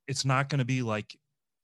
it's 0.07 0.23
not 0.23 0.49
going 0.49 0.59
to 0.59 0.65
be 0.65 0.83
like 0.83 1.17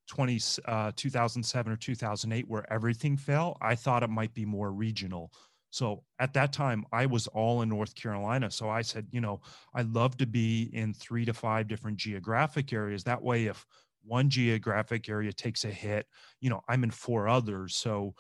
20, 0.10 0.40
uh, 0.66 0.92
2007 0.96 1.72
or 1.72 1.76
2008 1.76 2.48
where 2.48 2.74
everything 2.74 3.18
fell. 3.18 3.56
I 3.62 3.76
thought 3.76 4.02
it 4.02 4.10
might 4.10 4.34
be 4.34 4.46
more 4.46 4.72
regional. 4.72 5.32
So 5.70 6.04
at 6.18 6.34
that 6.34 6.54
time, 6.54 6.86
I 6.92 7.06
was 7.06 7.28
all 7.28 7.62
in 7.62 7.70
North 7.70 7.94
Carolina. 7.94 8.50
So 8.50 8.70
I 8.70 8.82
said, 8.82 9.06
you 9.12 9.22
know, 9.22 9.42
I'd 9.76 9.94
love 9.94 10.18
to 10.18 10.26
be 10.26 10.72
in 10.74 10.94
three 10.94 11.26
to 11.26 11.34
five 11.34 11.68
different 11.68 11.98
geographic 11.98 12.74
areas. 12.74 13.04
That 13.04 13.22
way, 13.22 13.46
if 13.46 13.66
one 14.08 14.30
geographic 14.30 15.10
area 15.10 15.34
takes 15.34 15.66
a 15.66 15.70
hit, 15.70 16.08
you 16.40 16.50
know, 16.50 16.62
I'm 16.68 16.84
in 16.84 16.92
four 16.92 17.28
others. 17.28 17.76
So 17.76 18.16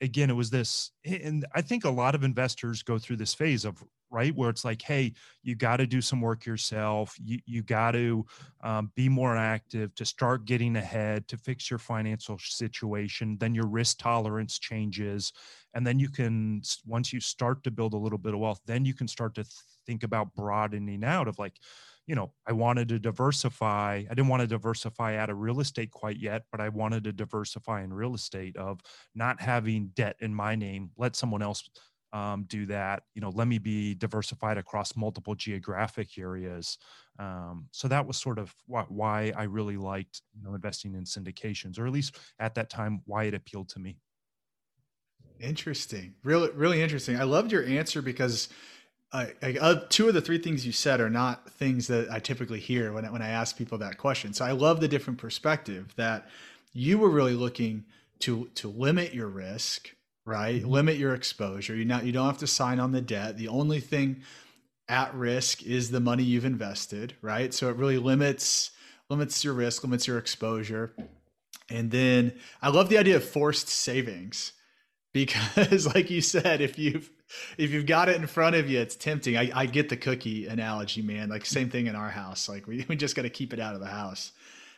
again, 0.00 0.30
it 0.30 0.34
was 0.34 0.50
this, 0.50 0.92
and 1.04 1.46
I 1.54 1.62
think 1.62 1.84
a 1.84 1.90
lot 1.90 2.14
of 2.14 2.24
investors 2.24 2.82
go 2.82 2.98
through 2.98 3.16
this 3.16 3.34
phase 3.34 3.64
of 3.64 3.82
right 4.12 4.36
where 4.36 4.50
it's 4.50 4.64
like 4.64 4.82
hey 4.82 5.10
you 5.42 5.54
got 5.54 5.78
to 5.78 5.86
do 5.86 6.00
some 6.00 6.20
work 6.20 6.44
yourself. 6.44 7.16
You, 7.18 7.38
you 7.46 7.62
got 7.62 7.92
to 7.92 8.24
um, 8.62 8.92
be 8.94 9.08
more 9.08 9.36
active 9.36 9.94
to 9.94 10.04
start 10.04 10.44
getting 10.44 10.76
ahead 10.76 11.26
to 11.28 11.38
fix 11.38 11.70
your 11.70 11.78
financial 11.78 12.38
situation. 12.38 13.38
Then 13.40 13.54
your 13.54 13.66
risk 13.66 13.98
tolerance 13.98 14.58
changes. 14.58 15.32
And 15.74 15.86
then 15.86 15.98
you 15.98 16.10
can 16.10 16.62
once 16.86 17.12
you 17.12 17.20
start 17.20 17.64
to 17.64 17.70
build 17.70 17.94
a 17.94 17.98
little 17.98 18.18
bit 18.18 18.34
of 18.34 18.40
wealth 18.40 18.60
then 18.66 18.84
you 18.84 18.94
can 18.94 19.08
start 19.08 19.34
to 19.36 19.44
think 19.86 20.02
about 20.02 20.34
broadening 20.34 21.02
out 21.02 21.26
of 21.26 21.38
like 21.38 21.56
you 22.12 22.16
know 22.16 22.30
i 22.46 22.52
wanted 22.52 22.88
to 22.88 22.98
diversify 22.98 23.94
i 23.94 24.14
didn't 24.14 24.28
want 24.28 24.42
to 24.42 24.46
diversify 24.46 25.16
out 25.16 25.30
of 25.30 25.38
real 25.38 25.60
estate 25.60 25.90
quite 25.90 26.18
yet 26.18 26.42
but 26.52 26.60
i 26.60 26.68
wanted 26.68 27.02
to 27.02 27.10
diversify 27.10 27.82
in 27.82 27.90
real 27.90 28.14
estate 28.14 28.54
of 28.58 28.80
not 29.14 29.40
having 29.40 29.86
debt 29.94 30.14
in 30.20 30.34
my 30.34 30.54
name 30.54 30.90
let 30.98 31.16
someone 31.16 31.40
else 31.40 31.70
um, 32.12 32.44
do 32.46 32.66
that. 32.66 33.04
You 33.14 33.22
know, 33.22 33.30
let 33.30 33.48
me 33.48 33.56
be 33.56 33.94
diversified 33.94 34.58
across 34.58 34.94
multiple 34.94 35.34
geographic 35.34 36.18
areas. 36.18 36.76
Um, 37.18 37.68
so 37.72 37.88
that 37.88 38.06
was 38.06 38.18
sort 38.18 38.38
of 38.38 38.54
why, 38.66 38.84
why 38.90 39.32
I 39.34 39.44
really 39.44 39.78
liked 39.78 40.20
you 40.36 40.42
know 40.42 40.54
investing 40.54 40.94
in 40.94 41.04
syndications, 41.04 41.78
or 41.78 41.86
at 41.86 41.92
least 41.94 42.18
at 42.38 42.54
that 42.56 42.68
time 42.68 43.00
why 43.06 43.24
it 43.24 43.32
appealed 43.32 43.70
to 43.70 43.78
me. 43.78 43.96
Interesting, 45.40 46.12
really, 46.22 46.50
really 46.50 46.82
interesting. 46.82 47.18
I 47.18 47.24
loved 47.24 47.50
your 47.50 47.64
answer 47.64 48.02
because 48.02 48.50
I, 49.12 49.32
I, 49.42 49.58
uh, 49.60 49.84
two 49.88 50.08
of 50.08 50.14
the 50.14 50.22
three 50.22 50.38
things 50.38 50.64
you 50.64 50.72
said 50.72 51.00
are 51.00 51.10
not 51.10 51.50
things 51.50 51.86
that 51.88 52.10
I 52.10 52.18
typically 52.18 52.60
hear 52.60 52.92
when 52.92 53.10
when 53.12 53.22
I 53.22 53.28
ask 53.28 53.56
people 53.56 53.78
that 53.78 53.98
question. 53.98 54.32
So 54.32 54.44
I 54.44 54.52
love 54.52 54.80
the 54.80 54.88
different 54.88 55.18
perspective 55.18 55.92
that 55.96 56.28
you 56.72 56.98
were 56.98 57.10
really 57.10 57.34
looking 57.34 57.84
to 58.20 58.48
to 58.54 58.68
limit 58.68 59.14
your 59.14 59.28
risk 59.28 59.90
right? 60.24 60.60
Mm-hmm. 60.60 60.70
Limit 60.70 60.96
your 60.96 61.14
exposure. 61.14 61.74
You 61.74 61.84
not 61.84 62.04
you 62.04 62.12
don't 62.12 62.26
have 62.26 62.38
to 62.38 62.46
sign 62.46 62.80
on 62.80 62.92
the 62.92 63.00
debt. 63.00 63.36
The 63.36 63.48
only 63.48 63.80
thing 63.80 64.22
at 64.88 65.14
risk 65.14 65.62
is 65.62 65.90
the 65.90 66.00
money 66.00 66.22
you've 66.22 66.44
invested, 66.44 67.14
right? 67.22 67.52
So 67.54 67.68
it 67.68 67.76
really 67.76 67.98
limits 67.98 68.70
limits 69.08 69.44
your 69.44 69.54
risk, 69.54 69.82
limits 69.82 70.06
your 70.06 70.18
exposure. 70.18 70.94
And 71.68 71.90
then 71.90 72.32
I 72.60 72.68
love 72.68 72.88
the 72.88 72.98
idea 72.98 73.16
of 73.16 73.24
forced 73.24 73.68
savings 73.68 74.52
because 75.12 75.86
like 75.94 76.10
you 76.10 76.20
said, 76.20 76.60
if 76.60 76.78
you've 76.78 77.10
if 77.56 77.70
you've 77.70 77.86
got 77.86 78.08
it 78.08 78.16
in 78.16 78.26
front 78.26 78.56
of 78.56 78.68
you, 78.68 78.80
it's 78.80 78.96
tempting. 78.96 79.36
I, 79.36 79.50
I 79.54 79.66
get 79.66 79.88
the 79.88 79.96
cookie 79.96 80.46
analogy, 80.46 81.02
man. 81.02 81.28
Like 81.28 81.46
same 81.46 81.70
thing 81.70 81.86
in 81.86 81.96
our 81.96 82.10
house. 82.10 82.48
Like 82.48 82.66
we, 82.66 82.84
we 82.88 82.96
just 82.96 83.16
got 83.16 83.22
to 83.22 83.30
keep 83.30 83.52
it 83.52 83.60
out 83.60 83.74
of 83.74 83.80
the 83.80 83.86
house. 83.86 84.32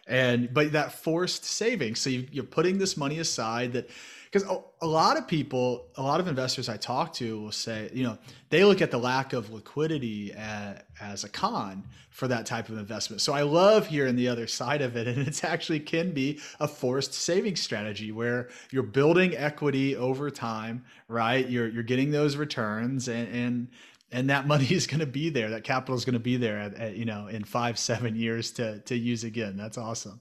And 0.06 0.52
but 0.52 0.72
that 0.72 0.92
forced 0.92 1.44
saving 1.44 1.94
So 1.94 2.10
you, 2.10 2.26
you're 2.30 2.44
putting 2.44 2.76
this 2.78 2.96
money 2.96 3.20
aside 3.20 3.72
that 3.72 3.88
because 4.34 4.50
a, 4.82 4.86
lot 4.86 5.16
of 5.16 5.28
people, 5.28 5.86
a 5.94 6.02
lot 6.02 6.18
of 6.18 6.26
investors 6.26 6.68
I 6.68 6.76
talk 6.76 7.12
to 7.14 7.40
will 7.40 7.52
say, 7.52 7.88
you 7.94 8.02
know, 8.02 8.18
they 8.50 8.64
look 8.64 8.82
at 8.82 8.90
the 8.90 8.98
lack 8.98 9.32
of 9.32 9.52
liquidity 9.52 10.32
as, 10.32 10.80
as 11.00 11.22
a 11.22 11.28
con 11.28 11.84
for 12.10 12.26
that 12.26 12.44
type 12.44 12.68
of 12.68 12.76
investment. 12.76 13.22
So 13.22 13.32
I 13.32 13.42
love 13.42 13.86
hearing 13.86 14.16
the 14.16 14.26
other 14.26 14.48
side 14.48 14.82
of 14.82 14.96
it, 14.96 15.06
and 15.06 15.18
it's 15.28 15.44
actually 15.44 15.78
can 15.78 16.10
be 16.10 16.40
a 16.58 16.66
forced 16.66 17.14
saving 17.14 17.54
strategy 17.54 18.10
where 18.10 18.48
you're 18.72 18.82
building 18.82 19.36
equity 19.36 19.94
over 19.94 20.32
time, 20.32 20.84
right? 21.06 21.48
You're 21.48 21.68
you're 21.68 21.84
getting 21.84 22.10
those 22.10 22.34
returns, 22.34 23.06
and 23.06 23.28
and 23.28 23.68
and 24.10 24.30
that 24.30 24.48
money 24.48 24.66
is 24.70 24.88
going 24.88 24.98
to 24.98 25.06
be 25.06 25.30
there. 25.30 25.50
That 25.50 25.62
capital 25.62 25.94
is 25.94 26.04
going 26.04 26.14
to 26.14 26.18
be 26.18 26.38
there, 26.38 26.58
at, 26.58 26.74
at, 26.74 26.96
you 26.96 27.04
know, 27.04 27.28
in 27.28 27.44
five 27.44 27.78
seven 27.78 28.16
years 28.16 28.50
to 28.52 28.80
to 28.80 28.96
use 28.96 29.22
again. 29.22 29.56
That's 29.56 29.78
awesome. 29.78 30.20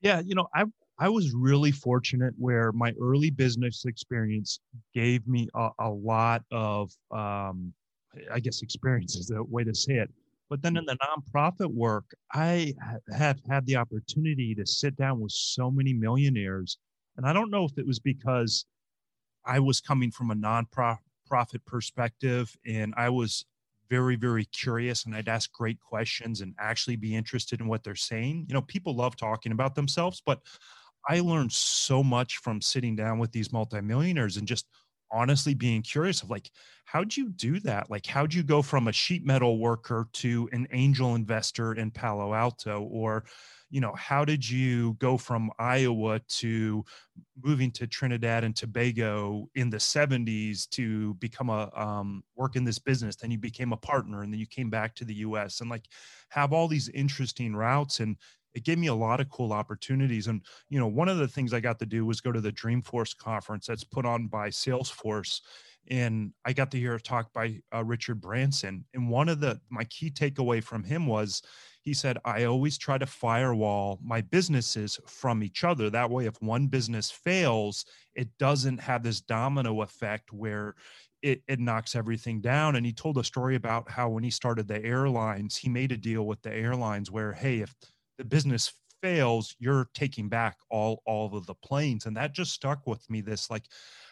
Yeah, 0.00 0.20
you 0.20 0.36
know, 0.36 0.46
I 0.54 0.64
I 0.98 1.08
was 1.08 1.32
really 1.32 1.72
fortunate 1.72 2.34
where 2.36 2.72
my 2.72 2.92
early 3.00 3.30
business 3.30 3.84
experience 3.86 4.60
gave 4.94 5.26
me 5.26 5.48
a, 5.54 5.70
a 5.80 5.90
lot 5.90 6.42
of, 6.52 6.92
um, 7.10 7.72
I 8.30 8.40
guess, 8.40 8.62
experience 8.62 9.16
is 9.16 9.26
the 9.26 9.42
way 9.42 9.64
to 9.64 9.74
say 9.74 9.94
it. 9.94 10.10
But 10.50 10.60
then 10.60 10.76
in 10.76 10.84
the 10.84 10.98
nonprofit 10.98 11.72
work, 11.72 12.04
I 12.32 12.74
have 13.16 13.40
had 13.48 13.64
the 13.64 13.76
opportunity 13.76 14.54
to 14.54 14.66
sit 14.66 14.96
down 14.96 15.18
with 15.18 15.32
so 15.32 15.70
many 15.70 15.94
millionaires. 15.94 16.78
And 17.16 17.26
I 17.26 17.32
don't 17.32 17.50
know 17.50 17.64
if 17.64 17.78
it 17.78 17.86
was 17.86 17.98
because 17.98 18.66
I 19.46 19.60
was 19.60 19.80
coming 19.80 20.10
from 20.10 20.30
a 20.30 20.34
nonprofit 20.34 21.64
perspective 21.66 22.54
and 22.66 22.92
I 22.98 23.08
was 23.08 23.46
very, 23.92 24.16
very 24.16 24.46
curious 24.46 25.04
and 25.04 25.14
I'd 25.14 25.28
ask 25.28 25.52
great 25.52 25.78
questions 25.78 26.40
and 26.40 26.54
actually 26.58 26.96
be 26.96 27.14
interested 27.14 27.60
in 27.60 27.68
what 27.68 27.84
they're 27.84 27.94
saying. 27.94 28.46
You 28.48 28.54
know, 28.54 28.62
people 28.62 28.96
love 28.96 29.16
talking 29.16 29.52
about 29.52 29.74
themselves, 29.74 30.22
but 30.24 30.40
I 31.10 31.20
learned 31.20 31.52
so 31.52 32.02
much 32.02 32.38
from 32.38 32.62
sitting 32.62 32.96
down 32.96 33.18
with 33.18 33.32
these 33.32 33.52
multimillionaires 33.52 34.38
and 34.38 34.48
just 34.48 34.66
honestly 35.12 35.54
being 35.54 35.82
curious 35.82 36.22
of 36.22 36.30
like 36.30 36.50
how'd 36.84 37.16
you 37.16 37.30
do 37.30 37.58
that? 37.60 37.90
Like 37.90 38.06
how'd 38.06 38.34
you 38.34 38.42
go 38.42 38.60
from 38.62 38.88
a 38.88 38.92
sheet 38.92 39.24
metal 39.24 39.58
worker 39.58 40.08
to 40.14 40.48
an 40.52 40.66
angel 40.72 41.14
investor 41.14 41.74
in 41.74 41.90
palo 41.90 42.34
alto? 42.34 42.82
Or 42.90 43.24
you 43.70 43.80
know 43.80 43.94
how 43.96 44.24
did 44.24 44.48
you 44.48 44.94
go 44.94 45.16
from 45.16 45.50
iowa 45.58 46.20
to 46.28 46.84
moving 47.42 47.70
to 47.70 47.86
trinidad 47.86 48.44
and 48.44 48.54
tobago 48.54 49.48
in 49.54 49.70
the 49.70 49.78
70s 49.78 50.68
to 50.70 51.14
become 51.14 51.48
a 51.48 51.70
um, 51.74 52.22
work 52.36 52.56
in 52.56 52.64
this 52.64 52.78
business? 52.78 53.16
Then 53.16 53.30
you 53.30 53.38
became 53.38 53.72
a 53.72 53.78
partner 53.78 54.22
and 54.22 54.32
then 54.32 54.40
you 54.40 54.46
came 54.46 54.68
back 54.68 54.94
to 54.96 55.06
the 55.06 55.14
us 55.14 55.60
and 55.62 55.70
like 55.70 55.86
have 56.28 56.52
all 56.52 56.68
these 56.68 56.90
interesting 56.90 57.56
routes 57.56 58.00
and 58.00 58.16
it 58.54 58.64
gave 58.64 58.78
me 58.78 58.88
a 58.88 58.94
lot 58.94 59.20
of 59.20 59.28
cool 59.30 59.52
opportunities. 59.52 60.26
And, 60.26 60.42
you 60.68 60.78
know, 60.78 60.86
one 60.88 61.08
of 61.08 61.18
the 61.18 61.28
things 61.28 61.52
I 61.52 61.60
got 61.60 61.78
to 61.80 61.86
do 61.86 62.04
was 62.06 62.20
go 62.20 62.32
to 62.32 62.40
the 62.40 62.52
Dreamforce 62.52 63.16
conference 63.16 63.66
that's 63.66 63.84
put 63.84 64.06
on 64.06 64.26
by 64.28 64.50
Salesforce. 64.50 65.40
and 65.90 66.32
I 66.44 66.52
got 66.52 66.70
to 66.72 66.78
hear 66.78 66.94
a 66.94 67.00
talk 67.00 67.32
by 67.32 67.60
uh, 67.74 67.84
Richard 67.84 68.20
Branson. 68.20 68.84
And 68.94 69.08
one 69.10 69.28
of 69.28 69.40
the 69.40 69.60
my 69.68 69.84
key 69.84 70.10
takeaway 70.10 70.62
from 70.62 70.84
him 70.84 71.06
was 71.06 71.42
he 71.80 71.94
said, 71.94 72.18
I 72.24 72.44
always 72.44 72.78
try 72.78 72.98
to 72.98 73.06
firewall 73.06 73.98
my 74.04 74.20
businesses 74.20 75.00
from 75.06 75.42
each 75.42 75.64
other. 75.64 75.90
That 75.90 76.10
way, 76.10 76.26
if 76.26 76.40
one 76.40 76.68
business 76.68 77.10
fails, 77.10 77.84
it 78.14 78.28
doesn't 78.38 78.78
have 78.78 79.02
this 79.02 79.20
domino 79.20 79.82
effect 79.82 80.32
where 80.32 80.76
it, 81.22 81.42
it 81.48 81.58
knocks 81.58 81.96
everything 81.96 82.40
down. 82.40 82.76
And 82.76 82.86
he 82.86 82.92
told 82.92 83.18
a 83.18 83.24
story 83.24 83.56
about 83.56 83.90
how 83.90 84.08
when 84.10 84.22
he 84.22 84.30
started 84.30 84.68
the 84.68 84.84
airlines, 84.84 85.56
he 85.56 85.68
made 85.68 85.90
a 85.90 85.96
deal 85.96 86.24
with 86.26 86.40
the 86.42 86.52
airlines 86.52 87.10
where, 87.10 87.32
hey, 87.32 87.58
if 87.58 87.74
the 88.18 88.24
business 88.24 88.72
fails, 89.02 89.56
you're 89.58 89.88
taking 89.94 90.28
back 90.28 90.56
all 90.70 91.02
all 91.06 91.36
of 91.36 91.46
the 91.46 91.54
planes. 91.54 92.06
And 92.06 92.16
that 92.16 92.34
just 92.34 92.52
stuck 92.52 92.86
with 92.86 93.08
me. 93.10 93.20
This 93.20 93.50
like, 93.50 93.64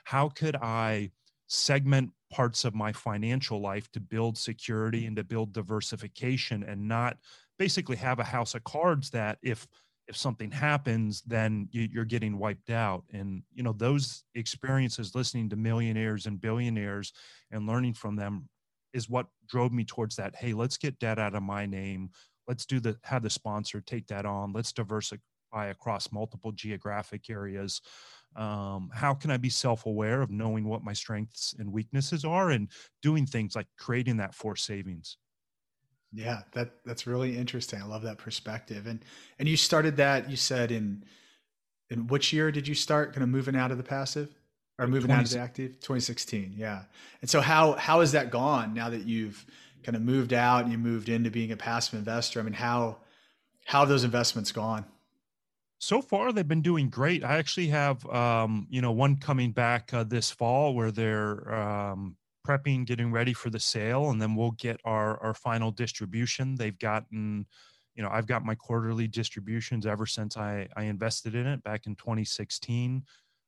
how 0.04 0.28
could 0.28 0.56
I 0.56 1.10
segment 1.46 2.10
parts 2.30 2.64
of 2.64 2.74
my 2.74 2.92
financial 2.92 3.60
life 3.60 3.90
to 3.92 4.00
build 4.00 4.38
security 4.38 5.06
and 5.06 5.16
to 5.16 5.24
build 5.24 5.52
diversification 5.52 6.62
and 6.62 6.86
not 6.86 7.16
basically 7.58 7.96
have 7.96 8.20
a 8.20 8.24
house 8.24 8.54
of 8.54 8.62
cards 8.64 9.10
that 9.10 9.38
if 9.42 9.66
if 10.06 10.16
something 10.16 10.50
happens 10.50 11.22
then 11.26 11.68
you, 11.72 12.00
are 12.00 12.04
getting 12.04 12.38
wiped 12.38 12.70
out 12.70 13.02
and 13.12 13.42
you 13.52 13.64
know 13.64 13.72
those 13.72 14.22
experiences 14.36 15.14
listening 15.14 15.48
to 15.48 15.56
millionaires 15.56 16.26
and 16.26 16.40
billionaires 16.40 17.12
and 17.50 17.66
learning 17.66 17.94
from 17.94 18.14
them 18.14 18.48
is 18.92 19.10
what 19.10 19.26
drove 19.48 19.72
me 19.72 19.84
towards 19.84 20.14
that 20.16 20.36
hey 20.36 20.52
let's 20.52 20.78
get 20.78 20.98
debt 21.00 21.18
out 21.18 21.34
of 21.34 21.42
my 21.42 21.66
name 21.66 22.10
let's 22.50 22.66
do 22.66 22.80
the 22.80 22.96
have 23.04 23.22
the 23.22 23.30
sponsor 23.30 23.80
take 23.80 24.06
that 24.08 24.26
on 24.26 24.52
let's 24.52 24.72
diversify 24.72 25.20
across 25.52 26.10
multiple 26.10 26.50
geographic 26.50 27.30
areas 27.30 27.80
um, 28.36 28.90
how 28.92 29.14
can 29.14 29.30
i 29.30 29.36
be 29.36 29.48
self-aware 29.48 30.20
of 30.20 30.30
knowing 30.30 30.68
what 30.68 30.82
my 30.82 30.92
strengths 30.92 31.54
and 31.58 31.72
weaknesses 31.72 32.24
are 32.24 32.50
and 32.50 32.68
doing 33.02 33.24
things 33.24 33.54
like 33.54 33.68
creating 33.78 34.16
that 34.16 34.34
forced 34.34 34.66
savings 34.66 35.16
yeah, 36.12 36.40
that 36.54 36.72
that's 36.84 37.06
really 37.06 37.36
interesting. 37.36 37.80
I 37.80 37.84
love 37.84 38.02
that 38.02 38.18
perspective. 38.18 38.86
And 38.86 39.04
and 39.38 39.48
you 39.48 39.56
started 39.56 39.96
that 39.98 40.28
you 40.28 40.36
said 40.36 40.72
in 40.72 41.04
in 41.88 42.06
which 42.08 42.32
year 42.32 42.50
did 42.50 42.66
you 42.66 42.74
start 42.74 43.12
kind 43.12 43.22
of 43.22 43.28
moving 43.28 43.56
out 43.56 43.70
of 43.70 43.76
the 43.76 43.84
passive 43.84 44.28
or 44.78 44.86
moving 44.86 45.08
20, 45.08 45.20
out 45.20 45.24
of 45.26 45.30
the 45.30 45.38
active? 45.38 45.72
2016. 45.80 46.54
Yeah. 46.56 46.82
And 47.20 47.30
so 47.30 47.40
how 47.40 47.74
how 47.74 48.00
has 48.00 48.12
that 48.12 48.30
gone 48.30 48.74
now 48.74 48.90
that 48.90 49.06
you've 49.06 49.46
kind 49.82 49.96
of 49.96 50.02
moved 50.02 50.32
out 50.32 50.62
and 50.62 50.72
you 50.72 50.78
moved 50.78 51.08
into 51.08 51.30
being 51.30 51.52
a 51.52 51.56
passive 51.56 51.98
investor? 51.98 52.40
I 52.40 52.42
mean, 52.42 52.54
how 52.54 52.98
how 53.66 53.80
have 53.80 53.88
those 53.88 54.04
investments 54.04 54.52
gone? 54.52 54.84
So 55.78 56.02
far, 56.02 56.32
they've 56.32 56.46
been 56.46 56.60
doing 56.60 56.90
great. 56.90 57.24
I 57.24 57.38
actually 57.38 57.68
have, 57.68 58.04
um, 58.10 58.66
you 58.68 58.82
know, 58.82 58.92
one 58.92 59.16
coming 59.16 59.50
back 59.52 59.94
uh, 59.94 60.04
this 60.04 60.30
fall 60.30 60.74
where 60.74 60.90
they're 60.90 61.54
um, 61.54 62.16
prepping, 62.46 62.84
getting 62.84 63.10
ready 63.10 63.32
for 63.32 63.48
the 63.48 63.60
sale, 63.60 64.10
and 64.10 64.20
then 64.20 64.34
we'll 64.34 64.50
get 64.52 64.78
our 64.84 65.18
our 65.22 65.34
final 65.34 65.70
distribution. 65.70 66.54
They've 66.54 66.78
gotten, 66.78 67.46
you 67.94 68.02
know, 68.02 68.10
I've 68.10 68.26
got 68.26 68.44
my 68.44 68.54
quarterly 68.54 69.08
distributions 69.08 69.86
ever 69.86 70.04
since 70.04 70.36
I 70.36 70.68
I 70.76 70.84
invested 70.84 71.34
in 71.34 71.46
it 71.46 71.62
back 71.62 71.86
in 71.86 71.96
2016. 71.96 73.02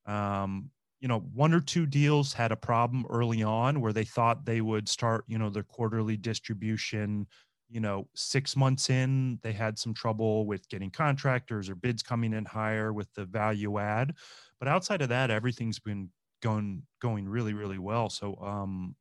Um, 0.06 0.70
you 1.02 1.08
know, 1.08 1.20
one 1.20 1.54
or 1.54 1.60
two 1.60 1.86
deals 1.86 2.32
had 2.34 2.52
a 2.52 2.56
problem 2.56 3.06
early 3.10 3.42
on 3.44 3.82
where 3.82 3.92
they 3.92 4.04
thought 4.06 4.46
they 4.46 4.62
would 4.62 4.88
start, 4.88 5.24
you 5.28 5.38
know, 5.38 5.50
their 5.50 5.64
quarterly 5.64 6.16
distribution. 6.16 7.28
You 7.70 7.80
know, 7.80 8.08
six 8.14 8.56
months 8.56 8.90
in, 8.90 9.40
they 9.42 9.52
had 9.52 9.78
some 9.78 9.94
trouble 9.94 10.46
with 10.46 10.68
getting 10.70 10.90
contractors 10.90 11.70
or 11.70 11.74
bids 11.74 12.02
coming 12.02 12.34
in 12.34 12.44
higher 12.46 12.92
with 12.92 13.12
the 13.14 13.26
value 13.26 13.78
add. 13.78 14.14
But 14.60 14.68
outside 14.68 15.02
of 15.02 15.10
that, 15.10 15.30
everything's 15.30 15.80
been 15.80 16.10
going 16.42 16.84
going 17.00 17.28
really 17.28 17.54
really 17.54 17.78
well. 17.78 18.10
So 18.10 18.36
um, 18.36 18.96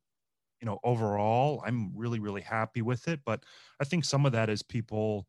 you 0.61 0.65
know, 0.67 0.79
overall, 0.83 1.63
I'm 1.65 1.91
really 1.95 2.19
really 2.19 2.41
happy 2.41 2.81
with 2.81 3.07
it. 3.07 3.21
But 3.25 3.43
I 3.79 3.85
think 3.85 4.05
some 4.05 4.25
of 4.25 4.31
that 4.33 4.49
is 4.49 4.63
people. 4.63 5.27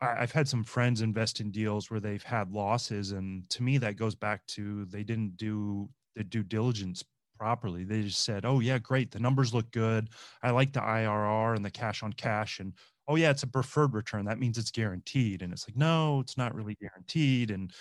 I've 0.00 0.32
had 0.32 0.48
some 0.48 0.64
friends 0.64 1.00
invest 1.00 1.40
in 1.40 1.50
deals 1.50 1.90
where 1.90 2.00
they've 2.00 2.22
had 2.22 2.50
losses, 2.50 3.12
and 3.12 3.48
to 3.50 3.62
me, 3.62 3.78
that 3.78 3.96
goes 3.96 4.14
back 4.14 4.46
to 4.48 4.84
they 4.86 5.02
didn't 5.04 5.36
do 5.36 5.88
the 6.14 6.24
due 6.24 6.42
diligence 6.42 7.02
properly. 7.38 7.84
They 7.84 8.02
just 8.02 8.22
said, 8.24 8.44
"Oh 8.44 8.60
yeah, 8.60 8.78
great, 8.78 9.10
the 9.12 9.20
numbers 9.20 9.54
look 9.54 9.70
good. 9.70 10.10
I 10.42 10.50
like 10.50 10.72
the 10.72 10.80
IRR 10.80 11.54
and 11.54 11.64
the 11.64 11.70
cash 11.70 12.02
on 12.02 12.12
cash, 12.12 12.60
and 12.60 12.74
oh 13.08 13.16
yeah, 13.16 13.30
it's 13.30 13.44
a 13.44 13.46
preferred 13.46 13.94
return. 13.94 14.26
That 14.26 14.38
means 14.38 14.58
it's 14.58 14.70
guaranteed." 14.70 15.42
And 15.42 15.52
it's 15.52 15.66
like, 15.68 15.76
no, 15.76 16.20
it's 16.20 16.36
not 16.36 16.54
really 16.54 16.74
guaranteed, 16.80 17.50
and 17.50 17.72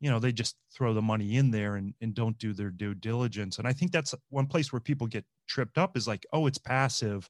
you 0.00 0.10
know 0.10 0.18
they 0.18 0.32
just 0.32 0.56
throw 0.74 0.94
the 0.94 1.02
money 1.02 1.36
in 1.36 1.50
there 1.50 1.76
and, 1.76 1.94
and 2.00 2.14
don't 2.14 2.38
do 2.38 2.52
their 2.52 2.70
due 2.70 2.94
diligence 2.94 3.58
and 3.58 3.66
i 3.66 3.72
think 3.72 3.90
that's 3.90 4.14
one 4.30 4.46
place 4.46 4.72
where 4.72 4.80
people 4.80 5.06
get 5.08 5.24
tripped 5.48 5.76
up 5.78 5.96
is 5.96 6.06
like 6.06 6.24
oh 6.32 6.46
it's 6.46 6.58
passive 6.58 7.28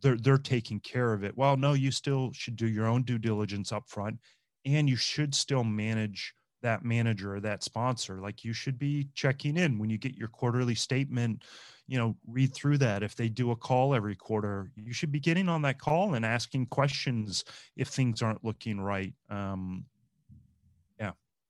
they're 0.00 0.16
they're 0.16 0.38
taking 0.38 0.80
care 0.80 1.12
of 1.12 1.24
it. 1.24 1.36
Well 1.36 1.56
no 1.56 1.72
you 1.72 1.90
still 1.90 2.32
should 2.32 2.56
do 2.56 2.68
your 2.68 2.86
own 2.86 3.02
due 3.02 3.18
diligence 3.18 3.72
up 3.72 3.88
front 3.88 4.18
and 4.64 4.88
you 4.88 4.96
should 4.96 5.34
still 5.34 5.64
manage 5.64 6.34
that 6.62 6.84
manager 6.84 7.36
or 7.36 7.40
that 7.40 7.62
sponsor. 7.62 8.20
Like 8.20 8.44
you 8.44 8.52
should 8.52 8.78
be 8.78 9.08
checking 9.14 9.56
in 9.56 9.78
when 9.78 9.90
you 9.90 9.98
get 9.98 10.16
your 10.16 10.28
quarterly 10.28 10.74
statement 10.74 11.44
you 11.86 11.98
know 11.98 12.16
read 12.26 12.54
through 12.54 12.78
that. 12.78 13.02
If 13.02 13.16
they 13.16 13.28
do 13.28 13.50
a 13.50 13.56
call 13.56 13.94
every 13.94 14.16
quarter 14.16 14.70
you 14.76 14.92
should 14.92 15.12
be 15.12 15.20
getting 15.20 15.48
on 15.48 15.62
that 15.62 15.78
call 15.78 16.14
and 16.14 16.24
asking 16.24 16.66
questions 16.66 17.44
if 17.76 17.88
things 17.88 18.22
aren't 18.22 18.44
looking 18.44 18.80
right. 18.80 19.14
Um, 19.30 19.84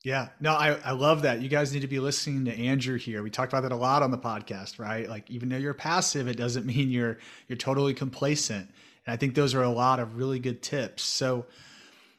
yeah, 0.05 0.29
no, 0.41 0.53
I, 0.53 0.79
I 0.85 0.93
love 0.93 1.23
that. 1.23 1.41
You 1.41 1.49
guys 1.49 1.73
need 1.73 1.81
to 1.81 1.89
be 1.89 1.99
listening 1.99 2.45
to 2.45 2.57
Andrew 2.57 2.99
here. 2.99 3.23
We 3.23 3.31
talked 3.31 3.53
about 3.53 3.63
that 3.63 3.73
a 3.73 3.77
lot 3.77 4.03
on 4.03 4.11
the 4.11 4.19
podcast, 4.19 4.79
right? 4.79 5.09
Like 5.09 5.29
even 5.31 5.49
though 5.49 5.57
you're 5.57 5.75
passive, 5.75 6.29
it 6.29 6.37
doesn't 6.37 6.67
mean 6.75 6.91
you're 6.91 7.19
you're 7.49 7.59
totally 7.59 7.95
complacent. 7.95 8.71
And 9.07 9.13
I 9.13 9.17
think 9.17 9.35
those 9.35 9.55
are 9.55 9.63
a 9.63 9.71
lot 9.71 9.99
of 9.99 10.17
really 10.17 10.39
good 10.39 10.63
tips. 10.63 11.03
So 11.03 11.47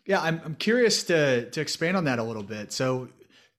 yeah, 0.05 0.21
I'm 0.21 0.41
I'm 0.43 0.55
curious 0.55 1.03
to 1.05 1.49
to 1.49 1.61
expand 1.61 1.95
on 1.95 2.05
that 2.05 2.19
a 2.19 2.23
little 2.23 2.43
bit. 2.43 2.73
So 2.73 3.09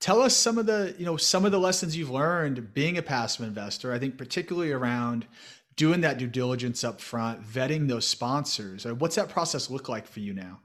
tell 0.00 0.20
us 0.20 0.36
some 0.36 0.58
of 0.58 0.66
the, 0.66 0.94
you 0.98 1.06
know, 1.06 1.16
some 1.16 1.44
of 1.44 1.52
the 1.52 1.60
lessons 1.60 1.96
you've 1.96 2.10
learned 2.10 2.74
being 2.74 2.98
a 2.98 3.02
passive 3.02 3.46
investor. 3.46 3.92
I 3.92 3.98
think 3.98 4.18
particularly 4.18 4.72
around 4.72 5.26
doing 5.76 6.02
that 6.02 6.18
due 6.18 6.26
diligence 6.26 6.84
up 6.84 7.00
front, 7.00 7.42
vetting 7.42 7.88
those 7.88 8.06
sponsors. 8.06 8.84
What's 8.84 9.16
that 9.16 9.30
process 9.30 9.70
look 9.70 9.88
like 9.88 10.06
for 10.06 10.20
you 10.20 10.34
now? 10.34 10.60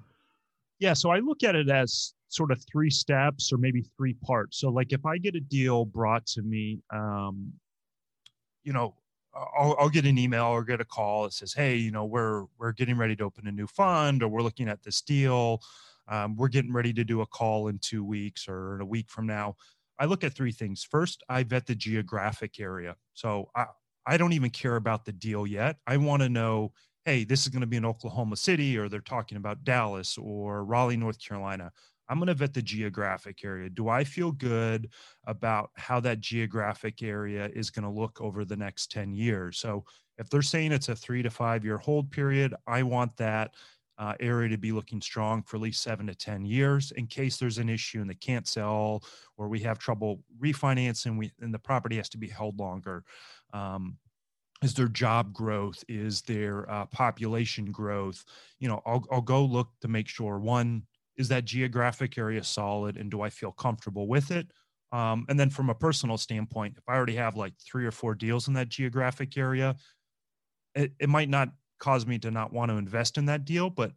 Yeah, 0.79 0.91
so 0.91 1.09
I 1.09 1.19
look 1.19 1.41
at 1.43 1.55
it 1.55 1.69
as 1.69 2.14
sort 2.35 2.51
of 2.51 2.63
three 2.71 2.89
steps 2.89 3.51
or 3.53 3.57
maybe 3.57 3.83
three 3.97 4.13
parts. 4.25 4.59
So, 4.59 4.69
like 4.69 4.93
if 4.93 5.05
I 5.05 5.17
get 5.17 5.35
a 5.35 5.39
deal 5.39 5.85
brought 5.85 6.25
to 6.27 6.41
me, 6.41 6.79
um, 6.91 7.53
you 8.63 8.73
know, 8.73 8.95
I'll, 9.33 9.75
I'll, 9.79 9.89
get 9.89 10.05
an 10.05 10.17
email 10.17 10.45
or 10.45 10.63
get 10.63 10.81
a 10.81 10.85
call 10.85 11.23
that 11.23 11.33
says, 11.33 11.53
"Hey, 11.53 11.75
you 11.75 11.91
know, 11.91 12.05
we're 12.05 12.45
we're 12.57 12.71
getting 12.71 12.97
ready 12.97 13.15
to 13.17 13.23
open 13.23 13.47
a 13.47 13.51
new 13.51 13.67
fund, 13.67 14.23
or 14.23 14.27
we're 14.27 14.41
looking 14.41 14.69
at 14.69 14.83
this 14.83 15.01
deal. 15.01 15.61
Um, 16.07 16.35
we're 16.35 16.49
getting 16.49 16.71
ready 16.71 16.93
to 16.93 17.03
do 17.03 17.21
a 17.21 17.25
call 17.25 17.67
in 17.67 17.79
two 17.79 18.03
weeks 18.03 18.47
or 18.47 18.75
in 18.75 18.81
a 18.81 18.85
week 18.85 19.09
from 19.09 19.27
now." 19.27 19.55
I 19.97 20.05
look 20.05 20.23
at 20.23 20.33
three 20.33 20.51
things. 20.51 20.83
First, 20.83 21.23
I 21.29 21.43
vet 21.43 21.65
the 21.65 21.75
geographic 21.75 22.59
area. 22.59 22.95
So 23.13 23.49
I 23.55 23.65
I 24.05 24.17
don't 24.17 24.33
even 24.33 24.51
care 24.51 24.75
about 24.75 25.05
the 25.05 25.11
deal 25.11 25.47
yet. 25.47 25.77
I 25.87 25.97
want 25.97 26.21
to 26.21 26.29
know, 26.29 26.73
hey, 27.05 27.23
this 27.23 27.41
is 27.41 27.49
going 27.49 27.61
to 27.61 27.67
be 27.67 27.77
in 27.77 27.85
Oklahoma 27.85 28.35
City, 28.35 28.77
or 28.77 28.87
they're 28.87 28.99
talking 28.99 29.37
about 29.37 29.63
Dallas 29.63 30.17
or 30.17 30.63
Raleigh, 30.63 30.97
North 30.97 31.19
Carolina. 31.19 31.71
I'm 32.07 32.17
going 32.17 32.27
to 32.27 32.33
vet 32.33 32.53
the 32.53 32.61
geographic 32.61 33.43
area. 33.43 33.69
Do 33.69 33.89
I 33.89 34.03
feel 34.03 34.31
good 34.31 34.89
about 35.25 35.71
how 35.75 35.99
that 36.01 36.19
geographic 36.19 37.01
area 37.01 37.49
is 37.53 37.69
going 37.69 37.83
to 37.83 37.89
look 37.89 38.21
over 38.21 38.45
the 38.45 38.57
next 38.57 38.91
10 38.91 39.13
years? 39.13 39.59
So, 39.59 39.85
if 40.17 40.29
they're 40.29 40.41
saying 40.41 40.71
it's 40.71 40.87
a 40.87 40.95
three 40.95 41.21
to 41.23 41.29
five 41.29 41.65
year 41.65 41.77
hold 41.77 42.09
period, 42.09 42.55
I 42.67 42.83
want 42.83 43.17
that 43.17 43.53
uh, 43.97 44.13
area 44.19 44.49
to 44.49 44.57
be 44.57 44.71
looking 44.71 45.01
strong 45.01 45.41
for 45.43 45.57
at 45.57 45.61
least 45.61 45.81
seven 45.81 46.07
to 46.07 46.15
10 46.15 46.45
years 46.45 46.91
in 46.91 47.07
case 47.07 47.37
there's 47.37 47.57
an 47.57 47.69
issue 47.69 48.01
and 48.01 48.09
they 48.09 48.15
can't 48.15 48.47
sell 48.47 49.03
or 49.37 49.47
we 49.47 49.59
have 49.59 49.79
trouble 49.79 50.21
refinancing 50.41 51.17
we, 51.17 51.31
and 51.41 51.53
the 51.53 51.59
property 51.59 51.97
has 51.97 52.09
to 52.09 52.17
be 52.17 52.27
held 52.27 52.59
longer. 52.59 53.03
Um, 53.53 53.97
is 54.61 54.73
there 54.73 54.87
job 54.87 55.33
growth? 55.33 55.83
Is 55.87 56.21
there 56.21 56.69
uh, 56.69 56.85
population 56.87 57.71
growth? 57.71 58.23
You 58.59 58.67
know, 58.67 58.81
I'll, 58.85 59.05
I'll 59.11 59.21
go 59.21 59.43
look 59.43 59.69
to 59.81 59.87
make 59.87 60.07
sure 60.07 60.39
one, 60.39 60.83
is 61.17 61.27
that 61.29 61.45
geographic 61.45 62.17
area 62.17 62.43
solid 62.43 62.97
and 62.97 63.09
do 63.09 63.21
I 63.21 63.29
feel 63.29 63.51
comfortable 63.51 64.07
with 64.07 64.31
it? 64.31 64.47
Um, 64.91 65.25
and 65.29 65.39
then 65.39 65.49
from 65.49 65.69
a 65.69 65.75
personal 65.75 66.17
standpoint, 66.17 66.75
if 66.77 66.83
I 66.87 66.95
already 66.95 67.15
have 67.15 67.35
like 67.35 67.53
three 67.59 67.85
or 67.85 67.91
four 67.91 68.15
deals 68.15 68.47
in 68.47 68.53
that 68.53 68.69
geographic 68.69 69.37
area, 69.37 69.75
it, 70.73 70.93
it 70.99 71.09
might 71.09 71.29
not 71.29 71.49
cause 71.79 72.05
me 72.05 72.17
to 72.19 72.31
not 72.31 72.53
want 72.53 72.71
to 72.71 72.77
invest 72.77 73.17
in 73.17 73.25
that 73.25 73.45
deal, 73.45 73.69
but 73.69 73.91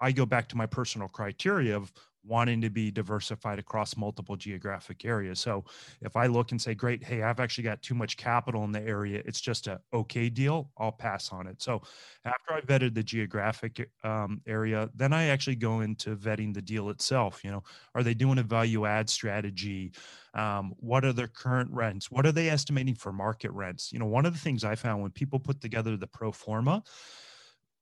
I 0.00 0.12
go 0.12 0.26
back 0.26 0.48
to 0.48 0.56
my 0.56 0.66
personal 0.66 1.08
criteria 1.08 1.76
of 1.76 1.92
wanting 2.24 2.60
to 2.60 2.70
be 2.70 2.90
diversified 2.90 3.58
across 3.58 3.96
multiple 3.96 4.36
geographic 4.36 5.04
areas. 5.04 5.40
So 5.40 5.64
if 6.02 6.16
I 6.16 6.26
look 6.26 6.50
and 6.50 6.60
say, 6.60 6.74
great, 6.74 7.02
hey, 7.02 7.22
I've 7.22 7.40
actually 7.40 7.64
got 7.64 7.82
too 7.82 7.94
much 7.94 8.16
capital 8.16 8.64
in 8.64 8.72
the 8.72 8.82
area, 8.82 9.22
it's 9.24 9.40
just 9.40 9.66
a 9.66 9.80
okay 9.92 10.28
deal, 10.28 10.70
I'll 10.78 10.92
pass 10.92 11.32
on 11.32 11.46
it. 11.46 11.62
So 11.62 11.82
after 12.24 12.52
I 12.54 12.60
vetted 12.60 12.94
the 12.94 13.02
geographic 13.02 13.90
um, 14.04 14.42
area, 14.46 14.90
then 14.94 15.12
I 15.12 15.26
actually 15.26 15.56
go 15.56 15.80
into 15.80 16.16
vetting 16.16 16.52
the 16.52 16.62
deal 16.62 16.90
itself. 16.90 17.42
You 17.42 17.52
know, 17.52 17.62
are 17.94 18.02
they 18.02 18.14
doing 18.14 18.38
a 18.38 18.42
value 18.42 18.86
add 18.86 19.08
strategy? 19.08 19.92
Um, 20.34 20.74
what 20.78 21.04
are 21.04 21.12
their 21.12 21.28
current 21.28 21.70
rents? 21.72 22.10
What 22.10 22.26
are 22.26 22.32
they 22.32 22.50
estimating 22.50 22.94
for 22.94 23.12
market 23.12 23.50
rents? 23.52 23.92
You 23.92 23.98
know, 23.98 24.06
one 24.06 24.26
of 24.26 24.32
the 24.32 24.38
things 24.38 24.62
I 24.62 24.74
found 24.74 25.02
when 25.02 25.10
people 25.10 25.38
put 25.38 25.60
together 25.60 25.96
the 25.96 26.06
pro 26.06 26.32
forma, 26.32 26.82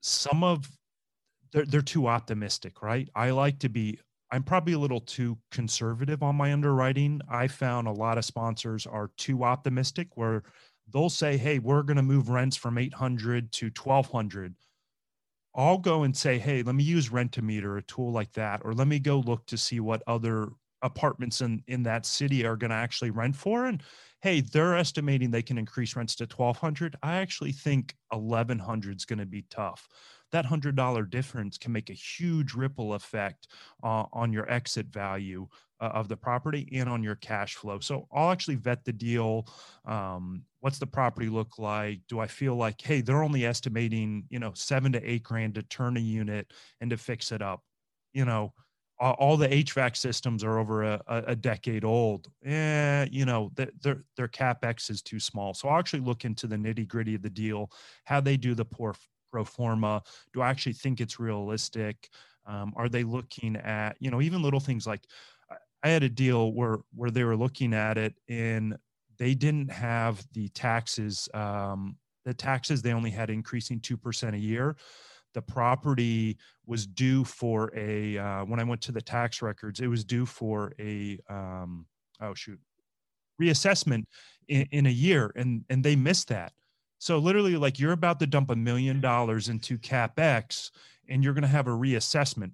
some 0.00 0.44
of 0.44 0.70
they're, 1.52 1.66
they're 1.66 1.80
too 1.82 2.06
optimistic, 2.06 2.82
right? 2.82 3.08
I 3.14 3.30
like 3.30 3.58
to 3.60 3.68
be 3.68 3.98
I'm 4.30 4.42
probably 4.42 4.74
a 4.74 4.78
little 4.78 5.00
too 5.00 5.38
conservative 5.50 6.22
on 6.22 6.36
my 6.36 6.52
underwriting. 6.52 7.20
I 7.28 7.48
found 7.48 7.86
a 7.88 7.92
lot 7.92 8.18
of 8.18 8.24
sponsors 8.24 8.86
are 8.86 9.10
too 9.16 9.42
optimistic 9.44 10.16
where 10.16 10.42
they'll 10.86 11.08
say, 11.10 11.38
"Hey, 11.38 11.58
we're 11.58 11.82
going 11.82 11.96
to 11.96 12.02
move 12.02 12.28
rents 12.28 12.56
from 12.56 12.76
800 12.78 13.52
to 13.52 13.70
1200." 13.70 14.54
I'll 15.54 15.78
go 15.78 16.02
and 16.04 16.16
say, 16.16 16.38
"Hey, 16.38 16.62
let 16.62 16.74
me 16.74 16.84
use 16.84 17.10
Rentometer, 17.10 17.78
a 17.78 17.82
tool 17.82 18.12
like 18.12 18.32
that, 18.34 18.62
or 18.64 18.72
let 18.74 18.88
me 18.88 18.98
go 19.00 19.20
look 19.20 19.46
to 19.46 19.58
see 19.58 19.80
what 19.80 20.02
other 20.06 20.50
apartments 20.82 21.40
in 21.40 21.62
in 21.66 21.82
that 21.82 22.06
city 22.06 22.46
are 22.46 22.56
going 22.56 22.70
to 22.70 22.76
actually 22.76 23.10
rent 23.10 23.34
for 23.34 23.66
and 23.66 23.82
hey 24.22 24.40
they're 24.40 24.76
estimating 24.76 25.30
they 25.30 25.42
can 25.42 25.58
increase 25.58 25.96
rents 25.96 26.14
to 26.14 26.24
1200 26.24 26.96
i 27.02 27.16
actually 27.16 27.52
think 27.52 27.94
1100 28.10 28.96
is 28.96 29.04
going 29.04 29.18
to 29.18 29.26
be 29.26 29.44
tough 29.50 29.88
that 30.30 30.44
hundred 30.44 30.76
dollar 30.76 31.04
difference 31.04 31.56
can 31.58 31.72
make 31.72 31.90
a 31.90 31.94
huge 31.94 32.54
ripple 32.54 32.94
effect 32.94 33.48
uh, 33.82 34.04
on 34.12 34.32
your 34.32 34.50
exit 34.50 34.86
value 34.86 35.46
uh, 35.80 35.90
of 35.94 36.08
the 36.08 36.16
property 36.16 36.68
and 36.72 36.88
on 36.88 37.02
your 37.02 37.14
cash 37.16 37.54
flow. 37.54 37.78
So 37.80 38.06
I'll 38.12 38.30
actually 38.30 38.56
vet 38.56 38.84
the 38.84 38.92
deal. 38.92 39.46
Um, 39.84 40.42
what's 40.60 40.78
the 40.78 40.86
property 40.86 41.28
look 41.28 41.58
like? 41.58 42.00
Do 42.08 42.18
I 42.20 42.26
feel 42.26 42.56
like, 42.56 42.80
hey, 42.80 43.00
they're 43.00 43.22
only 43.22 43.46
estimating, 43.46 44.24
you 44.28 44.38
know, 44.38 44.52
seven 44.54 44.92
to 44.92 45.10
eight 45.10 45.22
grand 45.22 45.54
to 45.54 45.62
turn 45.62 45.96
a 45.96 46.00
unit 46.00 46.52
and 46.80 46.90
to 46.90 46.96
fix 46.96 47.32
it 47.32 47.42
up? 47.42 47.62
You 48.12 48.24
know, 48.24 48.52
all 49.00 49.36
the 49.36 49.48
HVAC 49.48 49.96
systems 49.96 50.42
are 50.42 50.58
over 50.58 50.82
a, 50.82 51.00
a 51.08 51.36
decade 51.36 51.84
old. 51.84 52.28
Eh, 52.44 53.06
you 53.10 53.24
know, 53.24 53.52
their 53.54 54.04
their 54.16 54.28
capex 54.28 54.90
is 54.90 55.02
too 55.02 55.20
small. 55.20 55.54
So 55.54 55.68
I'll 55.68 55.78
actually 55.78 56.00
look 56.00 56.24
into 56.24 56.46
the 56.46 56.56
nitty 56.56 56.88
gritty 56.88 57.14
of 57.14 57.22
the 57.22 57.30
deal, 57.30 57.70
how 58.04 58.20
they 58.20 58.36
do 58.36 58.54
the 58.54 58.64
poor 58.64 58.94
pro 59.30 59.44
forma? 59.44 60.02
Do 60.32 60.40
I 60.40 60.48
actually 60.48 60.72
think 60.72 61.00
it's 61.00 61.20
realistic? 61.20 62.08
Um, 62.46 62.72
are 62.76 62.88
they 62.88 63.04
looking 63.04 63.56
at 63.56 63.96
you 64.00 64.10
know 64.10 64.20
even 64.20 64.42
little 64.42 64.60
things 64.60 64.86
like 64.86 65.02
I 65.82 65.88
had 65.90 66.02
a 66.02 66.08
deal 66.08 66.52
where 66.52 66.78
where 66.94 67.10
they 67.10 67.24
were 67.24 67.36
looking 67.36 67.72
at 67.72 67.98
it 67.98 68.14
and 68.28 68.76
they 69.18 69.34
didn't 69.34 69.70
have 69.70 70.24
the 70.32 70.48
taxes. 70.48 71.28
Um, 71.34 71.96
the 72.24 72.34
taxes 72.34 72.82
they 72.82 72.92
only 72.92 73.10
had 73.10 73.30
increasing 73.30 73.80
two 73.80 73.96
percent 73.96 74.34
a 74.34 74.38
year. 74.38 74.76
The 75.34 75.42
property 75.42 76.38
was 76.66 76.86
due 76.86 77.24
for 77.24 77.72
a 77.76 78.18
uh, 78.18 78.44
when 78.44 78.60
I 78.60 78.64
went 78.64 78.80
to 78.82 78.92
the 78.92 79.02
tax 79.02 79.42
records, 79.42 79.80
it 79.80 79.86
was 79.86 80.04
due 80.04 80.26
for 80.26 80.72
a 80.78 81.18
um, 81.28 81.86
oh 82.20 82.34
shoot 82.34 82.58
reassessment 83.40 84.04
in, 84.48 84.66
in 84.72 84.86
a 84.86 84.90
year, 84.90 85.32
and 85.36 85.64
and 85.70 85.84
they 85.84 85.96
missed 85.96 86.28
that. 86.28 86.52
So 86.98 87.18
literally, 87.18 87.56
like 87.56 87.78
you're 87.78 87.92
about 87.92 88.18
to 88.20 88.26
dump 88.26 88.50
a 88.50 88.56
million 88.56 89.00
dollars 89.00 89.48
into 89.48 89.78
capex, 89.78 90.70
and 91.08 91.22
you're 91.22 91.34
going 91.34 91.42
to 91.42 91.48
have 91.48 91.68
a 91.68 91.70
reassessment. 91.70 92.52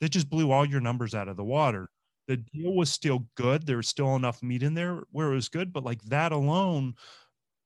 That 0.00 0.10
just 0.10 0.30
blew 0.30 0.50
all 0.50 0.66
your 0.66 0.80
numbers 0.80 1.14
out 1.14 1.28
of 1.28 1.36
the 1.36 1.44
water. 1.44 1.88
The 2.26 2.36
deal 2.36 2.74
was 2.74 2.90
still 2.90 3.26
good. 3.36 3.66
There 3.66 3.76
was 3.76 3.88
still 3.88 4.16
enough 4.16 4.42
meat 4.42 4.62
in 4.62 4.74
there 4.74 5.02
where 5.10 5.30
it 5.30 5.34
was 5.34 5.48
good, 5.48 5.72
but 5.72 5.84
like 5.84 6.02
that 6.04 6.32
alone 6.32 6.94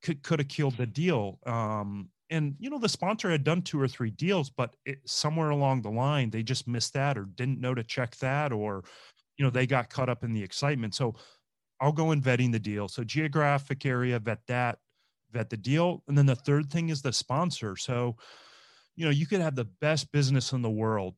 could 0.03 0.23
could 0.23 0.39
have 0.39 0.49
killed 0.49 0.77
the 0.77 0.87
deal. 0.87 1.39
Um, 1.47 2.11
and 2.31 2.55
you 2.59 2.71
know 2.71 2.79
the 2.79 2.89
sponsor 2.89 3.31
had 3.31 3.45
done 3.45 3.63
two 3.63 3.81
or 3.81 3.89
three 3.89 4.11
deals, 4.11 4.51
but 4.51 4.77
it, 4.85 4.99
somewhere 5.07 5.51
along 5.51 5.83
the 5.83 5.91
line 5.91 6.31
they 6.31 6.43
just 6.43 6.67
missed 6.67 6.95
that 6.95 7.17
or 7.17 7.25
didn't 7.25 7.61
know 7.61 7.75
to 7.75 7.85
check 7.85 8.17
that, 8.17 8.53
or 8.53 8.85
you 9.37 9.45
know 9.45 9.51
they 9.51 9.67
got 9.67 9.91
caught 9.91 10.09
up 10.09 10.25
in 10.25 10.33
the 10.33 10.43
excitement. 10.43 10.95
So 10.95 11.15
I'll 11.81 11.93
go 11.93 12.13
in 12.13 12.23
vetting 12.23 12.53
the 12.53 12.59
deal. 12.59 12.89
So 12.89 13.05
geographic 13.05 13.85
area, 13.85 14.19
vet 14.19 14.41
that 14.49 14.79
vet 15.33 15.51
the 15.51 15.57
deal. 15.57 16.03
And 16.09 16.17
then 16.17 16.27
the 16.27 16.35
third 16.35 16.71
thing 16.71 16.89
is 16.89 17.03
the 17.03 17.13
sponsor. 17.13 17.77
So, 17.77 18.17
you 18.97 19.05
know, 19.05 19.11
you 19.11 19.27
could 19.27 19.41
have 19.41 19.55
the 19.55 19.65
best 19.65 20.11
business 20.13 20.53
in 20.53 20.63
the 20.63 20.71
world, 20.71 21.15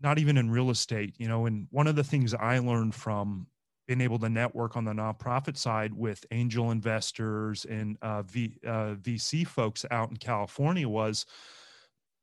not 0.00 0.18
even 0.18 0.36
in 0.36 0.50
real 0.50 0.70
estate, 0.70 1.14
you 1.18 1.28
know, 1.28 1.46
and 1.46 1.68
one 1.70 1.86
of 1.86 1.96
the 1.96 2.04
things 2.04 2.34
I 2.34 2.58
learned 2.58 2.94
from 2.94 3.46
being 3.86 4.00
able 4.00 4.18
to 4.18 4.28
network 4.28 4.76
on 4.76 4.84
the 4.84 4.92
nonprofit 4.92 5.56
side 5.56 5.92
with 5.92 6.24
angel 6.30 6.70
investors 6.70 7.66
and 7.66 7.98
uh, 8.02 8.22
v, 8.22 8.56
uh, 8.66 8.94
VC 8.94 9.46
folks 9.46 9.84
out 9.90 10.10
in 10.10 10.16
California 10.16 10.88
was 10.88 11.26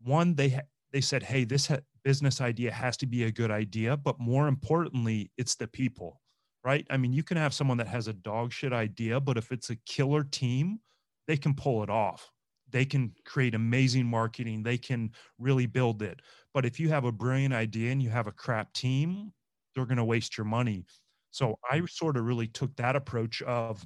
one, 0.02 0.34
they, 0.34 0.60
they 0.92 1.02
said, 1.02 1.22
Hey, 1.22 1.44
this 1.44 1.68
ha- 1.68 1.80
business 2.04 2.42
idea 2.42 2.72
has 2.72 2.98
to 2.98 3.06
be 3.06 3.26
a 3.26 3.32
good 3.32 3.52
idea, 3.52 3.96
but 3.96 4.20
more 4.20 4.48
importantly, 4.48 5.32
it's 5.38 5.56
the 5.56 5.68
people 5.68 6.22
right? 6.64 6.86
I 6.90 6.98
mean, 6.98 7.14
you 7.14 7.24
can 7.24 7.38
have 7.38 7.54
someone 7.54 7.78
that 7.78 7.88
has 7.88 8.08
a 8.08 8.14
dog 8.14 8.52
shit 8.52 8.74
idea, 8.74 9.20
but 9.20 9.38
if 9.38 9.52
it's 9.52 9.70
a 9.70 9.76
killer 9.88 10.24
team, 10.24 10.80
they 11.28 11.38
can 11.38 11.54
pull 11.54 11.84
it 11.84 11.90
off. 11.90 12.32
They 12.70 12.86
can 12.86 13.14
create 13.26 13.56
amazing 13.56 14.06
marketing. 14.06 14.64
They 14.64 14.78
can 14.78 15.12
really 15.40 15.66
build 15.66 16.02
it. 16.02 16.22
But 16.54 16.66
if 16.66 16.80
you 16.80 16.90
have 16.90 17.06
a 17.06 17.12
brilliant 17.12 17.54
idea 17.54 17.92
and 17.92 18.02
you 18.02 18.10
have 18.10 18.28
a 18.28 18.32
crap 18.32 18.74
team, 18.74 19.34
they're 19.74 19.86
going 19.86 19.98
to 19.98 20.04
waste 20.04 20.38
your 20.38 20.46
money. 20.46 20.86
So 21.32 21.58
I 21.70 21.84
sort 21.86 22.18
of 22.18 22.26
really 22.26 22.48
took 22.48 22.76
that 22.78 22.96
approach 22.96 23.42
of 23.44 23.86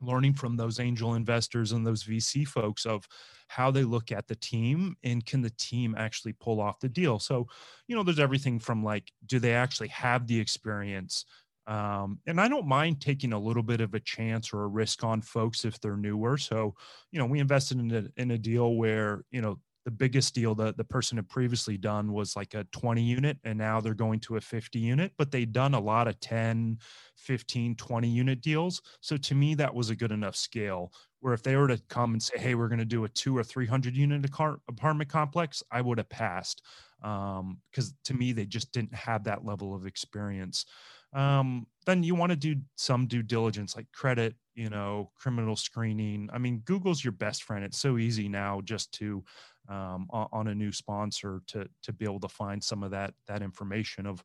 learning 0.00 0.34
from 0.34 0.56
those 0.56 0.78
angel 0.78 1.14
investors 1.14 1.72
and 1.72 1.86
those 1.86 2.02
VC 2.04 2.44
folks 2.44 2.84
of 2.84 3.06
how 3.48 3.70
they 3.70 3.84
look 3.84 4.12
at 4.12 4.26
the 4.28 4.34
team 4.36 4.94
and 5.02 5.24
can 5.24 5.40
the 5.40 5.50
team 5.50 5.94
actually 5.96 6.34
pull 6.34 6.60
off 6.60 6.80
the 6.80 6.88
deal. 6.88 7.18
So, 7.18 7.46
you 7.88 7.96
know, 7.96 8.02
there's 8.02 8.18
everything 8.18 8.58
from 8.58 8.84
like, 8.84 9.10
do 9.24 9.38
they 9.38 9.54
actually 9.54 9.88
have 9.88 10.26
the 10.26 10.38
experience? 10.38 11.24
Um, 11.66 12.20
and 12.26 12.40
I 12.40 12.46
don't 12.48 12.68
mind 12.68 13.00
taking 13.00 13.32
a 13.32 13.38
little 13.38 13.62
bit 13.62 13.80
of 13.80 13.94
a 13.94 14.00
chance 14.00 14.52
or 14.52 14.64
a 14.64 14.68
risk 14.68 15.02
on 15.02 15.22
folks 15.22 15.64
if 15.64 15.80
they're 15.80 15.96
newer. 15.96 16.36
So, 16.36 16.74
you 17.10 17.18
know, 17.18 17.26
we 17.26 17.40
invested 17.40 17.78
in 17.78 17.90
a, 17.92 18.20
in 18.20 18.30
a 18.30 18.38
deal 18.38 18.74
where, 18.74 19.24
you 19.30 19.40
know, 19.40 19.58
the 19.86 19.90
biggest 19.92 20.34
deal 20.34 20.52
that 20.56 20.76
the 20.76 20.84
person 20.84 21.16
had 21.16 21.28
previously 21.28 21.78
done 21.78 22.12
was 22.12 22.34
like 22.34 22.54
a 22.54 22.64
20 22.72 23.00
unit 23.00 23.38
and 23.44 23.56
now 23.56 23.80
they're 23.80 23.94
going 23.94 24.18
to 24.18 24.36
a 24.36 24.40
50 24.40 24.80
unit 24.80 25.12
but 25.16 25.30
they'd 25.30 25.52
done 25.52 25.74
a 25.74 25.80
lot 25.80 26.08
of 26.08 26.18
10 26.18 26.78
15 27.16 27.76
20 27.76 28.08
unit 28.08 28.40
deals. 28.42 28.82
So 29.00 29.16
to 29.16 29.34
me 29.36 29.54
that 29.54 29.72
was 29.72 29.88
a 29.88 29.96
good 29.96 30.10
enough 30.10 30.34
scale 30.34 30.92
where 31.20 31.34
if 31.34 31.44
they 31.44 31.54
were 31.54 31.68
to 31.68 31.80
come 31.88 32.14
and 32.14 32.22
say 32.22 32.36
hey 32.36 32.56
we're 32.56 32.68
going 32.68 32.80
to 32.80 32.84
do 32.84 33.04
a 33.04 33.08
two 33.08 33.36
or 33.38 33.44
300 33.44 33.96
unit 33.96 34.24
apartment 34.68 35.08
complex 35.08 35.62
i 35.70 35.80
would 35.80 35.98
have 35.98 36.08
passed 36.08 36.62
because 37.00 37.88
um, 37.88 37.96
to 38.04 38.14
me 38.14 38.32
they 38.32 38.46
just 38.46 38.72
didn't 38.72 38.94
have 38.94 39.24
that 39.24 39.44
level 39.44 39.74
of 39.74 39.86
experience. 39.86 40.66
Um, 41.12 41.66
then 41.86 42.02
you 42.02 42.14
want 42.14 42.30
to 42.30 42.36
do 42.36 42.56
some 42.74 43.06
due 43.06 43.22
diligence 43.22 43.76
like 43.76 43.86
credit 43.92 44.34
you 44.54 44.68
know 44.68 45.10
criminal 45.16 45.54
screening. 45.54 46.28
I 46.32 46.38
mean 46.38 46.62
google's 46.64 47.04
your 47.04 47.12
best 47.12 47.44
friend. 47.44 47.64
It's 47.64 47.78
so 47.78 47.98
easy 47.98 48.28
now 48.28 48.60
just 48.64 48.92
to 48.94 49.22
um, 49.68 50.06
on, 50.10 50.48
a 50.48 50.54
new 50.54 50.72
sponsor 50.72 51.42
to 51.48 51.66
to 51.82 51.92
be 51.92 52.04
able 52.04 52.20
to 52.20 52.28
find 52.28 52.62
some 52.62 52.82
of 52.82 52.90
that 52.90 53.14
that 53.26 53.42
information 53.42 54.06
of 54.06 54.22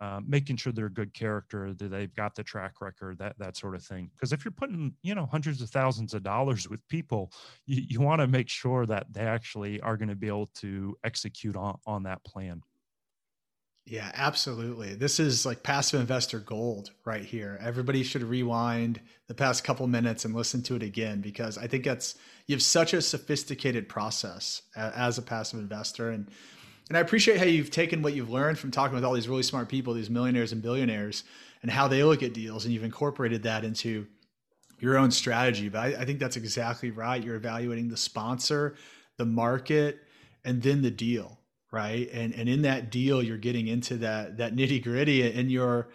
uh, 0.00 0.20
making 0.24 0.56
sure 0.56 0.72
they're 0.72 0.86
a 0.86 0.92
good 0.92 1.12
character 1.12 1.74
that 1.74 1.90
they've 1.90 2.14
got 2.14 2.34
the 2.34 2.44
track 2.44 2.80
record 2.80 3.18
that 3.18 3.36
that 3.38 3.56
sort 3.56 3.74
of 3.74 3.82
thing. 3.82 4.10
Because 4.14 4.32
if 4.32 4.44
you're 4.44 4.52
putting 4.52 4.94
you 5.02 5.14
know 5.14 5.26
hundreds 5.26 5.60
of 5.60 5.70
thousands 5.70 6.14
of 6.14 6.22
dollars 6.22 6.68
with 6.68 6.86
people 6.88 7.32
you, 7.66 7.82
you 7.88 8.00
want 8.00 8.20
to 8.20 8.26
make 8.26 8.48
sure 8.48 8.86
that 8.86 9.06
they 9.12 9.22
actually 9.22 9.80
are 9.80 9.96
going 9.96 10.08
to 10.08 10.16
be 10.16 10.28
able 10.28 10.50
to 10.56 10.96
execute 11.04 11.56
on 11.56 11.78
on 11.86 12.04
that 12.04 12.22
plan 12.24 12.62
yeah, 13.90 14.10
absolutely. 14.12 14.94
This 14.94 15.18
is 15.18 15.46
like 15.46 15.62
passive 15.62 15.98
investor 15.98 16.40
gold 16.40 16.90
right 17.06 17.24
here. 17.24 17.58
Everybody 17.62 18.02
should 18.02 18.22
rewind 18.22 19.00
the 19.28 19.34
past 19.34 19.64
couple 19.64 19.86
minutes 19.86 20.26
and 20.26 20.34
listen 20.34 20.62
to 20.64 20.76
it 20.76 20.82
again 20.82 21.22
because 21.22 21.56
I 21.56 21.68
think 21.68 21.84
that's 21.84 22.14
you 22.46 22.54
have 22.54 22.62
such 22.62 22.92
a 22.92 23.00
sophisticated 23.00 23.88
process 23.88 24.60
as 24.76 25.16
a 25.16 25.22
passive 25.22 25.58
investor 25.58 26.10
and 26.10 26.28
and 26.88 26.96
I 26.96 27.00
appreciate 27.00 27.38
how 27.38 27.44
you've 27.44 27.70
taken 27.70 28.00
what 28.00 28.14
you've 28.14 28.30
learned 28.30 28.58
from 28.58 28.70
talking 28.70 28.94
with 28.94 29.04
all 29.04 29.12
these 29.12 29.28
really 29.28 29.42
smart 29.42 29.68
people, 29.68 29.92
these 29.92 30.08
millionaires 30.08 30.52
and 30.52 30.62
billionaires, 30.62 31.24
and 31.62 31.70
how 31.70 31.86
they 31.86 32.02
look 32.02 32.22
at 32.22 32.32
deals, 32.32 32.64
and 32.64 32.72
you've 32.72 32.82
incorporated 32.82 33.42
that 33.42 33.62
into 33.62 34.06
your 34.80 34.96
own 34.96 35.10
strategy. 35.10 35.68
But 35.68 35.78
I, 35.78 35.86
I 36.00 36.04
think 36.06 36.18
that's 36.18 36.38
exactly 36.38 36.90
right. 36.90 37.22
You're 37.22 37.36
evaluating 37.36 37.90
the 37.90 37.96
sponsor, 37.98 38.76
the 39.18 39.26
market, 39.26 39.98
and 40.46 40.62
then 40.62 40.80
the 40.80 40.90
deal 40.90 41.37
right? 41.70 42.08
And 42.12 42.34
and 42.34 42.48
in 42.48 42.62
that 42.62 42.90
deal, 42.90 43.22
you're 43.22 43.38
getting 43.38 43.66
into 43.66 43.98
that 43.98 44.38
that 44.38 44.54
nitty 44.54 44.82
gritty, 44.82 45.30
and 45.30 45.50
you're 45.50 45.88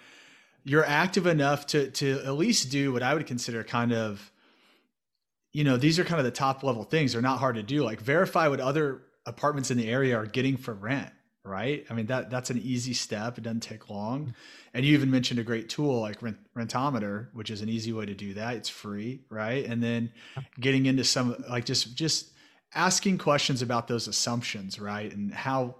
you're 0.63 0.86
active 0.86 1.27
enough 1.27 1.67
to 1.67 1.89
to 1.91 2.21
at 2.25 2.33
least 2.33 2.71
do 2.71 2.93
what 2.93 3.03
I 3.03 3.13
would 3.13 3.27
consider 3.27 3.63
kind 3.63 3.91
of, 3.93 4.31
you 5.51 5.63
know, 5.63 5.77
these 5.77 5.99
are 5.99 6.03
kind 6.03 6.19
of 6.19 6.25
the 6.25 6.31
top 6.31 6.63
level 6.63 6.83
things. 6.83 7.13
They're 7.13 7.21
not 7.21 7.39
hard 7.39 7.55
to 7.55 7.63
do. 7.63 7.83
Like 7.83 7.99
verify 7.99 8.47
what 8.47 8.59
other 8.59 9.01
apartments 9.25 9.71
in 9.71 9.77
the 9.77 9.89
area 9.89 10.17
are 10.17 10.25
getting 10.25 10.57
for 10.57 10.73
rent, 10.73 11.12
right? 11.43 11.86
I 11.89 11.93
mean 11.93 12.05
that 12.07 12.29
that's 12.29 12.49
an 12.49 12.59
easy 12.63 12.93
step. 12.93 13.38
It 13.38 13.43
doesn't 13.43 13.62
take 13.62 13.89
long. 13.89 14.36
And 14.73 14.86
you 14.86 14.93
even 14.93 15.12
mentioned 15.12 15.39
a 15.39 15.43
great 15.43 15.69
tool 15.69 16.01
like 16.01 16.21
Rent, 16.21 16.38
Rentometer, 16.55 17.27
which 17.33 17.51
is 17.51 17.62
an 17.62 17.69
easy 17.69 17.93
way 17.93 18.05
to 18.05 18.15
do 18.15 18.33
that. 18.36 18.55
It's 18.55 18.69
free, 18.69 19.21
right? 19.29 19.65
And 19.65 19.83
then 19.83 20.12
getting 20.59 20.88
into 20.88 21.03
some 21.03 21.36
like 21.49 21.65
just 21.65 21.95
just 21.95 22.33
asking 22.75 23.17
questions 23.17 23.62
about 23.62 23.88
those 23.88 24.07
assumptions, 24.07 24.79
right? 24.79 25.12
And 25.13 25.33
how 25.33 25.75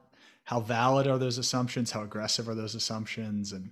how 0.46 0.60
valid 0.60 1.08
are 1.08 1.18
those 1.18 1.38
assumptions? 1.38 1.92
How 1.92 2.04
aggressive 2.04 2.50
are 2.50 2.56
those 2.56 2.76
assumptions? 2.76 3.54
And 3.54 3.72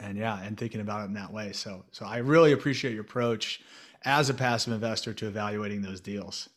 and 0.00 0.16
yeah, 0.18 0.42
and 0.42 0.56
thinking 0.56 0.80
about 0.80 1.02
it 1.02 1.04
in 1.06 1.14
that 1.14 1.32
way. 1.32 1.52
So 1.52 1.84
so 1.90 2.06
I 2.06 2.18
really 2.18 2.52
appreciate 2.52 2.94
your 2.94 3.02
approach 3.02 3.60
as 4.04 4.30
a 4.30 4.34
passive 4.34 4.72
investor 4.72 5.14
to 5.14 5.26
evaluating 5.26 5.82
those 5.82 6.00
deals. 6.00 6.48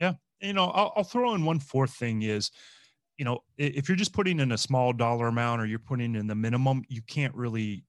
Yeah, 0.00 0.14
you 0.40 0.52
know, 0.52 0.70
I'll, 0.70 0.92
I'll 0.96 1.04
throw 1.04 1.34
in 1.34 1.44
one 1.44 1.60
fourth 1.60 1.92
thing 1.92 2.22
is 2.22 2.50
you 3.18 3.24
know, 3.24 3.42
if 3.56 3.88
you're 3.88 3.96
just 3.96 4.12
putting 4.12 4.38
in 4.38 4.52
a 4.52 4.58
small 4.58 4.92
dollar 4.92 5.26
amount 5.26 5.60
or 5.60 5.66
you're 5.66 5.80
putting 5.80 6.14
in 6.14 6.28
the 6.28 6.36
minimum, 6.36 6.84
you 6.88 7.02
can't 7.02 7.34
really 7.34 7.84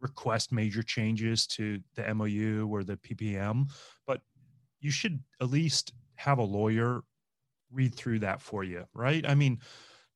request 0.00 0.52
major 0.52 0.82
changes 0.82 1.46
to 1.46 1.80
the 1.94 2.14
MOU 2.14 2.68
or 2.68 2.82
the 2.82 2.96
PPM, 2.96 3.70
but 4.06 4.20
you 4.80 4.90
should 4.90 5.20
at 5.40 5.50
least 5.50 5.92
have 6.16 6.38
a 6.38 6.42
lawyer 6.42 7.02
read 7.72 7.94
through 7.94 8.20
that 8.20 8.40
for 8.40 8.64
you, 8.64 8.86
right? 8.94 9.24
I 9.28 9.34
mean, 9.34 9.60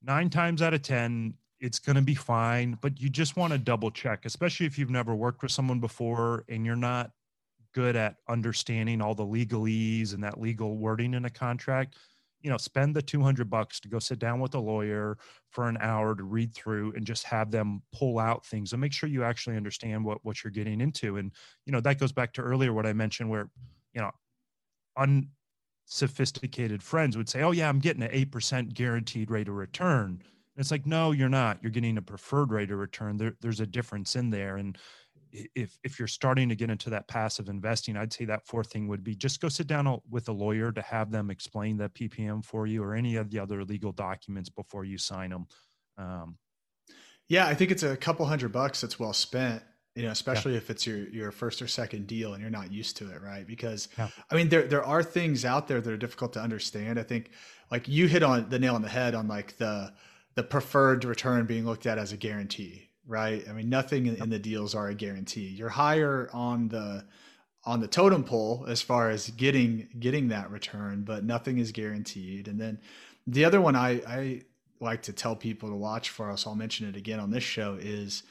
nine 0.02 0.30
times 0.30 0.62
out 0.62 0.74
of 0.74 0.82
10, 0.82 1.34
it's 1.60 1.78
going 1.78 1.96
to 1.96 2.02
be 2.02 2.14
fine, 2.14 2.78
but 2.80 3.00
you 3.00 3.08
just 3.08 3.36
want 3.36 3.52
to 3.52 3.58
double 3.58 3.90
check, 3.90 4.24
especially 4.24 4.66
if 4.66 4.78
you've 4.78 4.90
never 4.90 5.14
worked 5.14 5.42
with 5.42 5.52
someone 5.52 5.80
before 5.80 6.44
and 6.48 6.64
you're 6.64 6.76
not 6.76 7.10
good 7.72 7.96
at 7.96 8.16
understanding 8.28 9.00
all 9.00 9.14
the 9.14 9.24
legalese 9.24 10.14
and 10.14 10.24
that 10.24 10.40
legal 10.40 10.76
wording 10.76 11.14
in 11.14 11.24
a 11.24 11.30
contract 11.30 11.96
you 12.42 12.50
know 12.50 12.56
spend 12.56 12.94
the 12.94 13.02
200 13.02 13.48
bucks 13.48 13.80
to 13.80 13.88
go 13.88 13.98
sit 13.98 14.18
down 14.18 14.40
with 14.40 14.54
a 14.54 14.58
lawyer 14.58 15.18
for 15.50 15.68
an 15.68 15.76
hour 15.80 16.14
to 16.14 16.24
read 16.24 16.54
through 16.54 16.92
and 16.96 17.06
just 17.06 17.24
have 17.24 17.50
them 17.50 17.82
pull 17.92 18.18
out 18.18 18.44
things 18.46 18.72
and 18.72 18.80
make 18.80 18.92
sure 18.92 19.08
you 19.08 19.22
actually 19.22 19.56
understand 19.56 20.04
what 20.04 20.24
what 20.24 20.42
you're 20.42 20.50
getting 20.50 20.80
into 20.80 21.16
and 21.16 21.32
you 21.66 21.72
know 21.72 21.80
that 21.80 21.98
goes 21.98 22.12
back 22.12 22.32
to 22.32 22.42
earlier 22.42 22.72
what 22.72 22.86
i 22.86 22.92
mentioned 22.92 23.28
where 23.28 23.50
you 23.92 24.00
know 24.00 24.10
unsophisticated 25.90 26.82
friends 26.82 27.16
would 27.16 27.28
say 27.28 27.42
oh 27.42 27.50
yeah 27.50 27.68
i'm 27.68 27.80
getting 27.80 28.02
an 28.02 28.10
8% 28.10 28.72
guaranteed 28.74 29.30
rate 29.30 29.48
of 29.48 29.54
return. 29.54 30.22
And 30.56 30.62
it's 30.62 30.70
like 30.70 30.86
no 30.86 31.12
you're 31.12 31.28
not. 31.28 31.58
You're 31.62 31.72
getting 31.72 31.98
a 31.98 32.02
preferred 32.02 32.50
rate 32.50 32.70
of 32.70 32.78
return. 32.78 33.16
There, 33.16 33.36
there's 33.40 33.60
a 33.60 33.66
difference 33.66 34.14
in 34.16 34.30
there. 34.30 34.56
And 34.56 34.76
if 35.32 35.78
if 35.84 35.98
you're 35.98 36.08
starting 36.08 36.48
to 36.48 36.56
get 36.56 36.70
into 36.70 36.90
that 36.90 37.06
passive 37.06 37.48
investing 37.48 37.96
i'd 37.96 38.12
say 38.12 38.24
that 38.24 38.44
fourth 38.44 38.72
thing 38.72 38.88
would 38.88 39.04
be 39.04 39.14
just 39.14 39.40
go 39.40 39.48
sit 39.48 39.68
down 39.68 40.00
with 40.10 40.28
a 40.28 40.32
lawyer 40.32 40.72
to 40.72 40.82
have 40.82 41.12
them 41.12 41.30
explain 41.30 41.76
the 41.76 41.88
ppm 41.90 42.44
for 42.44 42.66
you 42.66 42.82
or 42.82 42.96
any 42.96 43.14
of 43.14 43.30
the 43.30 43.38
other 43.38 43.64
legal 43.64 43.92
documents 43.92 44.48
before 44.48 44.84
you 44.84 44.98
sign 44.98 45.30
them 45.30 45.46
um, 45.98 46.36
yeah 47.28 47.46
i 47.46 47.54
think 47.54 47.70
it's 47.70 47.84
a 47.84 47.96
couple 47.96 48.26
hundred 48.26 48.50
bucks 48.50 48.80
that's 48.80 48.98
well 48.98 49.12
spent 49.12 49.62
you 50.00 50.06
know 50.06 50.12
especially 50.12 50.52
yeah. 50.52 50.58
if 50.58 50.70
it's 50.70 50.86
your 50.86 51.08
your 51.10 51.30
first 51.30 51.60
or 51.62 51.68
second 51.68 52.06
deal 52.06 52.32
and 52.32 52.40
you're 52.40 52.50
not 52.50 52.72
used 52.72 52.96
to 52.96 53.10
it 53.10 53.20
right 53.22 53.46
because 53.46 53.88
yeah. 53.98 54.08
i 54.30 54.34
mean 54.34 54.48
there 54.48 54.66
there 54.66 54.84
are 54.84 55.02
things 55.02 55.44
out 55.44 55.68
there 55.68 55.80
that 55.80 55.92
are 55.92 55.96
difficult 55.96 56.32
to 56.32 56.40
understand 56.40 56.98
i 56.98 57.02
think 57.02 57.30
like 57.70 57.86
you 57.86 58.06
hit 58.06 58.22
on 58.22 58.48
the 58.48 58.58
nail 58.58 58.74
on 58.74 58.82
the 58.82 58.88
head 58.88 59.14
on 59.14 59.28
like 59.28 59.56
the 59.58 59.92
the 60.34 60.42
preferred 60.42 61.04
return 61.04 61.44
being 61.46 61.64
looked 61.64 61.86
at 61.86 61.98
as 61.98 62.12
a 62.12 62.16
guarantee 62.16 62.90
right? 63.10 63.44
I 63.48 63.52
mean, 63.52 63.68
nothing 63.68 64.06
in, 64.06 64.22
in 64.22 64.30
the 64.30 64.38
deals 64.38 64.74
are 64.74 64.88
a 64.88 64.94
guarantee. 64.94 65.48
You're 65.48 65.68
higher 65.68 66.30
on 66.32 66.68
the 66.68 67.04
on 67.64 67.80
the 67.80 67.88
totem 67.88 68.24
pole 68.24 68.64
as 68.68 68.80
far 68.80 69.10
as 69.10 69.28
getting 69.30 69.88
getting 69.98 70.28
that 70.28 70.50
return, 70.50 71.02
but 71.02 71.24
nothing 71.24 71.58
is 71.58 71.72
guaranteed. 71.72 72.48
And 72.48 72.58
then 72.58 72.80
the 73.26 73.44
other 73.44 73.60
one 73.60 73.76
I, 73.76 74.00
I 74.06 74.42
like 74.78 75.02
to 75.02 75.12
tell 75.12 75.36
people 75.36 75.68
to 75.68 75.74
watch 75.74 76.08
for 76.08 76.30
us, 76.30 76.46
I'll 76.46 76.54
mention 76.54 76.88
it 76.88 76.96
again 76.96 77.20
on 77.20 77.30
this 77.30 77.44
show, 77.44 77.76
is 77.80 78.22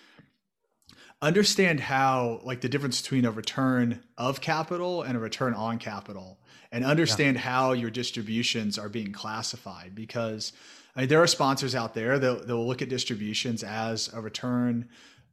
understand 1.22 1.80
how 1.80 2.40
like 2.44 2.62
the 2.62 2.70
difference 2.70 3.02
between 3.02 3.26
a 3.26 3.32
return 3.32 4.02
of 4.18 4.42
capital 4.42 5.02
and 5.02 5.18
a 5.18 5.20
return 5.20 5.54
on 5.54 5.78
capital 5.78 6.38
and 6.72 6.86
understand 6.86 7.36
yeah. 7.36 7.42
how 7.42 7.72
your 7.74 7.90
distributions 7.90 8.78
are 8.78 8.90
being 8.90 9.12
classified 9.12 9.94
because 9.96 10.54
I 10.96 11.02
mean, 11.02 11.10
there 11.10 11.22
are 11.22 11.28
sponsors 11.28 11.76
out 11.76 11.94
there 11.94 12.20
that, 12.20 12.48
that 12.48 12.56
will 12.56 12.68
look 12.68 12.82
at 12.82 12.90
distributions 12.90 13.64
as 13.64 14.12
a 14.14 14.22
return 14.22 14.90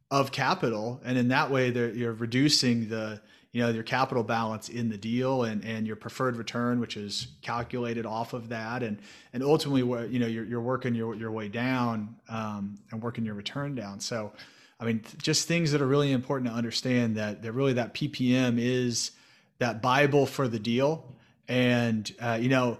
of 0.09 0.31
capital, 0.31 1.01
and 1.03 1.17
in 1.17 1.27
that 1.29 1.51
way, 1.51 1.71
you're 1.71 2.13
reducing 2.13 2.87
the 2.87 3.21
you 3.51 3.61
know 3.61 3.69
your 3.69 3.83
capital 3.83 4.23
balance 4.23 4.69
in 4.69 4.89
the 4.89 4.97
deal 4.97 5.43
and 5.43 5.65
and 5.65 5.85
your 5.85 5.97
preferred 5.97 6.37
return, 6.37 6.79
which 6.79 6.95
is 6.95 7.27
calculated 7.41 8.05
off 8.05 8.31
of 8.33 8.49
that, 8.49 8.83
and 8.83 8.99
and 9.33 9.43
ultimately, 9.43 9.83
what 9.83 10.09
you 10.09 10.19
know, 10.19 10.27
you're, 10.27 10.45
you're 10.45 10.61
working 10.61 10.95
your 10.95 11.15
your 11.15 11.31
way 11.31 11.49
down 11.49 12.15
um, 12.29 12.77
and 12.91 13.01
working 13.01 13.25
your 13.25 13.35
return 13.35 13.75
down. 13.75 13.99
So, 13.99 14.31
I 14.79 14.85
mean, 14.85 15.03
just 15.21 15.47
things 15.47 15.71
that 15.71 15.81
are 15.81 15.87
really 15.87 16.11
important 16.11 16.51
to 16.51 16.55
understand 16.55 17.17
that 17.17 17.41
that 17.43 17.51
really 17.51 17.73
that 17.73 17.93
PPM 17.93 18.57
is 18.59 19.11
that 19.59 19.81
bible 19.81 20.25
for 20.25 20.47
the 20.47 20.59
deal, 20.59 21.15
and 21.47 22.11
uh, 22.19 22.37
you 22.39 22.49
know 22.49 22.77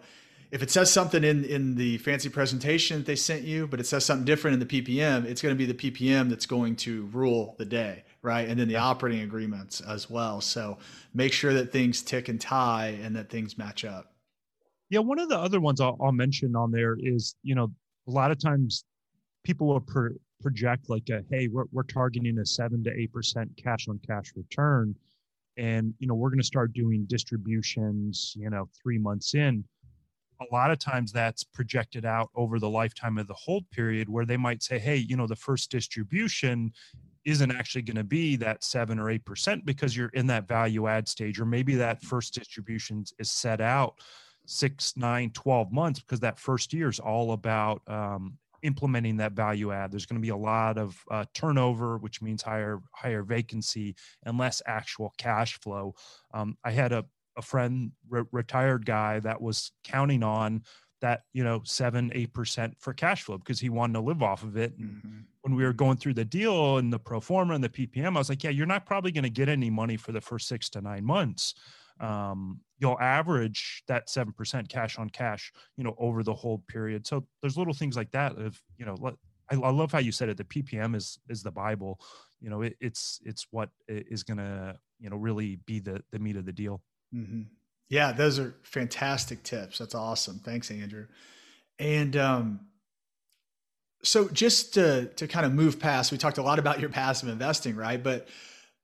if 0.51 0.63
it 0.63 0.71
says 0.71 0.91
something 0.91 1.23
in 1.23 1.43
in 1.43 1.75
the 1.75 1.97
fancy 1.97 2.29
presentation 2.29 2.99
that 2.99 3.05
they 3.05 3.15
sent 3.15 3.43
you, 3.43 3.67
but 3.67 3.79
it 3.79 3.85
says 3.85 4.05
something 4.05 4.25
different 4.25 4.53
in 4.53 4.67
the 4.67 4.81
PPM, 4.81 5.25
it's 5.25 5.41
going 5.41 5.53
to 5.53 5.57
be 5.57 5.71
the 5.71 5.91
PPM 5.91 6.29
that's 6.29 6.45
going 6.45 6.75
to 6.77 7.05
rule 7.07 7.55
the 7.57 7.65
day, 7.65 8.03
right? 8.21 8.47
And 8.47 8.59
then 8.59 8.67
the 8.67 8.77
operating 8.77 9.21
agreements 9.21 9.81
as 9.81 10.09
well. 10.09 10.39
So 10.39 10.77
make 11.13 11.33
sure 11.33 11.53
that 11.53 11.71
things 11.71 12.01
tick 12.01 12.29
and 12.29 12.39
tie 12.39 12.97
and 13.01 13.15
that 13.15 13.29
things 13.29 13.57
match 13.57 13.83
up. 13.83 14.13
Yeah, 14.89 14.99
one 14.99 15.19
of 15.19 15.27
the 15.27 15.37
other 15.37 15.59
ones 15.59 15.81
I'll, 15.81 15.97
I'll 16.01 16.13
mention 16.13 16.55
on 16.55 16.71
there 16.71 16.95
is, 16.97 17.35
you 17.43 17.55
know, 17.55 17.71
a 18.07 18.11
lot 18.11 18.31
of 18.31 18.39
times 18.39 18.85
people 19.43 19.67
will 19.67 19.81
pro- 19.81 20.15
project 20.41 20.89
like, 20.89 21.09
a, 21.09 21.23
hey, 21.29 21.47
we're, 21.47 21.65
we're 21.71 21.83
targeting 21.83 22.37
a 22.39 22.45
seven 22.45 22.83
to 22.83 22.91
eight 22.93 23.11
percent 23.11 23.49
cash 23.61 23.87
on 23.87 23.99
cash 24.05 24.31
return, 24.35 24.95
and 25.57 25.93
you 25.99 26.07
know 26.07 26.15
we're 26.15 26.29
going 26.29 26.39
to 26.39 26.45
start 26.45 26.73
doing 26.73 27.05
distributions, 27.07 28.33
you 28.35 28.49
know, 28.49 28.69
three 28.81 28.97
months 28.97 29.33
in. 29.33 29.63
A 30.39 30.53
lot 30.53 30.69
of 30.69 30.77
times 30.77 31.11
that's 31.11 31.43
projected 31.43 32.05
out 32.05 32.29
over 32.35 32.59
the 32.59 32.69
lifetime 32.69 33.17
of 33.17 33.27
the 33.27 33.33
hold 33.33 33.67
period 33.71 34.07
where 34.07 34.25
they 34.25 34.37
might 34.37 34.61
say 34.61 34.77
hey 34.77 34.97
you 34.97 35.17
know 35.17 35.25
the 35.25 35.35
first 35.35 35.71
distribution 35.71 36.71
isn't 37.25 37.51
actually 37.51 37.81
going 37.81 37.97
to 37.97 38.05
be 38.05 38.37
that 38.37 38.63
7 38.63 38.97
or 38.97 39.05
8% 39.05 39.65
because 39.65 39.97
you're 39.97 40.09
in 40.13 40.27
that 40.27 40.47
value 40.47 40.87
add 40.87 41.09
stage 41.09 41.39
or 41.39 41.45
maybe 41.45 41.75
that 41.75 42.01
first 42.01 42.33
distribution 42.33 43.03
is 43.19 43.29
set 43.29 43.59
out 43.59 43.95
6 44.45 44.95
9 44.95 45.31
12 45.31 45.71
months 45.71 45.99
because 45.99 46.21
that 46.21 46.39
first 46.39 46.71
year 46.71 46.87
is 46.87 46.99
all 46.99 47.33
about 47.33 47.81
um, 47.87 48.37
implementing 48.63 49.17
that 49.17 49.33
value 49.33 49.71
add 49.71 49.91
there's 49.91 50.05
going 50.05 50.19
to 50.19 50.25
be 50.25 50.29
a 50.29 50.37
lot 50.37 50.77
of 50.77 50.97
uh, 51.11 51.25
turnover 51.33 51.97
which 51.97 52.21
means 52.21 52.41
higher 52.41 52.79
higher 52.93 53.23
vacancy 53.23 53.95
and 54.23 54.37
less 54.37 54.61
actual 54.65 55.13
cash 55.17 55.59
flow 55.59 55.93
um, 56.33 56.57
i 56.63 56.71
had 56.71 56.91
a 56.91 57.05
a 57.37 57.41
friend, 57.41 57.91
re- 58.09 58.23
retired 58.31 58.85
guy 58.85 59.19
that 59.19 59.41
was 59.41 59.71
counting 59.83 60.23
on 60.23 60.63
that, 60.99 61.21
you 61.31 61.43
know, 61.43 61.61
seven, 61.63 62.09
8% 62.09 62.73
for 62.79 62.93
cash 62.93 63.23
flow 63.23 63.37
because 63.37 63.59
he 63.59 63.69
wanted 63.69 63.93
to 63.93 64.01
live 64.01 64.23
off 64.23 64.43
of 64.43 64.57
it. 64.57 64.77
Mm-hmm. 64.81 65.19
When 65.41 65.55
we 65.55 65.63
were 65.63 65.73
going 65.73 65.97
through 65.97 66.15
the 66.15 66.25
deal 66.25 66.79
and 66.79 66.91
the 66.91 66.97
pro 66.97 67.19
forma 67.19 67.53
and 67.53 67.63
the 67.63 67.69
PPM, 67.69 68.15
I 68.15 68.19
was 68.19 68.29
like, 68.29 68.43
yeah, 68.43 68.49
you're 68.49 68.65
not 68.65 68.87
probably 68.87 69.11
going 69.11 69.23
to 69.23 69.29
get 69.29 69.47
any 69.47 69.69
money 69.69 69.95
for 69.95 70.11
the 70.11 70.19
first 70.19 70.47
six 70.47 70.69
to 70.71 70.81
nine 70.81 71.05
months. 71.05 71.53
Um, 71.99 72.61
you'll 72.79 72.99
average 72.99 73.83
that 73.87 74.07
7% 74.07 74.69
cash 74.69 74.97
on 74.97 75.09
cash, 75.09 75.51
you 75.77 75.83
know, 75.83 75.95
over 75.97 76.23
the 76.23 76.33
whole 76.33 76.63
period. 76.67 77.07
So 77.07 77.25
there's 77.41 77.57
little 77.57 77.73
things 77.73 77.95
like 77.95 78.11
that 78.11 78.37
of, 78.37 78.61
you 78.77 78.85
know, 78.85 78.95
I, 79.49 79.55
I 79.55 79.71
love 79.71 79.91
how 79.91 79.99
you 79.99 80.11
said 80.11 80.29
it. 80.29 80.37
The 80.37 80.43
PPM 80.43 80.95
is, 80.95 81.19
is 81.29 81.41
the 81.43 81.51
Bible, 81.51 81.99
you 82.39 82.49
know, 82.49 82.61
it, 82.61 82.75
it's, 82.79 83.19
it's 83.25 83.47
what 83.51 83.69
is 83.87 84.23
going 84.23 84.37
to, 84.37 84.77
you 84.99 85.09
know, 85.09 85.17
really 85.17 85.57
be 85.65 85.79
the, 85.79 86.03
the 86.11 86.19
meat 86.19 86.35
of 86.35 86.45
the 86.45 86.53
deal. 86.53 86.81
Mm-hmm. 87.13 87.43
Yeah, 87.89 88.11
those 88.11 88.37
are 88.37 88.55
fantastic 88.63 89.43
tips. 89.43 89.77
That's 89.77 89.95
awesome. 89.95 90.39
Thanks, 90.39 90.69
Andrew. 90.69 91.07
And 91.79 92.17
um, 92.17 92.59
so, 94.03 94.27
just 94.29 94.73
to 94.73 95.05
to 95.15 95.27
kind 95.27 95.45
of 95.45 95.53
move 95.53 95.79
past, 95.79 96.11
we 96.11 96.17
talked 96.17 96.37
a 96.37 96.43
lot 96.43 96.59
about 96.59 96.79
your 96.79 96.89
passive 96.89 97.29
investing, 97.29 97.75
right? 97.75 98.01
But 98.01 98.27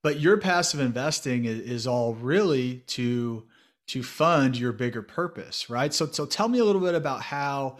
but 0.02 0.20
your 0.20 0.38
passive 0.38 0.80
investing 0.80 1.44
is, 1.44 1.60
is 1.60 1.86
all 1.86 2.14
really 2.14 2.82
to 2.88 3.44
to 3.88 4.02
fund 4.02 4.56
your 4.56 4.72
bigger 4.72 5.02
purpose, 5.02 5.68
right? 5.68 5.92
So 5.92 6.06
so 6.06 6.26
tell 6.26 6.48
me 6.48 6.58
a 6.58 6.64
little 6.64 6.80
bit 6.80 6.94
about 6.94 7.22
how 7.22 7.78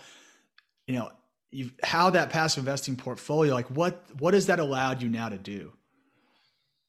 you 0.87 0.95
know 0.95 1.11
you 1.51 1.71
how 1.83 2.11
that 2.11 2.31
passive 2.31 2.63
investing 2.63 2.97
portfolio, 2.97 3.55
like 3.55 3.71
what 3.71 4.05
what 4.19 4.35
has 4.35 4.47
that 4.47 4.61
allowed 4.61 5.03
you 5.03 5.09
now 5.09 5.29
to 5.29 5.39
do? 5.39 5.73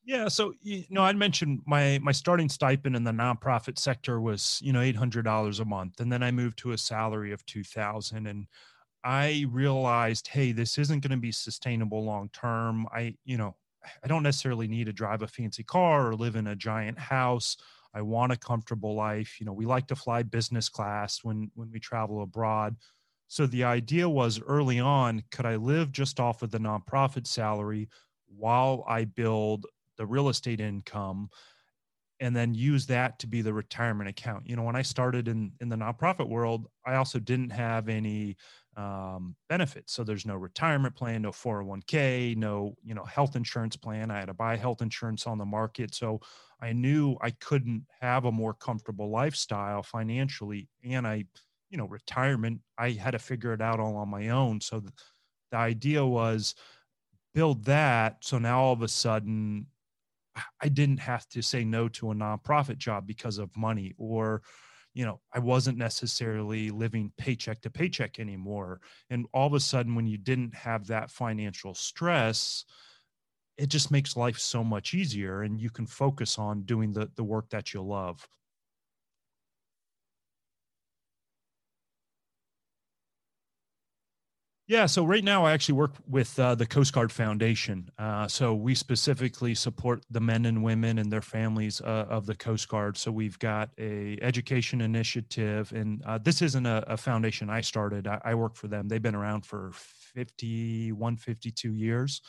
Yeah, 0.06 0.28
so 0.28 0.54
you 0.62 0.84
know, 0.92 1.02
I 1.02 1.14
mentioned 1.14 1.62
my 1.66 2.00
my 2.04 2.12
starting 2.12 2.48
stipend 2.48 2.96
in 2.96 3.04
the 3.04 3.12
nonprofit 3.12 3.80
sector 3.80 4.22
was 4.22 4.60
you 4.64 4.72
know 4.72 4.82
eight 4.82 4.96
hundred 4.96 5.26
dollars 5.26 5.60
a 5.60 5.66
month, 5.66 6.00
and 6.00 6.12
then 6.12 6.22
I 6.22 6.32
moved 6.32 6.60
to 6.60 6.74
a 6.74 6.78
salary 6.78 7.32
of 7.32 7.44
two 7.46 7.64
thousand, 7.64 8.28
and 8.28 8.46
I 9.04 9.46
realized, 9.50 10.28
hey, 10.28 10.52
this 10.52 10.78
isn't 10.78 11.02
going 11.02 11.12
to 11.12 11.18
be 11.18 11.32
sustainable 11.32 12.04
long 12.06 12.30
term. 12.30 12.86
I 12.94 13.16
you 13.26 13.38
know, 13.38 13.56
I 14.04 14.08
don't 14.08 14.24
necessarily 14.24 14.68
need 14.68 14.86
to 14.86 14.94
drive 14.94 15.24
a 15.24 15.28
fancy 15.28 15.64
car 15.64 16.08
or 16.10 16.16
live 16.16 16.36
in 16.36 16.48
a 16.48 16.56
giant 16.56 17.00
house. 17.00 17.58
I 17.96 18.02
want 18.02 18.34
a 18.34 18.38
comfortable 18.38 18.94
life. 18.94 19.40
You 19.40 19.46
know, 19.46 19.54
we 19.54 19.66
like 19.66 19.88
to 19.88 19.96
fly 19.96 20.22
business 20.22 20.68
class 20.70 21.24
when 21.24 21.50
when 21.56 21.72
we 21.72 21.80
travel 21.80 22.22
abroad. 22.22 22.76
So 23.28 23.48
the 23.48 23.64
idea 23.64 24.08
was 24.08 24.42
early 24.42 24.80
on, 24.80 25.24
could 25.32 25.46
I 25.46 25.56
live 25.56 25.92
just 25.92 26.20
off 26.20 26.44
of 26.44 26.52
the 26.52 26.60
nonprofit 26.60 27.26
salary 27.26 27.90
while 28.28 28.84
I 28.88 29.06
build 29.06 29.66
the 29.98 30.06
real 30.06 30.30
estate 30.30 30.60
income 30.60 31.30
and 32.20 32.36
then 32.36 32.54
use 32.54 32.86
that 32.88 33.20
to 33.20 33.28
be 33.28 33.42
the 33.42 33.54
retirement 33.54 34.10
account. 34.10 34.48
You 34.48 34.56
know, 34.56 34.64
when 34.64 34.76
I 34.76 34.82
started 34.82 35.28
in 35.28 35.52
in 35.60 35.70
the 35.70 35.76
nonprofit 35.76 36.30
world, 36.30 36.68
I 36.86 36.96
also 36.96 37.20
didn't 37.20 37.52
have 37.52 37.90
any 37.90 38.38
um, 38.78 39.36
benefits. 39.50 39.94
So 39.94 40.04
there's 40.04 40.26
no 40.26 40.36
retirement 40.36 40.96
plan, 40.96 41.22
no 41.22 41.32
401k, 41.32 42.36
no 42.38 42.76
you 42.84 42.94
know 42.94 43.04
health 43.04 43.36
insurance 43.36 43.76
plan. 43.76 44.12
I 44.12 44.20
had 44.20 44.28
to 44.28 44.34
buy 44.34 44.56
health 44.56 44.82
insurance 44.82 45.28
on 45.28 45.38
the 45.38 45.46
market, 45.46 45.94
so 45.94 46.22
I 46.62 46.74
knew 46.74 47.18
I 47.22 47.32
couldn't 47.32 47.86
have 48.02 48.26
a 48.26 48.32
more 48.32 48.54
comfortable 48.54 49.10
lifestyle 49.10 49.84
financially, 49.84 50.70
and 50.84 51.06
I, 51.06 51.26
you 51.70 51.78
know, 51.78 51.88
retirement. 51.88 52.62
I 52.78 52.92
had 52.92 53.12
to 53.12 53.20
figure 53.20 53.54
it 53.54 53.62
out 53.62 53.80
all 53.80 53.98
on 53.98 54.10
my 54.10 54.30
own. 54.30 54.62
So 54.62 54.80
the, 54.80 54.92
the 55.52 55.58
idea 55.58 56.06
was 56.06 56.56
build 57.34 57.66
that. 57.66 58.18
So 58.22 58.38
now 58.38 58.62
all 58.62 58.74
of 58.74 58.82
a 58.82 58.88
sudden 58.88 59.68
I 60.62 60.70
didn't 60.70 61.00
have 61.00 61.28
to 61.30 61.42
say 61.42 61.64
no 61.64 61.88
to 61.90 62.12
a 62.12 62.16
nonprofit 62.16 62.78
job 62.78 63.08
because 63.08 63.38
of 63.38 63.56
money 63.56 63.94
or 63.98 64.42
you 64.94 65.06
know 65.06 65.22
I 65.34 65.40
wasn't 65.40 65.78
necessarily 65.78 66.72
living 66.72 67.12
paycheck 67.18 67.62
to 67.62 67.70
paycheck 67.70 68.20
anymore 68.20 68.82
and 69.10 69.28
all 69.34 69.48
of 69.48 69.54
a 69.54 69.60
sudden 69.60 69.96
when 69.96 70.08
you 70.08 70.18
didn't 70.18 70.56
have 70.56 70.88
that 70.88 71.12
financial 71.12 71.74
stress 71.74 72.66
it 73.58 73.68
just 73.68 73.92
makes 73.92 74.16
life 74.18 74.38
so 74.38 74.64
much 74.64 74.94
easier 74.94 75.44
and 75.44 75.60
you 75.62 75.70
can 75.70 75.86
focus 75.86 76.38
on 76.38 76.62
doing 76.64 76.94
the 76.94 77.10
the 77.16 77.24
work 77.24 77.50
that 77.50 77.74
you 77.74 77.82
love 77.82 78.28
Yeah, 84.68 84.88
so 84.88 85.06
right 85.06 85.24
now 85.24 85.46
I 85.46 85.52
actually 85.52 85.76
work 85.76 85.92
with 86.10 86.40
uh, 86.40 86.56
the 86.56 86.66
Coast 86.66 86.92
Guard 86.92 87.12
Foundation. 87.12 87.88
Uh, 88.00 88.28
so 88.28 88.56
we 88.56 88.74
specifically 88.74 89.54
support 89.54 90.04
the 90.10 90.20
men 90.20 90.48
and 90.48 90.64
women 90.64 90.98
and 90.98 91.12
their 91.12 91.22
families 91.22 91.82
uh, 91.82 92.08
of 92.10 92.26
the 92.26 92.34
Coast 92.34 92.68
Guard. 92.68 92.98
So 92.98 93.12
we've 93.12 93.38
got 93.38 93.70
a 93.78 94.18
education 94.24 94.82
initiative, 94.82 95.72
and 95.72 96.02
uh, 96.04 96.18
this 96.18 96.42
isn't 96.42 96.66
a, 96.66 96.84
a, 96.88 96.98
foundation 96.98 97.48
I 97.48 97.62
started. 97.62 98.08
I, 98.08 98.20
I, 98.26 98.34
work 98.34 98.56
for 98.56 98.68
them. 98.68 98.88
They've 98.88 99.00
been 99.00 99.14
around 99.14 99.46
for 99.46 99.70
51, 99.74 101.18
52 101.18 101.74
years. 101.76 102.22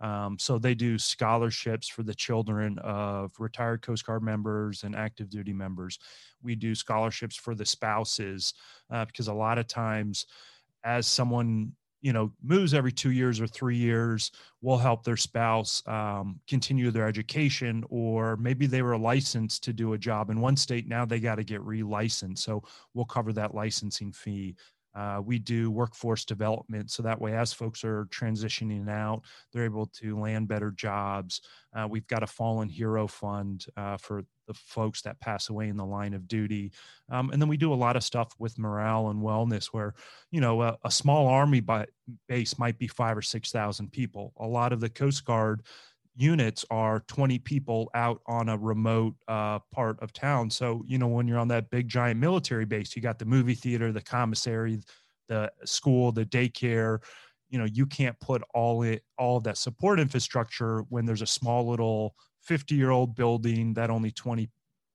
Um, 0.00 0.36
so 0.38 0.58
they 0.58 0.74
do 0.74 0.98
scholarships 0.98 1.88
for 1.88 2.02
the 2.02 2.14
children 2.14 2.78
of 2.80 3.32
retired 3.38 3.82
Coast 3.82 4.04
Guard 4.04 4.22
members 4.22 4.82
and 4.82 4.94
active 4.94 5.30
duty 5.30 5.52
members. 5.52 5.98
We 6.42 6.56
do 6.56 6.74
scholarships 6.74 7.36
for 7.36 7.54
the 7.54 7.64
spouses 7.64 8.54
uh, 8.90 9.04
because 9.04 9.28
a 9.28 9.34
lot 9.34 9.58
of 9.58 9.66
times 9.66 10.26
as 10.84 11.06
someone 11.06 11.72
you 12.04 12.12
know 12.12 12.30
moves 12.42 12.74
every 12.74 12.92
two 12.92 13.12
years 13.12 13.40
or 13.40 13.46
three 13.46 13.78
years 13.78 14.30
will 14.60 14.76
help 14.76 15.02
their 15.02 15.16
spouse 15.16 15.82
um, 15.88 16.38
continue 16.46 16.90
their 16.90 17.08
education 17.08 17.82
or 17.88 18.36
maybe 18.36 18.66
they 18.66 18.82
were 18.82 18.98
licensed 18.98 19.64
to 19.64 19.72
do 19.72 19.94
a 19.94 19.98
job 19.98 20.28
in 20.28 20.38
one 20.38 20.56
state 20.56 20.86
now 20.86 21.06
they 21.06 21.18
got 21.18 21.36
to 21.36 21.44
get 21.44 21.62
re-licensed 21.62 22.44
so 22.44 22.62
we'll 22.92 23.06
cover 23.06 23.32
that 23.32 23.54
licensing 23.54 24.12
fee 24.12 24.54
uh, 24.94 25.20
we 25.24 25.38
do 25.38 25.70
workforce 25.70 26.24
development 26.24 26.90
so 26.90 27.02
that 27.02 27.20
way, 27.20 27.36
as 27.36 27.52
folks 27.52 27.84
are 27.84 28.06
transitioning 28.06 28.88
out, 28.88 29.22
they're 29.52 29.64
able 29.64 29.86
to 29.86 30.18
land 30.18 30.48
better 30.48 30.70
jobs. 30.70 31.40
Uh, 31.74 31.86
we've 31.88 32.06
got 32.06 32.22
a 32.22 32.26
fallen 32.26 32.68
hero 32.68 33.06
fund 33.06 33.66
uh, 33.76 33.96
for 33.96 34.24
the 34.46 34.54
folks 34.54 35.02
that 35.02 35.20
pass 35.20 35.48
away 35.48 35.68
in 35.68 35.76
the 35.76 35.84
line 35.84 36.14
of 36.14 36.28
duty. 36.28 36.70
Um, 37.10 37.30
and 37.30 37.40
then 37.40 37.48
we 37.48 37.56
do 37.56 37.72
a 37.72 37.74
lot 37.74 37.96
of 37.96 38.04
stuff 38.04 38.34
with 38.38 38.58
morale 38.58 39.08
and 39.08 39.22
wellness 39.22 39.66
where, 39.66 39.94
you 40.30 40.40
know, 40.40 40.62
a, 40.62 40.78
a 40.84 40.90
small 40.90 41.26
army 41.26 41.60
by, 41.60 41.86
base 42.28 42.58
might 42.58 42.78
be 42.78 42.86
five 42.86 43.16
or 43.16 43.22
6,000 43.22 43.90
people. 43.90 44.32
A 44.38 44.46
lot 44.46 44.72
of 44.72 44.80
the 44.80 44.90
Coast 44.90 45.24
Guard 45.24 45.62
units 46.16 46.64
are 46.70 47.00
20 47.08 47.38
people 47.40 47.90
out 47.94 48.20
on 48.26 48.48
a 48.48 48.56
remote 48.56 49.14
uh, 49.28 49.58
part 49.72 50.00
of 50.00 50.12
town. 50.12 50.50
So, 50.50 50.82
you 50.86 50.98
know, 50.98 51.08
when 51.08 51.26
you're 51.26 51.38
on 51.38 51.48
that 51.48 51.70
big 51.70 51.88
giant 51.88 52.20
military 52.20 52.64
base, 52.64 52.94
you 52.94 53.02
got 53.02 53.18
the 53.18 53.24
movie 53.24 53.54
theater, 53.54 53.92
the 53.92 54.02
commissary, 54.02 54.80
the 55.28 55.50
school, 55.64 56.12
the 56.12 56.24
daycare. 56.24 56.98
You 57.50 57.58
know, 57.58 57.64
you 57.66 57.86
can't 57.86 58.18
put 58.20 58.42
all 58.54 58.82
it 58.82 59.02
all 59.18 59.40
that 59.40 59.58
support 59.58 60.00
infrastructure 60.00 60.80
when 60.88 61.04
there's 61.06 61.22
a 61.22 61.26
small 61.26 61.68
little 61.68 62.14
50 62.42 62.74
year 62.74 62.90
old 62.90 63.14
building 63.14 63.74
that 63.74 63.90
only 63.90 64.10
20 64.10 64.48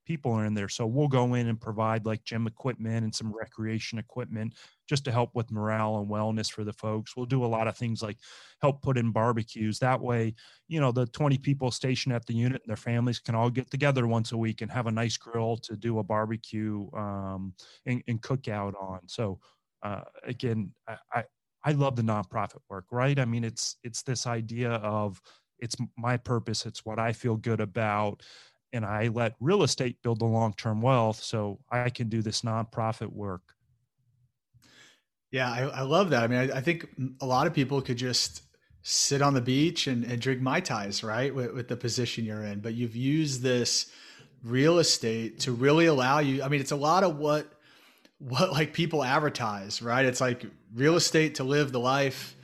people 0.10 0.32
are 0.32 0.43
in 0.43 0.55
there. 0.55 0.68
So 0.68 0.88
we'll 0.88 1.07
go 1.07 1.36
in 1.36 1.47
and 1.47 1.62
provide 1.62 2.07
like 2.07 2.24
gym 2.24 2.47
equipment 2.47 3.03
and 3.03 3.14
some 3.14 3.32
recreation 3.32 3.99
equipment 3.99 4.55
just 4.88 5.05
to 5.05 5.12
help 5.12 5.36
with 5.36 5.51
morale 5.51 5.99
and 5.99 6.10
wellness 6.10 6.51
for 6.51 6.64
the 6.64 6.74
folks. 6.74 7.16
We'll 7.16 7.28
do 7.28 7.45
a 7.45 7.53
lot 7.55 7.68
of 7.68 7.78
things 7.78 8.01
like 8.01 8.18
help 8.60 8.82
put 8.82 8.97
in 8.97 9.12
barbecues. 9.12 9.78
That 9.78 10.01
way, 10.01 10.34
you 10.68 10.82
know, 10.82 10.91
the 10.91 11.05
20 11.05 11.38
people 11.38 11.70
stationed 11.70 12.16
at 12.16 12.26
the 12.26 12.34
unit 12.34 12.64
and 12.64 12.70
their 12.70 12.76
families 12.76 13.20
can 13.20 13.36
all 13.36 13.51
get 13.51 13.70
together 13.70 14.07
once 14.07 14.32
a 14.32 14.38
week 14.38 14.62
and 14.62 14.72
have 14.72 14.88
a 14.88 14.91
nice 14.91 15.16
grill 15.16 15.57
to 15.57 15.78
do 15.78 15.99
a 15.99 16.03
barbecue 16.03 16.89
um, 16.97 17.53
and, 17.86 18.01
and 18.07 18.20
cook 18.20 18.47
out 18.47 18.74
on. 18.82 19.01
So 19.05 19.39
uh, 19.84 20.01
again, 20.24 20.72
I, 20.88 20.97
I, 21.14 21.24
I 21.64 21.72
love 21.74 21.95
the 21.95 22.01
nonprofit 22.01 22.62
work, 22.68 22.86
right? 22.91 23.20
I 23.20 23.26
mean, 23.26 23.43
it's 23.43 23.76
it's 23.84 24.01
this 24.01 24.26
idea 24.26 24.72
of 24.72 25.22
it's 25.60 25.76
my 25.97 26.18
purpose, 26.18 26.66
it's 26.66 26.86
what 26.86 26.99
I 26.99 27.14
feel 27.14 27.36
good 27.36 27.60
about 27.60 28.24
and 28.74 28.86
I 28.86 29.07
let 29.07 29.36
real 29.39 29.63
estate 29.63 30.01
build 30.03 30.20
the 30.20 30.26
long 30.26 30.53
term 30.53 30.82
wealth 30.82 31.22
so 31.22 31.59
I 31.72 31.89
can 31.89 32.09
do 32.09 32.22
this 32.22 32.41
nonprofit 32.41 33.11
work. 33.11 33.41
Yeah, 35.32 35.51
I, 35.51 35.61
I 35.61 35.82
love 35.82 36.09
that. 36.09 36.24
I 36.24 36.28
mean, 36.28 36.51
I, 36.51 36.57
I, 36.57 36.61
think 36.61 36.88
a 37.22 37.26
lot 37.26 37.45
of 37.45 37.53
people 37.53 37.82
could 37.82 37.97
just 37.97 38.41
sit 38.82 39.22
on 39.22 39.36
the 39.36 39.41
beach 39.41 39.86
and, 39.86 40.03
and 40.03 40.20
drink 40.20 40.41
Mai 40.41 40.59
Tais, 40.59 41.03
right, 41.03 41.34
with, 41.34 41.53
with 41.53 41.67
the 41.67 41.78
position 41.78 42.26
you're 42.26 42.43
in. 42.43 42.61
But 42.61 42.74
you've 42.74 42.95
used 42.95 43.43
this 43.43 43.91
real 44.43 44.80
estate 44.80 45.39
to 45.41 45.51
really 45.51 45.86
allow 45.86 46.20
you. 46.20 46.41
I 46.41 46.47
mean, 46.47 46.61
it's 46.61 46.72
a 46.72 46.76
lot 46.78 47.03
of 47.03 47.17
what 47.17 47.47
what 48.20 48.51
like 48.51 48.74
people 48.74 49.03
advertise, 49.03 49.82
right? 49.82 50.05
It's 50.05 50.20
like 50.22 50.45
real 50.74 50.95
estate 50.95 51.36
to 51.36 51.43
live 51.43 51.72
the 51.72 51.80
life 51.80 52.36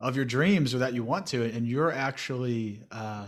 of 0.00 0.16
your 0.16 0.24
dreams 0.24 0.74
or 0.74 0.78
that 0.78 0.94
you 0.94 1.04
want 1.04 1.26
to, 1.28 1.44
and 1.44 1.66
you're 1.66 1.92
actually 1.92 2.82
uh, 2.90 3.26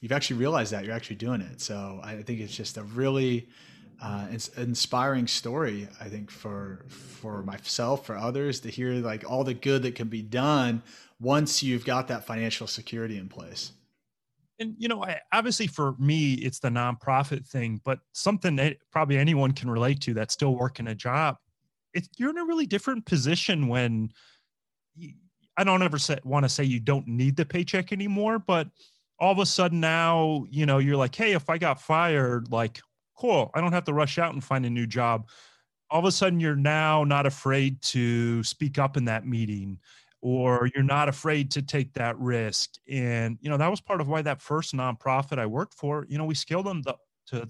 you've 0.00 0.12
actually 0.12 0.38
realized 0.38 0.72
that 0.72 0.84
you're 0.84 0.94
actually 0.94 1.16
doing 1.16 1.40
it. 1.40 1.60
So 1.60 2.00
I 2.02 2.22
think 2.22 2.40
it's 2.40 2.54
just 2.54 2.76
a 2.76 2.82
really 2.82 3.48
uh, 4.00 4.28
inspiring 4.56 5.26
story. 5.26 5.88
I 6.00 6.08
think 6.08 6.30
for 6.30 6.84
for 6.88 7.42
myself, 7.42 8.06
for 8.06 8.16
others 8.16 8.60
to 8.60 8.70
hear 8.70 8.92
like 8.94 9.28
all 9.28 9.44
the 9.44 9.54
good 9.54 9.82
that 9.82 9.94
can 9.94 10.08
be 10.08 10.22
done 10.22 10.82
once 11.20 11.62
you've 11.62 11.84
got 11.84 12.08
that 12.08 12.24
financial 12.24 12.66
security 12.66 13.18
in 13.18 13.28
place. 13.28 13.72
And 14.60 14.74
you 14.78 14.88
know, 14.88 15.04
obviously 15.32 15.66
for 15.66 15.94
me, 15.98 16.34
it's 16.34 16.60
the 16.60 16.68
nonprofit 16.68 17.46
thing, 17.46 17.80
but 17.84 18.00
something 18.12 18.56
that 18.56 18.76
probably 18.92 19.16
anyone 19.16 19.52
can 19.52 19.70
relate 19.70 20.00
to 20.02 20.14
that's 20.14 20.34
still 20.34 20.54
working 20.54 20.88
a 20.88 20.94
job. 20.94 21.36
It's 21.92 22.08
you're 22.18 22.30
in 22.30 22.38
a 22.38 22.44
really 22.44 22.66
different 22.66 23.04
position 23.06 23.68
when. 23.68 24.10
I 25.56 25.64
don't 25.64 25.82
ever 25.82 25.98
say, 25.98 26.18
want 26.22 26.44
to 26.44 26.48
say 26.48 26.62
you 26.62 26.78
don't 26.78 27.08
need 27.08 27.34
the 27.34 27.44
paycheck 27.44 27.92
anymore, 27.92 28.38
but 28.38 28.68
all 29.18 29.32
of 29.32 29.38
a 29.38 29.46
sudden 29.46 29.80
now, 29.80 30.46
you 30.50 30.66
know, 30.66 30.78
you're 30.78 30.96
like, 30.96 31.14
hey, 31.14 31.32
if 31.32 31.50
I 31.50 31.58
got 31.58 31.80
fired, 31.80 32.50
like, 32.50 32.80
cool, 33.16 33.50
I 33.54 33.60
don't 33.60 33.72
have 33.72 33.84
to 33.84 33.92
rush 33.92 34.18
out 34.18 34.32
and 34.32 34.42
find 34.42 34.64
a 34.64 34.70
new 34.70 34.86
job. 34.86 35.28
All 35.90 35.98
of 35.98 36.04
a 36.04 36.12
sudden, 36.12 36.38
you're 36.38 36.54
now 36.54 37.02
not 37.04 37.26
afraid 37.26 37.80
to 37.82 38.42
speak 38.44 38.78
up 38.78 38.96
in 38.96 39.06
that 39.06 39.26
meeting 39.26 39.78
or 40.20 40.68
you're 40.74 40.84
not 40.84 41.08
afraid 41.08 41.50
to 41.52 41.62
take 41.62 41.92
that 41.94 42.18
risk. 42.18 42.70
And, 42.88 43.38
you 43.40 43.48
know, 43.50 43.56
that 43.56 43.70
was 43.70 43.80
part 43.80 44.00
of 44.00 44.08
why 44.08 44.22
that 44.22 44.42
first 44.42 44.74
nonprofit 44.74 45.38
I 45.38 45.46
worked 45.46 45.74
for, 45.74 46.06
you 46.08 46.18
know, 46.18 46.24
we 46.24 46.34
scaled 46.34 46.66
them 46.66 46.82
to, 46.82 46.96
to 47.28 47.42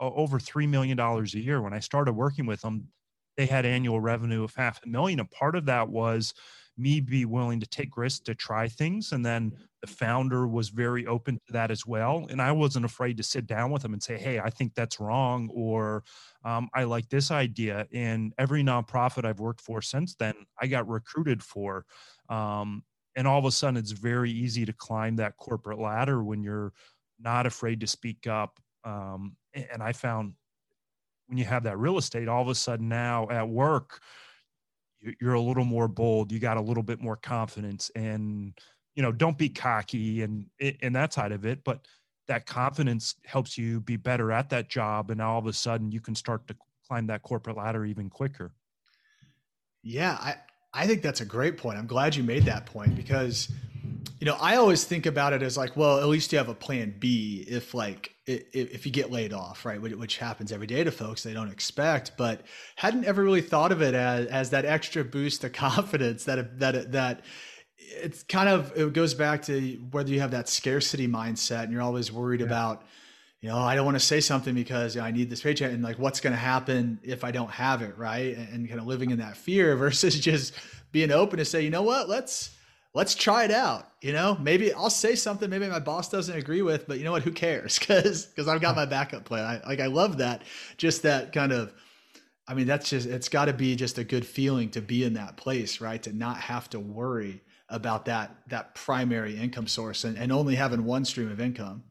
uh, 0.00 0.10
over 0.14 0.38
$3 0.38 0.68
million 0.68 0.98
a 0.98 1.22
year. 1.38 1.60
When 1.60 1.74
I 1.74 1.80
started 1.80 2.14
working 2.14 2.46
with 2.46 2.62
them, 2.62 2.88
they 3.36 3.46
had 3.46 3.66
annual 3.66 4.00
revenue 4.00 4.44
of 4.44 4.54
half 4.54 4.80
a 4.84 4.88
million. 4.88 5.20
And 5.20 5.30
part 5.30 5.56
of 5.56 5.66
that 5.66 5.88
was 5.88 6.34
me 6.76 7.00
be 7.00 7.24
willing 7.24 7.60
to 7.60 7.66
take 7.66 7.96
risks 7.96 8.20
to 8.20 8.34
try 8.34 8.68
things. 8.68 9.12
And 9.12 9.24
then 9.24 9.52
the 9.80 9.86
founder 9.86 10.46
was 10.46 10.70
very 10.70 11.06
open 11.06 11.38
to 11.46 11.52
that 11.52 11.70
as 11.70 11.86
well. 11.86 12.26
And 12.30 12.40
I 12.42 12.52
wasn't 12.52 12.84
afraid 12.84 13.16
to 13.18 13.22
sit 13.22 13.46
down 13.46 13.70
with 13.70 13.84
him 13.84 13.92
and 13.92 14.02
say, 14.02 14.18
hey, 14.18 14.40
I 14.40 14.50
think 14.50 14.74
that's 14.74 14.98
wrong, 14.98 15.50
or 15.52 16.02
um, 16.44 16.68
I 16.74 16.84
like 16.84 17.08
this 17.08 17.30
idea. 17.30 17.86
And 17.92 18.32
every 18.38 18.64
nonprofit 18.64 19.24
I've 19.24 19.40
worked 19.40 19.60
for 19.60 19.82
since 19.82 20.14
then, 20.14 20.34
I 20.60 20.66
got 20.66 20.88
recruited 20.88 21.42
for. 21.42 21.84
Um, 22.28 22.82
and 23.16 23.28
all 23.28 23.38
of 23.38 23.44
a 23.44 23.52
sudden, 23.52 23.76
it's 23.76 23.92
very 23.92 24.30
easy 24.30 24.64
to 24.64 24.72
climb 24.72 25.16
that 25.16 25.36
corporate 25.36 25.78
ladder 25.78 26.24
when 26.24 26.42
you're 26.42 26.72
not 27.20 27.46
afraid 27.46 27.80
to 27.80 27.86
speak 27.86 28.26
up. 28.26 28.58
Um, 28.84 29.36
and 29.54 29.82
I 29.82 29.92
found 29.92 30.34
when 31.28 31.38
you 31.38 31.44
have 31.44 31.62
that 31.62 31.78
real 31.78 31.98
estate, 31.98 32.28
all 32.28 32.42
of 32.42 32.48
a 32.48 32.54
sudden 32.54 32.88
now 32.88 33.28
at 33.30 33.48
work, 33.48 34.00
you're 35.20 35.34
a 35.34 35.40
little 35.40 35.64
more 35.64 35.88
bold 35.88 36.32
you 36.32 36.38
got 36.38 36.56
a 36.56 36.60
little 36.60 36.82
bit 36.82 37.00
more 37.00 37.16
confidence 37.16 37.90
and 37.94 38.58
you 38.94 39.02
know 39.02 39.12
don't 39.12 39.38
be 39.38 39.48
cocky 39.48 40.22
and 40.22 40.46
and 40.82 40.94
that 40.94 41.12
side 41.12 41.32
of 41.32 41.44
it 41.44 41.62
but 41.64 41.86
that 42.26 42.46
confidence 42.46 43.16
helps 43.26 43.58
you 43.58 43.80
be 43.80 43.96
better 43.96 44.32
at 44.32 44.48
that 44.48 44.68
job 44.68 45.10
and 45.10 45.20
all 45.20 45.38
of 45.38 45.46
a 45.46 45.52
sudden 45.52 45.92
you 45.92 46.00
can 46.00 46.14
start 46.14 46.46
to 46.46 46.56
climb 46.86 47.06
that 47.06 47.22
corporate 47.22 47.56
ladder 47.56 47.84
even 47.84 48.08
quicker 48.08 48.52
yeah 49.82 50.16
i 50.20 50.36
I 50.74 50.88
think 50.88 51.02
that's 51.02 51.20
a 51.20 51.24
great 51.24 51.56
point. 51.56 51.78
I'm 51.78 51.86
glad 51.86 52.16
you 52.16 52.24
made 52.24 52.44
that 52.46 52.66
point 52.66 52.96
because 52.96 53.48
you 54.20 54.26
know, 54.26 54.36
I 54.40 54.56
always 54.56 54.84
think 54.84 55.06
about 55.06 55.32
it 55.32 55.42
as 55.42 55.56
like, 55.56 55.76
well, 55.76 55.98
at 55.98 56.06
least 56.06 56.32
you 56.32 56.38
have 56.38 56.48
a 56.48 56.54
plan 56.54 56.94
B 56.98 57.44
if 57.48 57.74
like 57.74 58.14
if, 58.26 58.42
if 58.52 58.86
you 58.86 58.92
get 58.92 59.10
laid 59.10 59.32
off, 59.32 59.64
right? 59.64 59.80
Which 59.80 60.18
happens 60.18 60.52
every 60.52 60.66
day 60.66 60.84
to 60.84 60.90
folks 60.90 61.22
they 61.22 61.34
don't 61.34 61.50
expect, 61.50 62.12
but 62.16 62.42
hadn't 62.76 63.04
ever 63.04 63.22
really 63.22 63.42
thought 63.42 63.72
of 63.72 63.82
it 63.82 63.94
as 63.94 64.26
as 64.26 64.50
that 64.50 64.64
extra 64.64 65.04
boost 65.04 65.44
of 65.44 65.52
confidence 65.54 66.24
that 66.24 66.58
that 66.60 66.92
that 66.92 67.22
it's 67.76 68.22
kind 68.22 68.48
of 68.48 68.72
it 68.76 68.92
goes 68.92 69.14
back 69.14 69.42
to 69.42 69.76
whether 69.90 70.10
you 70.10 70.20
have 70.20 70.30
that 70.30 70.48
scarcity 70.48 71.08
mindset 71.08 71.64
and 71.64 71.72
you're 71.72 71.82
always 71.82 72.10
worried 72.10 72.40
yeah. 72.40 72.46
about 72.46 72.82
you 73.40 73.48
know 73.48 73.58
i 73.58 73.74
don't 73.74 73.84
want 73.84 73.96
to 73.96 74.04
say 74.04 74.20
something 74.20 74.54
because 74.54 74.94
you 74.94 75.00
know, 75.00 75.06
i 75.06 75.10
need 75.10 75.28
this 75.28 75.42
paycheck 75.42 75.72
and 75.72 75.82
like 75.82 75.98
what's 75.98 76.20
going 76.20 76.32
to 76.32 76.38
happen 76.38 76.98
if 77.02 77.24
i 77.24 77.30
don't 77.30 77.50
have 77.50 77.82
it 77.82 77.96
right 77.98 78.36
and, 78.36 78.48
and, 78.48 78.68
kind 78.68 78.80
of 78.80 78.86
living 78.86 79.10
in 79.10 79.18
that 79.18 79.36
fear 79.36 79.76
versus 79.84 80.18
just 80.18 80.54
being 80.92 81.10
open 81.10 81.38
to 81.38 81.44
say 81.44 81.62
you 81.62 81.70
know 81.70 81.82
what 81.82 82.08
let's 82.08 82.56
let's 82.94 83.14
try 83.14 83.44
it 83.44 83.50
out 83.50 83.88
you 84.04 84.12
know? 84.12 84.36
Maybe 84.38 84.72
i'll 84.72 84.90
say 84.90 85.14
something 85.14 85.48
maybe 85.48 85.66
my 85.66 85.80
boss 85.80 86.10
doesn't 86.10 86.36
agree 86.36 86.62
with 86.62 86.86
but 86.86 86.98
you 86.98 87.04
know 87.04 87.12
what? 87.12 87.22
Who 87.22 87.32
cares? 87.32 87.78
Because 87.84 88.26
because 88.26 88.48
i've 88.48 88.60
got 88.60 88.76
my 88.76 88.86
backup 88.86 89.24
plan. 89.24 89.44
I, 89.44 89.66
like 89.66 89.80
i 89.80 89.86
love 89.86 90.18
that 90.18 90.42
just 90.76 91.02
that 91.02 91.32
kind 91.32 91.52
of 91.52 91.72
i 92.46 92.54
mean 92.54 92.66
that's 92.66 92.90
just 92.90 93.08
it's 93.08 93.28
got 93.28 93.46
to 93.46 93.52
be 93.54 93.76
just 93.76 93.98
a 93.98 94.04
good 94.04 94.26
feeling 94.26 94.70
to 94.70 94.82
be 94.82 95.04
in 95.04 95.14
that 95.14 95.36
place 95.36 95.80
right? 95.80 96.02
To 96.02 96.12
not 96.12 96.36
have 96.36 96.68
to 96.70 96.80
worry 96.80 97.40
about 97.70 98.04
that 98.04 98.36
that 98.48 98.74
primary 98.74 99.36
income 99.36 99.66
source 99.66 100.04
and, 100.04 100.18
and 100.18 100.30
only 100.30 100.54
having 100.54 100.84
one 100.84 101.04
stream 101.04 101.30
of 101.30 101.40
income. 101.40 101.82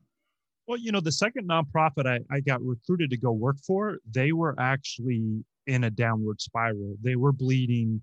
Well 0.67 0.77
you 0.77 0.91
know 0.91 1.01
the 1.01 1.11
second 1.11 1.49
nonprofit 1.49 2.05
I, 2.05 2.19
I 2.33 2.39
got 2.39 2.61
recruited 2.61 3.09
to 3.09 3.17
go 3.17 3.31
work 3.31 3.57
for 3.65 3.97
they 4.09 4.31
were 4.31 4.55
actually 4.59 5.43
in 5.65 5.85
a 5.85 5.89
downward 5.89 6.41
spiral. 6.41 6.95
They 7.01 7.15
were 7.15 7.31
bleeding 7.31 8.01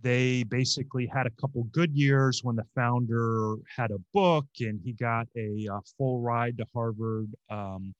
they 0.00 0.44
basically 0.44 1.06
had 1.06 1.26
a 1.26 1.30
couple 1.40 1.64
good 1.64 1.92
years 1.92 2.44
when 2.44 2.56
the 2.56 2.64
founder 2.74 3.56
had 3.74 3.90
a 3.90 3.98
book 4.14 4.46
and 4.60 4.80
he 4.84 4.92
got 4.92 5.26
a, 5.36 5.66
a 5.70 5.80
full 5.96 6.20
ride 6.20 6.56
to 6.58 6.64
harvard 6.72 7.28
um, 7.50 7.94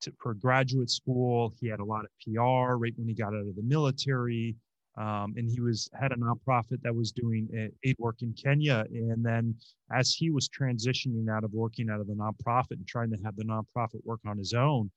to, 0.00 0.12
for 0.20 0.34
graduate 0.34 0.90
school 0.90 1.52
he 1.60 1.68
had 1.68 1.80
a 1.80 1.84
lot 1.84 2.04
of 2.04 2.10
pr 2.22 2.40
right 2.40 2.94
when 2.96 3.08
he 3.08 3.14
got 3.14 3.34
out 3.34 3.46
of 3.46 3.56
the 3.56 3.62
military 3.62 4.56
um, 4.98 5.32
and 5.36 5.48
he 5.48 5.60
was 5.60 5.88
had 5.98 6.12
a 6.12 6.16
nonprofit 6.16 6.82
that 6.82 6.94
was 6.94 7.12
doing 7.12 7.48
aid 7.82 7.96
work 7.98 8.16
in 8.20 8.34
Kenya. 8.34 8.84
And 8.90 9.24
then 9.24 9.54
as 9.90 10.12
he 10.12 10.30
was 10.30 10.48
transitioning 10.48 11.30
out 11.30 11.44
of 11.44 11.52
working 11.52 11.88
out 11.88 12.00
of 12.00 12.06
the 12.06 12.14
nonprofit 12.14 12.72
and 12.72 12.86
trying 12.86 13.10
to 13.10 13.16
have 13.24 13.36
the 13.36 13.44
nonprofit 13.44 14.04
work 14.04 14.20
on 14.26 14.36
his 14.36 14.52
own, 14.52 14.90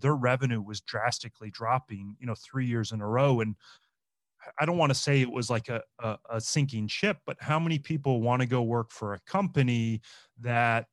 their 0.00 0.16
revenue 0.16 0.60
was 0.60 0.80
drastically 0.80 1.50
dropping, 1.50 2.16
you 2.18 2.26
know, 2.26 2.34
three 2.34 2.66
years 2.66 2.90
in 2.90 3.00
a 3.00 3.06
row. 3.06 3.40
And 3.40 3.54
I 4.58 4.66
don't 4.66 4.78
want 4.78 4.90
to 4.90 4.94
say 4.94 5.20
it 5.20 5.30
was 5.30 5.50
like 5.50 5.68
a, 5.68 5.82
a, 6.00 6.18
a 6.30 6.40
sinking 6.40 6.88
ship, 6.88 7.18
but 7.26 7.36
how 7.40 7.58
many 7.58 7.78
people 7.78 8.20
want 8.20 8.42
to 8.42 8.46
go 8.46 8.62
work 8.62 8.90
for 8.90 9.14
a 9.14 9.20
company 9.26 10.00
that 10.40 10.86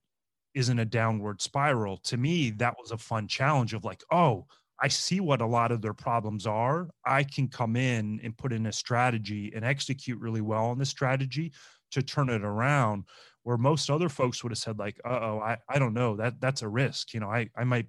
is 0.54 0.70
in 0.70 0.80
a 0.80 0.86
downward 0.86 1.42
spiral? 1.42 1.98
To 2.06 2.18
me, 2.18 2.52
that 2.52 2.76
was 2.82 2.92
a 2.92 2.98
fun 2.98 3.28
challenge 3.28 3.74
of 3.74 3.84
like, 3.84 4.04
oh, 4.12 4.46
I 4.82 4.88
see 4.88 5.20
what 5.20 5.42
a 5.42 5.46
lot 5.46 5.72
of 5.72 5.82
their 5.82 5.94
problems 5.94 6.48
are. 6.48 6.90
I 7.06 7.24
can 7.24 7.48
come 7.48 7.76
in 7.76 8.20
and 8.24 8.38
put 8.38 8.52
in 8.52 8.66
a 8.66 8.72
strategy 8.72 9.52
and 9.56 9.64
execute 9.64 10.20
really 10.20 10.42
well 10.42 10.66
on 10.66 10.80
the 10.80 10.86
strategy 10.86 11.54
to 11.92 12.02
turn 12.02 12.30
it 12.30 12.44
around. 12.44 13.06
Where 13.44 13.58
most 13.58 13.90
other 13.90 14.10
folks 14.10 14.44
would 14.44 14.52
have 14.52 14.60
said, 14.60 14.78
like, 14.78 15.00
uh 15.04 15.20
oh, 15.22 15.40
I, 15.44 15.58
I 15.68 15.80
don't 15.80 15.94
know, 15.94 16.16
that 16.18 16.40
that's 16.40 16.62
a 16.62 16.68
risk. 16.68 17.14
You 17.14 17.20
know, 17.22 17.30
I, 17.30 17.50
I 17.56 17.64
might 17.64 17.88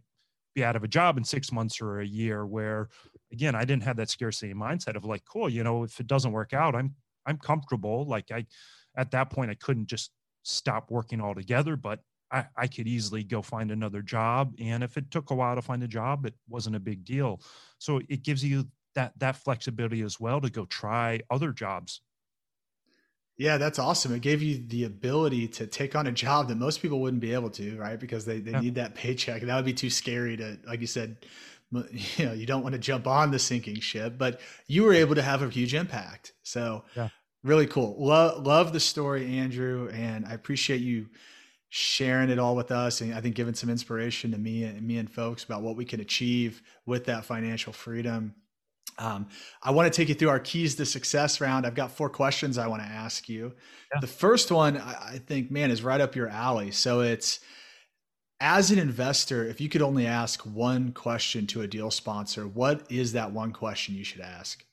be 0.55 0.65
out 0.65 0.77
of 0.77 0.85
a 0.85 0.89
job 0.89 1.17
in 1.17 1.25
six 1.25 1.53
months 1.53 1.81
or 1.81 2.01
a 2.01 2.07
year 2.07 2.47
where 2.47 2.89
again, 3.33 3.55
I 3.55 3.65
didn't 3.65 3.83
have 3.85 3.97
that 3.97 4.11
scarcity 4.11 4.55
mindset 4.55 4.97
of 4.97 5.05
like, 5.05 5.25
cool, 5.25 5.49
you 5.49 5.65
know, 5.65 5.85
if 5.85 5.99
it 5.99 6.07
doesn't 6.07 6.33
work 6.33 6.53
out, 6.53 6.75
I'm 6.75 6.95
I'm 7.27 7.39
comfortable. 7.39 8.05
Like 8.07 8.31
I 8.31 8.47
at 8.97 9.11
that 9.13 9.31
point 9.31 9.51
I 9.51 9.55
couldn't 9.55 9.87
just 9.87 10.11
stop 10.43 10.91
working 10.91 11.21
altogether, 11.21 11.77
but 11.77 12.01
I, 12.31 12.47
I 12.57 12.67
could 12.67 12.89
easily 12.89 13.25
go 13.25 13.43
find 13.43 13.71
another 13.71 14.03
job. 14.03 14.55
And 14.59 14.83
if 14.83 14.97
it 14.97 15.11
took 15.11 15.31
a 15.31 15.35
while 15.35 15.55
to 15.55 15.63
find 15.63 15.83
a 15.83 15.89
job, 15.89 16.27
it 16.27 16.35
wasn't 16.49 16.77
a 16.77 16.81
big 16.81 17.05
deal. 17.05 17.41
So 17.79 18.01
it 18.09 18.23
gives 18.23 18.45
you 18.45 18.69
that 18.95 19.13
that 19.19 19.37
flexibility 19.37 20.03
as 20.03 20.19
well 20.19 20.41
to 20.41 20.51
go 20.51 20.65
try 20.67 21.21
other 21.31 21.53
jobs. 21.53 22.01
Yeah, 23.39 23.57
that's 23.57 23.79
awesome. 23.79 24.15
It 24.15 24.21
gave 24.21 24.43
you 24.43 24.63
the 24.67 24.85
ability 24.85 25.49
to 25.49 25.67
take 25.67 25.97
on 25.97 26.07
a 26.07 26.13
job 26.13 26.49
that 26.49 26.57
most 26.57 26.83
people 26.83 27.01
wouldn't 27.01 27.23
be 27.23 27.33
able 27.33 27.51
to, 27.51 27.77
right? 27.79 27.99
Because 27.99 28.25
they, 28.25 28.41
they 28.41 28.53
yeah. 28.53 28.61
need 28.61 28.75
that 28.75 28.95
paycheck. 28.95 29.43
That 29.43 29.57
would 29.57 29.65
be 29.65 29.73
too 29.73 29.91
scary 29.91 30.37
to, 30.37 30.59
like 30.67 30.81
you 30.81 30.87
said, 30.87 31.17
you 32.17 32.27
know, 32.27 32.33
you 32.33 32.47
don't 32.47 32.63
want 32.63 32.75
to 32.75 32.79
jump 32.79 33.07
on 33.07 33.31
the 33.31 33.39
sinking 33.39 33.81
ship, 33.81 34.15
but 34.19 34.41
you 34.67 34.83
were 34.85 34.93
able 34.93 35.15
to 35.15 35.23
have 35.23 35.43
a 35.43 35.49
huge 35.49 35.75
impact. 35.75 36.33
So 36.43 36.85
yeah. 36.97 37.09
really 37.43 37.67
cool. 37.67 37.97
Love, 37.99 38.45
love 38.45 38.73
the 38.73 38.81
story, 38.81 39.39
Andrew. 39.39 39.89
And 39.93 40.27
I 40.27 40.33
appreciate 40.35 40.81
you 40.81 41.09
sharing 41.71 42.29
it 42.29 42.39
all 42.39 42.55
with 42.55 42.71
us 42.71 43.01
and 43.01 43.15
I 43.15 43.23
think 43.23 43.35
giving 43.35 43.55
some 43.55 43.71
inspiration 43.71 44.33
to 44.33 44.39
me 44.39 44.65
and 44.65 44.87
me 44.87 44.99
and 44.99 45.11
folks 45.11 45.43
about 45.43 45.63
what 45.63 45.75
we 45.75 45.87
can 45.87 46.01
achieve 46.01 46.63
with 46.85 47.07
that 47.07 47.25
financial 47.25 47.73
freedom. 47.73 48.35
Um, 48.99 49.29
I 49.63 49.71
want 49.71 49.91
to 49.91 49.97
take 49.97 50.11
you 50.11 50.15
through 50.15 50.29
our 50.29 50.39
keys 50.39 50.75
to 50.75 50.85
success 50.85 51.41
round. 51.41 51.65
I've 51.65 51.75
got 51.75 51.91
four 51.91 52.11
questions 52.11 52.59
I 52.59 52.67
want 52.67 52.83
to 52.83 52.89
ask 52.89 53.27
you. 53.27 53.55
Yeah. 53.93 54.01
The 54.01 54.07
first 54.07 54.51
one 54.51 54.77
I, 54.77 55.15
I 55.15 55.19
think, 55.27 55.51
man, 55.51 55.71
is 55.71 55.83
right 55.83 56.01
up 56.01 56.15
your 56.15 56.29
alley. 56.29 56.73
So 56.73 57.01
it's 57.01 57.41
as 58.43 58.71
an 58.71 58.79
investor, 58.79 59.47
if 59.47 59.61
you 59.61 59.69
could 59.69 59.83
only 59.83 60.07
ask 60.07 60.43
one 60.43 60.93
question 60.93 61.47
to 61.47 61.63
a 61.63 61.67
deal 61.67 61.91
sponsor, 61.91 62.47
what 62.47 62.83
is 62.91 63.13
that 63.13 63.33
one 63.33 63.53
question 63.53 63.95
you 63.95 64.05
should 64.05 64.21
ask? 64.21 64.65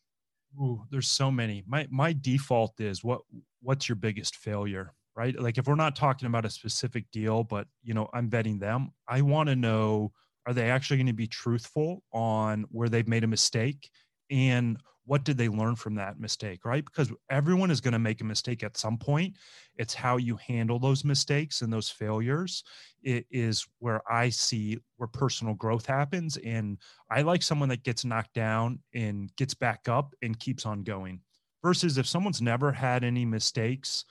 Ooh, 0.60 0.84
there's 0.92 1.08
so 1.08 1.32
many. 1.32 1.64
My 1.68 1.88
my 1.90 2.14
default 2.20 2.82
is 2.82 3.04
what 3.04 3.22
what's 3.62 3.88
your 3.88 3.96
biggest 3.96 4.36
failure? 4.36 4.94
right? 5.20 5.38
Like 5.38 5.58
if 5.58 5.68
we're 5.68 5.76
not 5.76 5.98
talking 5.98 6.28
about 6.28 6.46
a 6.46 6.50
specific 6.50 7.04
deal, 7.12 7.44
but 7.44 7.68
you 7.84 7.94
know, 7.94 8.08
I'm 8.14 8.30
vetting 8.30 8.58
them, 8.58 8.94
I 9.06 9.22
want 9.22 9.50
to 9.50 9.56
know 9.56 10.14
are 10.46 10.54
they 10.54 10.70
actually 10.70 10.96
going 10.96 11.08
to 11.08 11.14
be 11.14 11.28
truthful 11.28 12.04
on 12.14 12.66
where 12.72 12.88
they've 12.88 13.08
made 13.08 13.26
a 13.26 13.28
mistake 13.28 13.90
and 14.32 14.78
what 15.10 15.24
did 15.24 15.40
they 15.40 15.50
learn 15.50 15.76
from 15.76 15.96
that 15.96 16.20
mistake, 16.20 16.64
right? 16.66 16.86
Because 16.86 17.12
everyone 17.32 17.72
is 17.72 17.82
going 17.82 17.94
to 17.94 18.00
make 18.00 18.22
a 18.22 18.24
mistake 18.24 18.62
at 18.62 18.78
some 18.78 18.96
point. 18.96 19.36
It's 19.76 19.96
how 19.96 20.18
you 20.18 20.38
handle 20.38 20.78
those 20.78 21.04
mistakes 21.04 21.64
and 21.64 21.74
those 21.74 21.90
failures 21.90 22.64
it 23.04 23.26
is 23.32 23.66
where 23.80 24.02
I 24.12 24.30
see 24.30 24.78
where 24.98 25.08
personal 25.08 25.54
growth 25.54 25.86
happens. 25.86 26.38
And 26.38 26.78
I 27.10 27.22
like 27.22 27.42
someone 27.42 27.70
that 27.70 27.84
gets 27.84 28.06
knocked 28.06 28.34
down 28.34 28.80
and 28.94 29.36
gets 29.36 29.54
back 29.54 29.88
up 29.88 30.14
and 30.22 30.40
keeps 30.40 30.66
on 30.66 30.84
going 30.84 31.22
versus 31.64 31.98
if 31.98 32.06
someone's 32.06 32.42
never 32.42 32.72
had 32.72 33.04
any 33.04 33.26
mistakes 33.26 34.06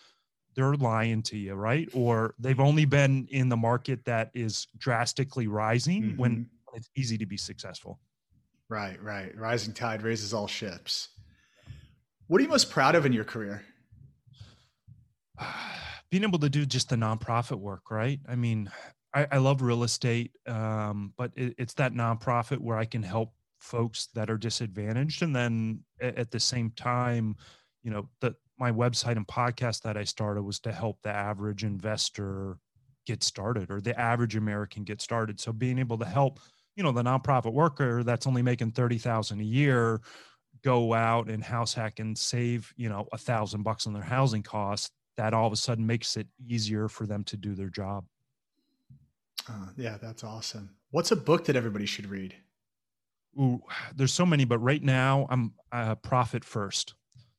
they're 0.57 0.75
lying 0.75 1.23
to 1.23 1.39
you, 1.39 1.55
right? 1.55 1.89
Or 1.93 2.35
they've 2.41 2.59
only 2.59 2.85
been 2.85 3.29
in 3.31 3.49
the 3.49 3.57
market 3.57 4.05
that 4.07 4.31
is 4.35 4.67
drastically 4.77 5.47
rising 5.47 6.03
mm-hmm. 6.03 6.17
when 6.17 6.51
it's 6.75 6.91
easy 6.97 7.17
to 7.19 7.27
be 7.27 7.37
successful. 7.37 8.01
Right, 8.69 9.03
right. 9.03 9.37
Rising 9.37 9.73
tide 9.73 10.03
raises 10.03 10.35
all 10.35 10.47
ships. 10.47 11.09
What 12.27 12.41
are 12.41 12.45
you 12.45 12.51
most 12.51 12.71
proud 12.71 12.95
of 12.95 13.07
in 13.07 13.13
your 13.13 13.25
career? 13.25 13.63
Being 16.11 16.25
able 16.25 16.39
to 16.39 16.49
do 16.49 16.65
just 16.67 16.89
the 16.89 16.97
nonprofit 16.97 17.59
work, 17.59 17.91
right? 17.91 18.21
I 18.29 18.35
mean, 18.35 18.71
I, 19.15 19.27
I 19.33 19.37
love 19.39 19.63
real 19.63 19.83
estate, 19.85 20.33
um, 20.47 21.13
but 21.17 21.33
it, 21.37 21.55
it's 21.59 21.75
that 21.75 21.93
nonprofit 21.93 22.59
where 22.59 22.79
I 22.79 22.85
can 22.85 23.03
help 23.03 23.35
folks 23.59 24.09
that 24.15 24.31
are 24.31 24.39
disadvantaged, 24.39 25.23
and 25.23 25.35
then 25.35 25.81
at, 26.01 26.17
at 26.17 26.31
the 26.31 26.41
same 26.41 26.71
time, 26.71 27.37
you 27.83 27.91
know, 27.91 28.09
the 28.21 28.35
my 28.59 28.73
website 28.73 29.17
and 29.17 29.27
podcast 29.27 29.83
that 29.83 29.97
I 29.97 30.05
started 30.05 30.43
was 30.43 30.61
to 30.61 30.73
help 30.73 30.99
the 31.03 31.11
average 31.11 31.63
investor 31.63 32.59
get 33.07 33.23
started 33.23 33.71
or 33.71 33.81
the 33.81 33.99
average 33.99 34.37
American 34.37 34.85
get 34.85 35.01
started. 35.01 35.41
So 35.41 35.53
being 35.53 35.79
able 35.79 35.97
to 35.99 36.05
help, 36.05 36.41
you 36.79 36.85
know, 36.85 36.93
the 36.93 37.03
nonprofit 37.03 37.53
worker 37.53 38.05
that's 38.05 38.29
only 38.29 38.41
making 38.41 38.71
30,000 38.71 39.41
a 39.41 39.43
year 39.43 40.01
go 40.63 40.95
out 40.95 41.29
and 41.29 41.43
house 41.43 41.75
hack 41.75 41.99
and 41.99 42.17
save, 42.17 42.73
you 42.77 42.89
know, 42.89 43.09
a 43.13 43.19
thousand 43.19 43.65
bucks 43.65 43.89
on 43.89 43.93
their 43.93 44.03
housing 44.03 44.45
costs, 44.45 44.93
that 45.17 45.35
all 45.35 45.49
of 45.49 45.53
a 45.53 45.57
sudden 45.57 45.85
makes 45.85 46.17
it 46.17 46.29
easier 46.47 46.89
for 46.89 47.05
them 47.05 47.25
to 47.25 47.37
do 47.37 47.57
their 47.57 47.69
job. 47.69 48.05
Uh, 49.49 49.67
yeah, 49.77 49.97
that's 50.01 50.23
awesome. 50.23 50.71
What's 50.93 51.11
a 51.11 51.17
book 51.17 51.47
that 51.47 51.57
everybody 51.57 51.85
should 51.85 52.07
read? 52.07 52.37
Ooh, 53.37 53.61
there's 53.97 54.13
so 54.13 54.25
many, 54.25 54.45
but 54.45 54.59
right 54.59 54.83
now 54.83 55.27
I'm 55.31 55.55
uh, 55.73 55.97
profit 55.97 56.45
first. 56.45 56.95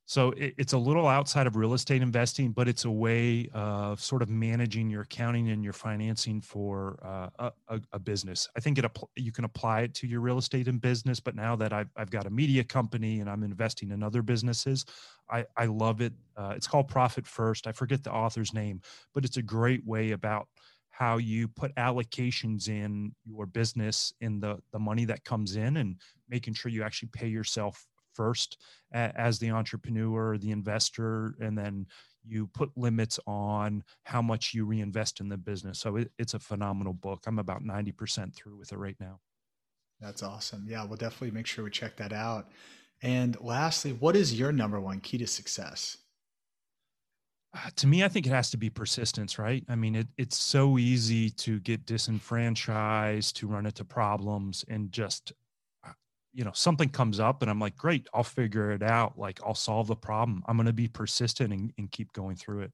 So 0.09 0.31
it, 0.31 0.55
it's 0.57 0.73
a 0.73 0.77
little 0.79 1.05
outside 1.05 1.45
of 1.45 1.55
real 1.55 1.75
estate 1.75 2.01
investing, 2.01 2.51
but 2.51 2.67
it's 2.67 2.83
a 2.83 2.89
way 2.89 3.47
of 3.53 4.01
sort 4.01 4.23
of 4.23 4.29
managing 4.29 4.89
your 4.89 5.03
accounting 5.03 5.49
and 5.51 5.63
your 5.63 5.71
financing 5.71 6.41
for 6.41 6.97
uh, 7.37 7.51
a, 7.67 7.79
a, 7.91 7.99
business. 7.99 8.49
I 8.57 8.59
think 8.59 8.79
it 8.79 8.85
you 9.15 9.31
can 9.31 9.45
apply 9.45 9.81
it 9.81 9.93
to 9.93 10.07
your 10.07 10.21
real 10.21 10.39
estate 10.39 10.67
and 10.67 10.81
business, 10.81 11.19
but 11.19 11.35
now 11.35 11.55
that 11.57 11.73
I've, 11.73 11.91
I've 11.95 12.09
got 12.09 12.25
a 12.25 12.31
media 12.31 12.63
company 12.63 13.19
and 13.19 13.29
I'm 13.29 13.43
investing 13.43 13.91
in 13.91 14.01
other 14.01 14.23
businesses, 14.23 14.83
I, 15.29 15.45
I 15.55 15.65
love 15.65 16.01
it. 16.01 16.13
Uh, 16.35 16.53
it's 16.55 16.65
called 16.65 16.87
Profit 16.87 17.27
First. 17.27 17.67
I 17.67 17.71
forget 17.71 18.03
the 18.03 18.11
author's 18.11 18.51
name, 18.51 18.81
but 19.13 19.25
it's 19.25 19.37
a 19.37 19.43
great 19.43 19.85
way 19.85 20.13
about 20.13 20.47
how 20.89 21.17
you 21.17 21.47
put 21.47 21.73
allocations 21.75 22.67
in 22.67 23.13
your 23.25 23.45
business 23.45 24.11
in 24.21 24.39
the 24.39 24.57
the 24.73 24.79
money 24.79 25.05
that 25.05 25.23
comes 25.23 25.55
in 25.55 25.77
and 25.77 25.97
making 26.27 26.55
sure 26.55 26.71
you 26.71 26.81
actually 26.81 27.09
pay 27.13 27.27
yourself 27.27 27.85
first 28.19 28.57
as 28.91 29.39
the 29.39 29.49
entrepreneur, 29.49 30.37
the 30.37 30.51
investor, 30.51 31.35
and 31.39 31.57
then 31.57 31.85
you 32.27 32.47
put 32.47 32.69
limits 32.75 33.17
on 33.25 33.81
how 34.03 34.21
much 34.21 34.53
you 34.53 34.65
reinvest 34.65 35.21
in 35.21 35.29
the 35.29 35.37
business. 35.37 35.79
So 35.79 35.95
it, 35.95 36.11
it's 36.19 36.33
a 36.33 36.39
phenomenal 36.39 36.91
book. 36.91 37.23
I'm 37.25 37.39
about 37.39 37.63
90% 37.63 38.35
through 38.35 38.57
with 38.57 38.73
it 38.73 38.77
right 38.77 38.97
now. 38.99 39.21
That's 40.01 40.21
awesome. 40.21 40.65
Yeah, 40.67 40.83
we'll 40.83 40.97
definitely 40.97 41.31
make 41.31 41.45
sure 41.45 41.63
we 41.63 41.71
check 41.71 41.95
that 41.95 42.11
out. 42.11 42.49
And 43.01 43.39
lastly, 43.39 43.93
what 43.93 44.17
is 44.17 44.37
your 44.37 44.51
number 44.51 44.81
one 44.81 44.99
key 44.99 45.17
to 45.19 45.27
success? 45.27 45.97
Uh, 47.53 47.69
to 47.77 47.87
me, 47.87 48.03
I 48.03 48.09
think 48.09 48.27
it 48.27 48.31
has 48.31 48.51
to 48.51 48.57
be 48.57 48.69
persistence, 48.69 49.39
right? 49.39 49.63
I 49.69 49.75
mean, 49.75 49.95
it, 49.95 50.07
it's 50.17 50.37
so 50.37 50.77
easy 50.77 51.29
to 51.31 51.61
get 51.61 51.85
disenfranchised, 51.85 53.37
to 53.37 53.47
run 53.47 53.65
into 53.65 53.85
problems, 53.85 54.65
and 54.67 54.91
just, 54.91 55.33
you 56.33 56.43
know, 56.43 56.51
something 56.53 56.89
comes 56.89 57.19
up, 57.19 57.41
and 57.41 57.49
I'm 57.49 57.59
like, 57.59 57.75
great, 57.75 58.07
I'll 58.13 58.23
figure 58.23 58.71
it 58.71 58.83
out. 58.83 59.17
Like, 59.17 59.39
I'll 59.45 59.55
solve 59.55 59.87
the 59.87 59.95
problem. 59.95 60.43
I'm 60.47 60.57
going 60.57 60.67
to 60.67 60.73
be 60.73 60.87
persistent 60.87 61.51
and, 61.51 61.73
and, 61.77 61.91
keep 61.91 62.13
going 62.13 62.35
through 62.35 62.61
it. 62.61 62.71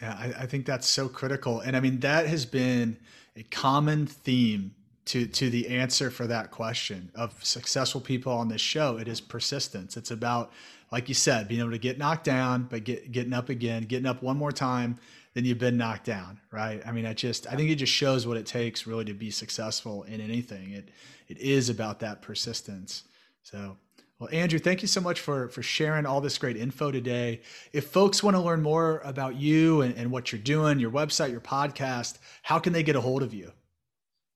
Yeah, 0.00 0.12
I, 0.12 0.42
I 0.42 0.46
think 0.46 0.64
that's 0.64 0.86
so 0.86 1.08
critical. 1.08 1.60
And 1.60 1.76
I 1.76 1.80
mean, 1.80 2.00
that 2.00 2.26
has 2.26 2.46
been 2.46 2.98
a 3.36 3.42
common 3.44 4.06
theme 4.06 4.74
to 5.08 5.26
to 5.26 5.48
the 5.48 5.68
answer 5.68 6.10
for 6.10 6.26
that 6.26 6.50
question 6.50 7.10
of 7.14 7.42
successful 7.42 8.00
people 8.00 8.32
on 8.32 8.48
this 8.48 8.60
show 8.60 8.98
it 8.98 9.08
is 9.08 9.20
persistence 9.20 9.96
it's 9.96 10.10
about 10.10 10.52
like 10.92 11.08
you 11.08 11.14
said 11.14 11.48
being 11.48 11.60
able 11.60 11.70
to 11.70 11.78
get 11.78 11.96
knocked 11.96 12.24
down 12.24 12.64
but 12.64 12.84
get 12.84 13.10
getting 13.10 13.32
up 13.32 13.48
again 13.48 13.82
getting 13.84 14.06
up 14.06 14.22
one 14.22 14.36
more 14.36 14.52
time 14.52 14.98
then 15.38 15.44
you've 15.44 15.56
been 15.56 15.76
knocked 15.76 16.04
down 16.04 16.40
right 16.50 16.82
i 16.84 16.90
mean 16.90 17.06
i 17.06 17.12
just 17.12 17.46
i 17.46 17.54
think 17.54 17.70
it 17.70 17.76
just 17.76 17.92
shows 17.92 18.26
what 18.26 18.36
it 18.36 18.44
takes 18.44 18.88
really 18.88 19.04
to 19.04 19.14
be 19.14 19.30
successful 19.30 20.02
in 20.02 20.20
anything 20.20 20.72
it 20.72 20.88
it 21.28 21.38
is 21.38 21.68
about 21.68 22.00
that 22.00 22.20
persistence 22.22 23.04
so 23.44 23.76
well 24.18 24.28
andrew 24.32 24.58
thank 24.58 24.82
you 24.82 24.88
so 24.88 25.00
much 25.00 25.20
for 25.20 25.48
for 25.48 25.62
sharing 25.62 26.04
all 26.04 26.20
this 26.20 26.36
great 26.38 26.56
info 26.56 26.90
today 26.90 27.40
if 27.72 27.86
folks 27.86 28.20
want 28.20 28.36
to 28.36 28.40
learn 28.40 28.60
more 28.60 29.00
about 29.04 29.36
you 29.36 29.82
and, 29.82 29.94
and 29.94 30.10
what 30.10 30.32
you're 30.32 30.40
doing 30.40 30.80
your 30.80 30.90
website 30.90 31.30
your 31.30 31.40
podcast 31.40 32.18
how 32.42 32.58
can 32.58 32.72
they 32.72 32.82
get 32.82 32.96
a 32.96 33.00
hold 33.00 33.22
of 33.22 33.32
you 33.32 33.52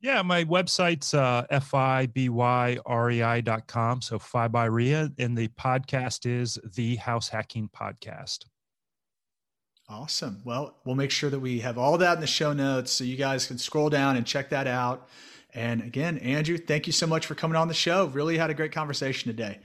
yeah, 0.04 0.20
my 0.22 0.42
website's 0.42 1.14
uh, 1.14 1.46
F-I-B-Y-R-E-I.com. 1.48 4.02
So 4.02 4.18
Fibyrea. 4.18 5.12
And 5.16 5.38
the 5.38 5.46
podcast 5.46 6.26
is 6.26 6.58
the 6.74 6.96
House 6.96 7.28
Hacking 7.28 7.68
Podcast. 7.68 8.46
Awesome. 9.92 10.40
Well, 10.42 10.74
we'll 10.84 10.94
make 10.94 11.10
sure 11.10 11.28
that 11.28 11.38
we 11.38 11.60
have 11.60 11.76
all 11.76 11.98
that 11.98 12.14
in 12.14 12.20
the 12.20 12.26
show 12.26 12.54
notes 12.54 12.90
so 12.90 13.04
you 13.04 13.16
guys 13.16 13.46
can 13.46 13.58
scroll 13.58 13.90
down 13.90 14.16
and 14.16 14.26
check 14.26 14.48
that 14.48 14.66
out. 14.66 15.06
And 15.54 15.82
again, 15.82 16.16
Andrew, 16.18 16.56
thank 16.56 16.86
you 16.86 16.94
so 16.94 17.06
much 17.06 17.26
for 17.26 17.34
coming 17.34 17.56
on 17.56 17.68
the 17.68 17.74
show. 17.74 18.06
Really 18.06 18.38
had 18.38 18.48
a 18.48 18.54
great 18.54 18.72
conversation 18.72 19.30
today. 19.30 19.58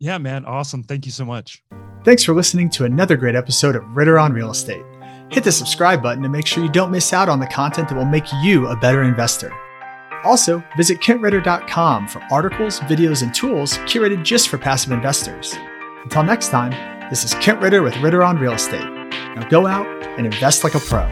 Yeah, 0.00 0.18
man. 0.18 0.44
Awesome. 0.44 0.82
Thank 0.82 1.06
you 1.06 1.12
so 1.12 1.24
much. 1.24 1.62
Thanks 2.04 2.24
for 2.24 2.34
listening 2.34 2.70
to 2.70 2.84
another 2.84 3.16
great 3.16 3.36
episode 3.36 3.76
of 3.76 3.84
Ritter 3.96 4.18
on 4.18 4.32
Real 4.32 4.50
Estate. 4.50 4.84
Hit 5.30 5.44
the 5.44 5.52
subscribe 5.52 6.02
button 6.02 6.24
to 6.24 6.28
make 6.28 6.46
sure 6.46 6.64
you 6.64 6.70
don't 6.70 6.90
miss 6.90 7.12
out 7.12 7.28
on 7.28 7.38
the 7.38 7.46
content 7.46 7.88
that 7.88 7.94
will 7.94 8.04
make 8.04 8.26
you 8.42 8.66
a 8.66 8.76
better 8.76 9.04
investor. 9.04 9.52
Also, 10.24 10.62
visit 10.76 11.00
kentritter.com 11.00 12.08
for 12.08 12.20
articles, 12.32 12.80
videos, 12.80 13.22
and 13.22 13.32
tools 13.32 13.78
curated 13.78 14.24
just 14.24 14.48
for 14.48 14.58
passive 14.58 14.90
investors. 14.90 15.54
Until 16.02 16.24
next 16.24 16.48
time, 16.48 16.72
this 17.10 17.24
is 17.24 17.34
Kent 17.34 17.60
Ritter 17.60 17.82
with 17.82 17.96
Ritter 17.98 18.24
on 18.24 18.38
Real 18.38 18.54
Estate. 18.54 19.01
Now 19.34 19.48
go 19.48 19.66
out 19.66 19.86
and 20.18 20.26
invest 20.26 20.62
like 20.62 20.74
a 20.74 20.80
pro. 20.80 21.06